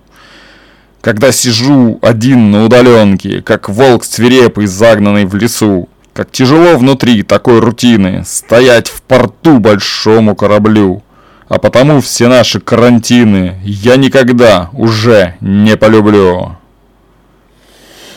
Когда 1.02 1.32
сижу 1.32 2.00
один 2.02 2.52
на 2.52 2.66
удаленке, 2.66 3.42
как 3.42 3.70
волк 3.70 4.04
свирепый, 4.04 4.66
загнанный 4.68 5.26
в 5.26 5.36
лесу, 5.36 5.88
как 6.14 6.32
тяжело 6.32 6.78
внутри 6.78 7.24
такой 7.24 7.60
рутины 7.60 8.24
стоять 8.26 8.90
в 8.90 9.02
порту 9.02 9.60
большому 9.60 10.36
кораблю. 10.36 11.04
А 11.52 11.60
потому 11.60 12.00
все 12.00 12.30
наши 12.30 12.62
карантины 12.62 13.60
я 13.66 13.98
никогда 13.98 14.70
уже 14.72 15.36
не 15.42 15.76
полюблю. 15.76 16.56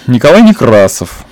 Николай 0.06 0.40
Некрасов. 0.43 1.24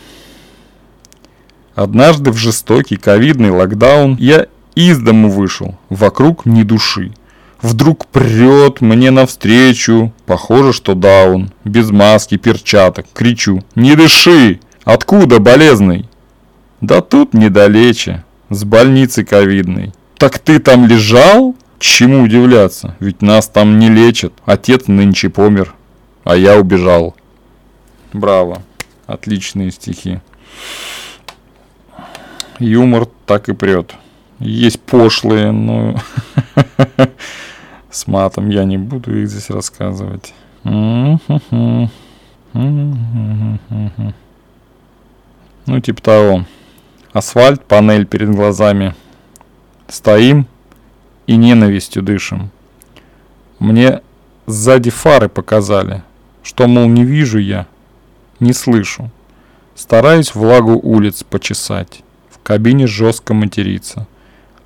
Однажды 1.77 2.33
в 2.33 2.37
жестокий 2.37 2.97
ковидный 2.97 3.51
локдаун 3.51 4.17
я 4.19 4.49
из 4.75 4.99
дому 4.99 5.31
вышел, 5.31 5.79
вокруг 5.91 6.45
ни 6.45 6.65
души. 6.65 7.13
Вдруг 7.61 8.07
прет 8.07 8.81
мне 8.81 9.13
навстречу, 9.13 10.13
похоже, 10.27 10.73
что 10.73 10.97
даун, 10.97 11.53
без 11.63 11.91
маски, 11.93 12.37
перчаток, 12.37 13.07
кричу 13.15 13.63
«Не 13.77 13.95
дыши! 13.95 14.59
Откуда, 14.83 15.39
болезный?» 15.39 16.09
Да 16.81 17.01
тут 17.01 17.33
недалече, 17.33 18.25
с 18.51 18.65
больницы 18.65 19.25
ковидной. 19.25 19.93
Так 20.19 20.41
ты 20.41 20.59
там 20.59 20.89
лежал? 20.89 21.55
Чему 21.83 22.23
удивляться, 22.23 22.95
ведь 23.01 23.23
нас 23.23 23.49
там 23.49 23.81
не 23.81 23.89
лечат. 23.89 24.33
Отец 24.45 24.87
нынче 24.87 25.29
помер, 25.29 25.75
а 26.23 26.37
я 26.37 26.57
убежал. 26.57 27.17
Браво. 28.13 28.63
Отличные 29.09 29.73
стихи. 29.73 30.21
Юмор 32.61 33.09
так 33.27 33.49
и 33.49 33.53
прет. 33.53 33.97
Есть 34.39 34.81
пошлые, 34.81 35.51
но 35.51 35.97
с 37.91 38.07
матом 38.07 38.49
я 38.51 38.63
не 38.63 38.79
буду 38.79 39.19
их 39.19 39.29
здесь 39.29 39.51
рассказывать. 39.51 40.35
Ну, 40.63 41.19
типа 45.83 46.01
того. 46.01 46.45
Асфальт, 47.13 47.65
панель 47.65 48.07
перед 48.07 48.31
глазами. 48.31 48.95
Стоим 49.89 50.47
и 51.27 51.37
ненавистью 51.37 52.03
дышим. 52.03 52.51
Мне 53.59 54.01
сзади 54.47 54.91
фары 54.91 55.29
показали, 55.29 56.03
что, 56.43 56.67
мол, 56.67 56.89
не 56.89 57.05
вижу 57.05 57.39
я, 57.39 57.67
не 58.41 58.53
слышу. 58.53 59.11
Стараюсь 59.75 60.35
влагу 60.35 60.79
улиц 60.83 61.23
почесать, 61.23 62.03
в 62.31 62.39
кабине 62.43 62.87
жестко 62.87 63.35
материться. 63.35 64.07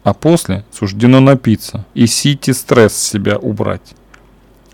А 0.02 0.14
после 0.14 0.64
суждено 0.72 1.20
напиться 1.20 1.84
и 1.94 2.06
сити 2.06 2.52
стресс 2.52 2.94
с 2.94 3.08
себя 3.10 3.38
убрать. 3.38 3.94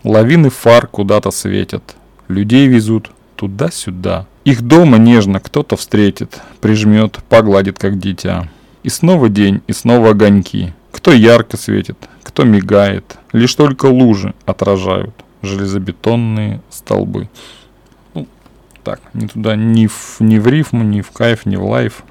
Лавины 0.03 0.49
фар 0.49 0.87
куда-то 0.87 1.31
светят, 1.31 1.95
людей 2.27 2.67
везут 2.67 3.09
туда-сюда. 3.35 4.27
Их 4.45 4.61
дома 4.61 4.97
нежно 4.97 5.39
кто-то 5.39 5.75
встретит, 5.75 6.41
прижмет, 6.61 7.19
погладит 7.29 7.79
как 7.79 7.99
дитя. 7.99 8.49
И 8.83 8.89
снова 8.89 9.29
день, 9.29 9.61
и 9.67 9.73
снова 9.73 10.11
огоньки. 10.11 10.73
Кто 10.93 11.11
ярко 11.11 11.57
светит, 11.57 11.97
кто 12.21 12.43
мигает. 12.43 13.17
Лишь 13.33 13.55
только 13.55 13.87
лужи 13.87 14.33
отражают 14.45 15.13
железобетонные 15.41 16.61
столбы. 16.69 17.27
Так, 18.83 19.01
ни 19.13 19.27
туда, 19.27 19.55
ни 19.55 19.87
в, 19.87 20.17
ни 20.19 20.37
в 20.37 20.47
рифму, 20.47 20.83
ни 20.83 21.01
в 21.01 21.11
кайф, 21.11 21.45
ни 21.45 21.55
в 21.55 21.65
лайф. 21.65 22.03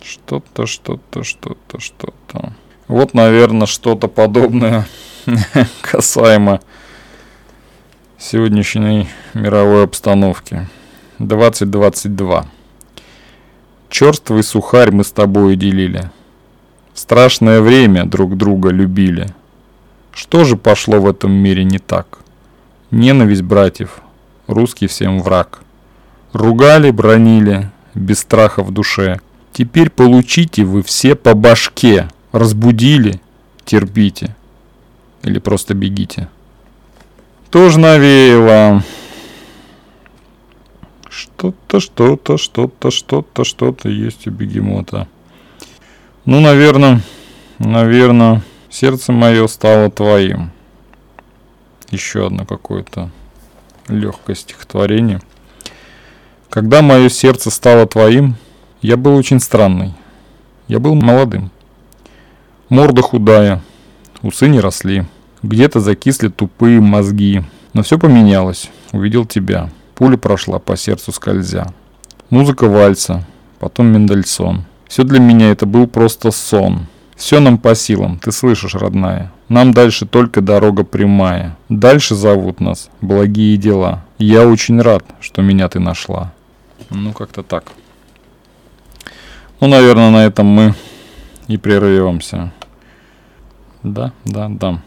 Что-то, 0.00 0.66
что-то, 0.66 1.22
что-то, 1.22 1.80
что-то. 1.80 2.54
Вот, 2.88 3.14
наверное, 3.14 3.66
что-то 3.66 4.08
подобное 4.08 4.86
касаемо 5.82 6.60
сегодняшней 8.18 9.08
мировой 9.34 9.84
обстановки. 9.84 10.66
2022. 11.18 12.46
Черствый 13.90 14.42
сухарь 14.42 14.92
мы 14.92 15.04
с 15.04 15.12
тобой 15.12 15.56
делили. 15.56 16.10
Страшное 17.00 17.62
время 17.62 18.04
друг 18.04 18.36
друга 18.36 18.68
любили. 18.68 19.28
Что 20.12 20.44
же 20.44 20.58
пошло 20.58 21.00
в 21.00 21.08
этом 21.08 21.32
мире 21.32 21.64
не 21.64 21.78
так? 21.78 22.18
Ненависть 22.90 23.40
братьев, 23.40 24.02
русский 24.46 24.86
всем 24.86 25.20
враг. 25.20 25.62
Ругали, 26.34 26.90
бронили, 26.90 27.70
без 27.94 28.18
страха 28.18 28.62
в 28.62 28.70
душе. 28.70 29.18
Теперь 29.54 29.88
получите 29.88 30.64
вы 30.64 30.82
все 30.82 31.14
по 31.14 31.32
башке. 31.32 32.06
Разбудили, 32.32 33.22
терпите. 33.64 34.36
Или 35.22 35.38
просто 35.38 35.72
бегите. 35.72 36.28
Тоже 37.50 37.80
навеяло. 37.80 38.84
Что-то, 41.08 41.80
что-то, 41.80 42.36
что-то, 42.36 42.90
что-то, 42.90 43.44
что-то 43.44 43.88
есть 43.88 44.26
у 44.26 44.30
бегемота. 44.30 45.08
Ну, 46.26 46.40
наверное, 46.40 47.00
наверное, 47.58 48.42
сердце 48.68 49.10
мое 49.10 49.46
стало 49.46 49.90
твоим. 49.90 50.50
Еще 51.90 52.26
одно 52.26 52.44
какое-то 52.44 53.10
легкое 53.88 54.36
стихотворение. 54.36 55.22
Когда 56.50 56.82
мое 56.82 57.08
сердце 57.08 57.50
стало 57.50 57.86
твоим, 57.86 58.36
я 58.82 58.98
был 58.98 59.16
очень 59.16 59.40
странный. 59.40 59.94
Я 60.68 60.78
был 60.78 60.94
молодым. 60.94 61.50
Морда 62.68 63.00
худая, 63.00 63.62
усы 64.20 64.48
не 64.48 64.60
росли. 64.60 65.04
Где-то 65.42 65.80
закисли 65.80 66.28
тупые 66.28 66.80
мозги. 66.80 67.42
Но 67.72 67.82
все 67.82 67.98
поменялось. 67.98 68.68
Увидел 68.92 69.24
тебя. 69.24 69.70
Пуля 69.94 70.18
прошла 70.18 70.58
по 70.58 70.76
сердцу 70.76 71.12
скользя. 71.12 71.72
Музыка 72.28 72.68
вальса, 72.68 73.24
потом 73.58 73.86
Мендельсон. 73.86 74.64
Все 74.90 75.04
для 75.04 75.20
меня 75.20 75.52
это 75.52 75.66
был 75.66 75.86
просто 75.86 76.32
сон. 76.32 76.88
Все 77.14 77.38
нам 77.38 77.58
по 77.58 77.76
силам, 77.76 78.18
ты 78.18 78.32
слышишь, 78.32 78.74
родная. 78.74 79.30
Нам 79.48 79.72
дальше 79.72 80.04
только 80.04 80.40
дорога 80.40 80.82
прямая. 80.82 81.56
Дальше 81.68 82.16
зовут 82.16 82.58
нас 82.58 82.90
благие 83.00 83.56
дела. 83.56 84.04
Я 84.18 84.48
очень 84.48 84.80
рад, 84.82 85.04
что 85.20 85.42
меня 85.42 85.68
ты 85.68 85.78
нашла. 85.78 86.32
Ну, 86.90 87.12
как-то 87.12 87.44
так. 87.44 87.66
Ну, 89.60 89.68
наверное, 89.68 90.10
на 90.10 90.26
этом 90.26 90.46
мы 90.46 90.74
и 91.46 91.56
прервемся. 91.56 92.52
Да, 93.84 94.12
да, 94.24 94.48
да. 94.48 94.82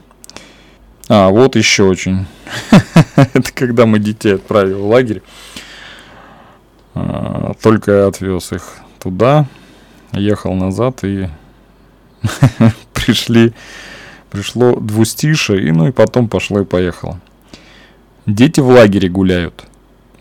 А, 1.08 1.30
вот 1.30 1.56
еще 1.56 1.84
очень. 1.84 2.26
Это 3.16 3.54
когда 3.54 3.86
мы 3.86 4.00
детей 4.00 4.36
отправили 4.36 4.74
в 4.74 4.86
лагерь. 4.86 5.24
А, 6.94 7.54
только 7.62 7.92
я 7.92 8.08
отвез 8.08 8.52
их 8.52 8.64
туда, 9.00 9.48
ехал 10.14 10.54
назад 10.54 11.04
и 11.04 11.28
пришли, 12.94 13.54
пришло 14.30 14.76
двустишие, 14.76 15.68
и 15.68 15.72
ну 15.72 15.88
и 15.88 15.92
потом 15.92 16.30
пошло 16.30 16.62
и 16.62 16.66
поехало. 16.66 17.20
Дети 18.26 18.62
в 18.62 18.68
лагере 18.68 19.10
гуляют. 19.10 19.66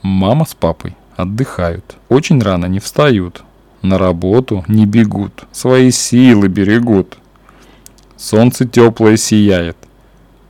Мама 0.03 0.45
с 0.45 0.55
папой 0.55 0.97
отдыхают. 1.17 1.97
Очень 2.09 2.43
рано 2.43 2.67
не 2.67 2.81
встают. 2.81 3.43
На 3.83 3.99
работу 3.99 4.65
не 4.69 4.87
бегут. 4.87 5.45
Свои 5.53 5.91
силы 5.91 6.49
берегут. 6.49 7.17
Солнце 8.17 8.67
теплое 8.67 9.17
сияет. 9.17 9.77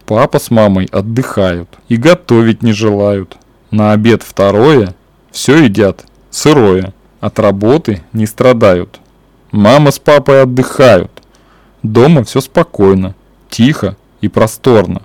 Папа 0.06 0.38
с 0.38 0.50
мамой 0.50 0.86
отдыхают 0.86 1.68
и 1.88 1.96
готовить 1.96 2.62
не 2.62 2.72
желают. 2.72 3.36
На 3.70 3.92
обед 3.92 4.22
второе 4.22 4.94
все 5.30 5.64
едят 5.64 6.04
сырое. 6.30 6.92
От 7.20 7.38
работы 7.38 8.02
не 8.12 8.26
страдают. 8.26 9.00
Мама 9.52 9.90
с 9.90 9.98
папой 9.98 10.42
отдыхают. 10.42 11.10
Дома 11.82 12.24
все 12.24 12.40
спокойно, 12.40 13.14
тихо 13.50 13.96
и 14.22 14.28
просторно. 14.28 15.02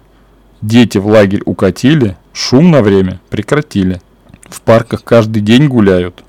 Дети 0.61 0.97
в 0.97 1.07
лагерь 1.07 1.41
укатили, 1.45 2.15
шум 2.31 2.71
на 2.71 2.81
время 2.81 3.19
прекратили. 3.29 4.01
В 4.49 4.61
парках 4.61 5.03
каждый 5.03 5.41
день 5.41 5.67
гуляют. 5.67 6.23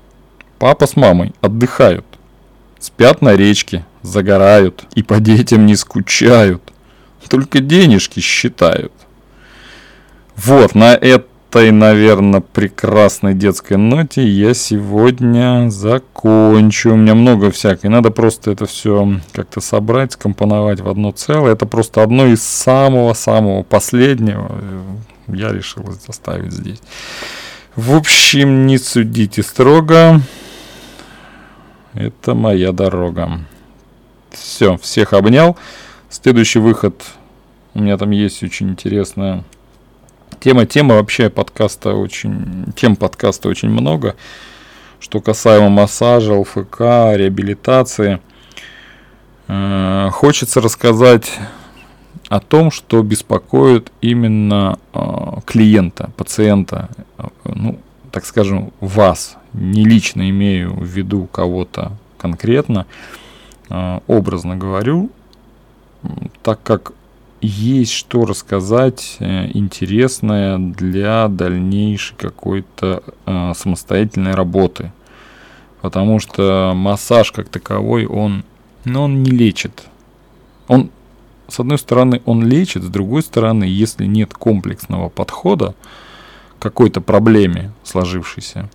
Папа 0.57 0.85
с 0.85 0.97
мамой 0.97 1.33
отдыхают. 1.39 2.05
Спят 2.77 3.21
на 3.21 3.37
речке, 3.37 3.85
загорают 4.01 4.83
и 4.95 5.01
по 5.01 5.21
детям 5.21 5.65
не 5.65 5.77
скучают. 5.77 6.61
Только 7.29 7.59
денежки 7.59 8.19
считают. 8.19 8.91
Вот, 10.35 10.75
на 10.75 10.95
этой, 11.49 11.71
наверное, 11.71 12.41
прекрасной 12.41 13.33
детской 13.33 13.75
ноте 13.75 14.23
я 14.23 14.53
сегодня 14.53 15.69
закончу. 15.71 16.93
У 16.93 16.95
меня 16.95 17.15
много 17.15 17.49
всякой. 17.49 17.89
Надо 17.89 18.11
просто 18.11 18.51
это 18.51 18.67
все 18.67 19.19
как-то 19.31 19.59
собрать, 19.59 20.13
скомпоновать 20.13 20.79
в 20.79 20.87
одно 20.87 21.11
целое. 21.11 21.53
Это 21.53 21.65
просто 21.65 22.03
одно 22.03 22.27
из 22.27 22.43
самого-самого 22.43 23.63
последнего. 23.63 24.51
Я 25.27 25.51
решил 25.51 25.83
оставить 26.07 26.53
здесь. 26.53 26.81
В 27.75 27.95
общем, 27.95 28.67
не 28.67 28.77
судите 28.77 29.41
строго. 29.41 30.21
Это 31.95 32.35
моя 32.35 32.71
дорога. 32.71 33.39
Все, 34.29 34.77
всех 34.77 35.13
обнял. 35.13 35.57
Следующий 36.11 36.59
выход. 36.59 37.03
У 37.73 37.81
меня 37.81 37.97
там 37.97 38.11
есть 38.11 38.43
очень 38.43 38.69
интересная 38.69 39.43
тема. 40.39 40.65
Тема 40.65 40.95
вообще 40.95 41.29
подкаста 41.29 41.93
очень... 41.93 42.65
Тем 42.75 42.95
подкаста 42.95 43.49
очень 43.49 43.69
много. 43.69 44.15
Что 44.99 45.21
касаемо 45.21 45.69
массажа, 45.69 46.33
ЛФК, 46.33 46.79
реабилитации. 47.15 48.19
Э, 49.47 50.09
хочется 50.11 50.61
рассказать 50.61 51.31
о 52.29 52.39
том, 52.39 52.71
что 52.71 53.01
беспокоит 53.01 53.91
именно 54.01 54.77
э, 54.93 54.99
клиента, 55.45 56.11
пациента, 56.15 56.89
ну, 57.43 57.79
так 58.11 58.25
скажем, 58.25 58.71
вас, 58.79 59.37
не 59.53 59.85
лично 59.85 60.29
имею 60.29 60.73
в 60.73 60.83
виду 60.83 61.27
кого-то 61.31 61.93
конкретно, 62.17 62.85
э, 63.69 63.99
образно 64.07 64.55
говорю, 64.55 65.09
так 66.43 66.61
как 66.63 66.93
есть 67.41 67.91
что 67.91 68.25
рассказать 68.25 69.17
э, 69.19 69.49
интересное 69.53 70.57
для 70.57 71.27
дальнейшей 71.27 72.15
какой-то 72.17 73.03
э, 73.25 73.53
самостоятельной 73.55 74.33
работы. 74.33 74.91
Потому 75.81 76.19
что 76.19 76.73
массаж 76.75 77.31
как 77.31 77.49
таковой, 77.49 78.05
он, 78.05 78.43
ну, 78.83 79.03
он 79.03 79.23
не 79.23 79.31
лечит. 79.31 79.85
Он, 80.67 80.89
с 81.47 81.59
одной 81.59 81.77
стороны, 81.77 82.21
он 82.25 82.45
лечит, 82.45 82.83
с 82.83 82.87
другой 82.87 83.23
стороны, 83.23 83.63
если 83.63 84.05
нет 84.05 84.33
комплексного 84.33 85.09
подхода 85.09 85.75
к 86.57 86.61
какой-то 86.61 86.99
проблеме 86.99 87.71
сложившейся, 87.83 88.69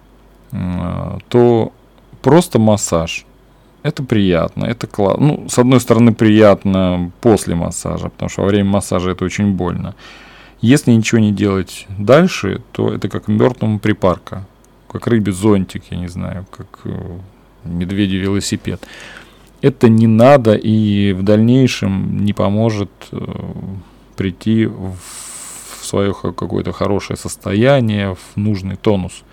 э, 0.53 1.19
то 1.29 1.73
просто 2.23 2.59
массаж– 2.59 3.27
это 3.85 4.03
приятно, 4.03 4.65
это 4.65 4.87
классно. 4.87 5.27
Ну, 5.27 5.49
с 5.49 5.59
одной 5.59 5.79
стороны, 5.79 6.15
приятно 6.15 7.13
после 7.21 7.55
массажа, 7.55 8.09
потому 8.09 8.31
что 8.31 8.41
во 8.41 8.49
время 8.49 8.71
массажа 8.71 9.11
это 9.11 9.27
очень 9.27 9.53
больно. 9.53 9.95
Если 10.63 10.91
ничего 10.91 11.21
не 11.21 11.33
делать 11.33 11.87
дальше, 11.99 12.63
то 12.73 12.89
это 12.89 13.11
как 13.11 13.29
мертвому 13.29 13.79
припарка, 13.79 14.47
как 14.91 15.07
рыбе 15.07 15.33
зонтик, 15.33 15.83
я 15.91 15.99
не 15.99 16.09
знаю, 16.09 16.47
как 16.51 16.81
э, 16.85 17.19
медведи 17.65 18.17
велосипед. 18.17 18.81
Это 19.61 19.91
не 19.91 20.07
надо 20.07 20.55
и 20.55 21.13
в 21.13 21.23
дальнейшем 21.23 22.25
не 22.25 22.33
поможет 22.33 22.91
э, 23.13 23.19
прийти 24.17 24.65
в 24.65 24.97
свое 25.83 26.15
какое-то 26.15 26.73
хорошее 26.73 27.19
состояние, 27.19 28.15
в 28.15 28.37
нужный 28.37 28.77
тонус. 28.77 29.25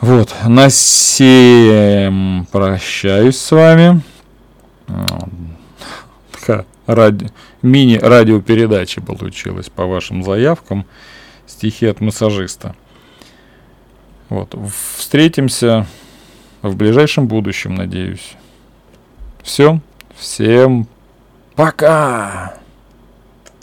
Вот, 0.00 0.32
на 0.46 0.68
всем 0.68 2.46
прощаюсь 2.52 3.36
с 3.36 3.50
вами. 3.50 4.00
Такая 6.30 6.66
ради... 6.86 7.30
мини-радиопередача 7.62 9.00
получилась 9.00 9.68
по 9.68 9.86
вашим 9.86 10.22
заявкам. 10.22 10.86
Стихи 11.46 11.86
от 11.86 12.00
массажиста. 12.00 12.76
Вот, 14.28 14.54
встретимся 14.96 15.86
в 16.62 16.76
ближайшем 16.76 17.26
будущем, 17.26 17.74
надеюсь. 17.74 18.34
Все, 19.42 19.80
всем 20.16 20.86
пока! 21.56 22.54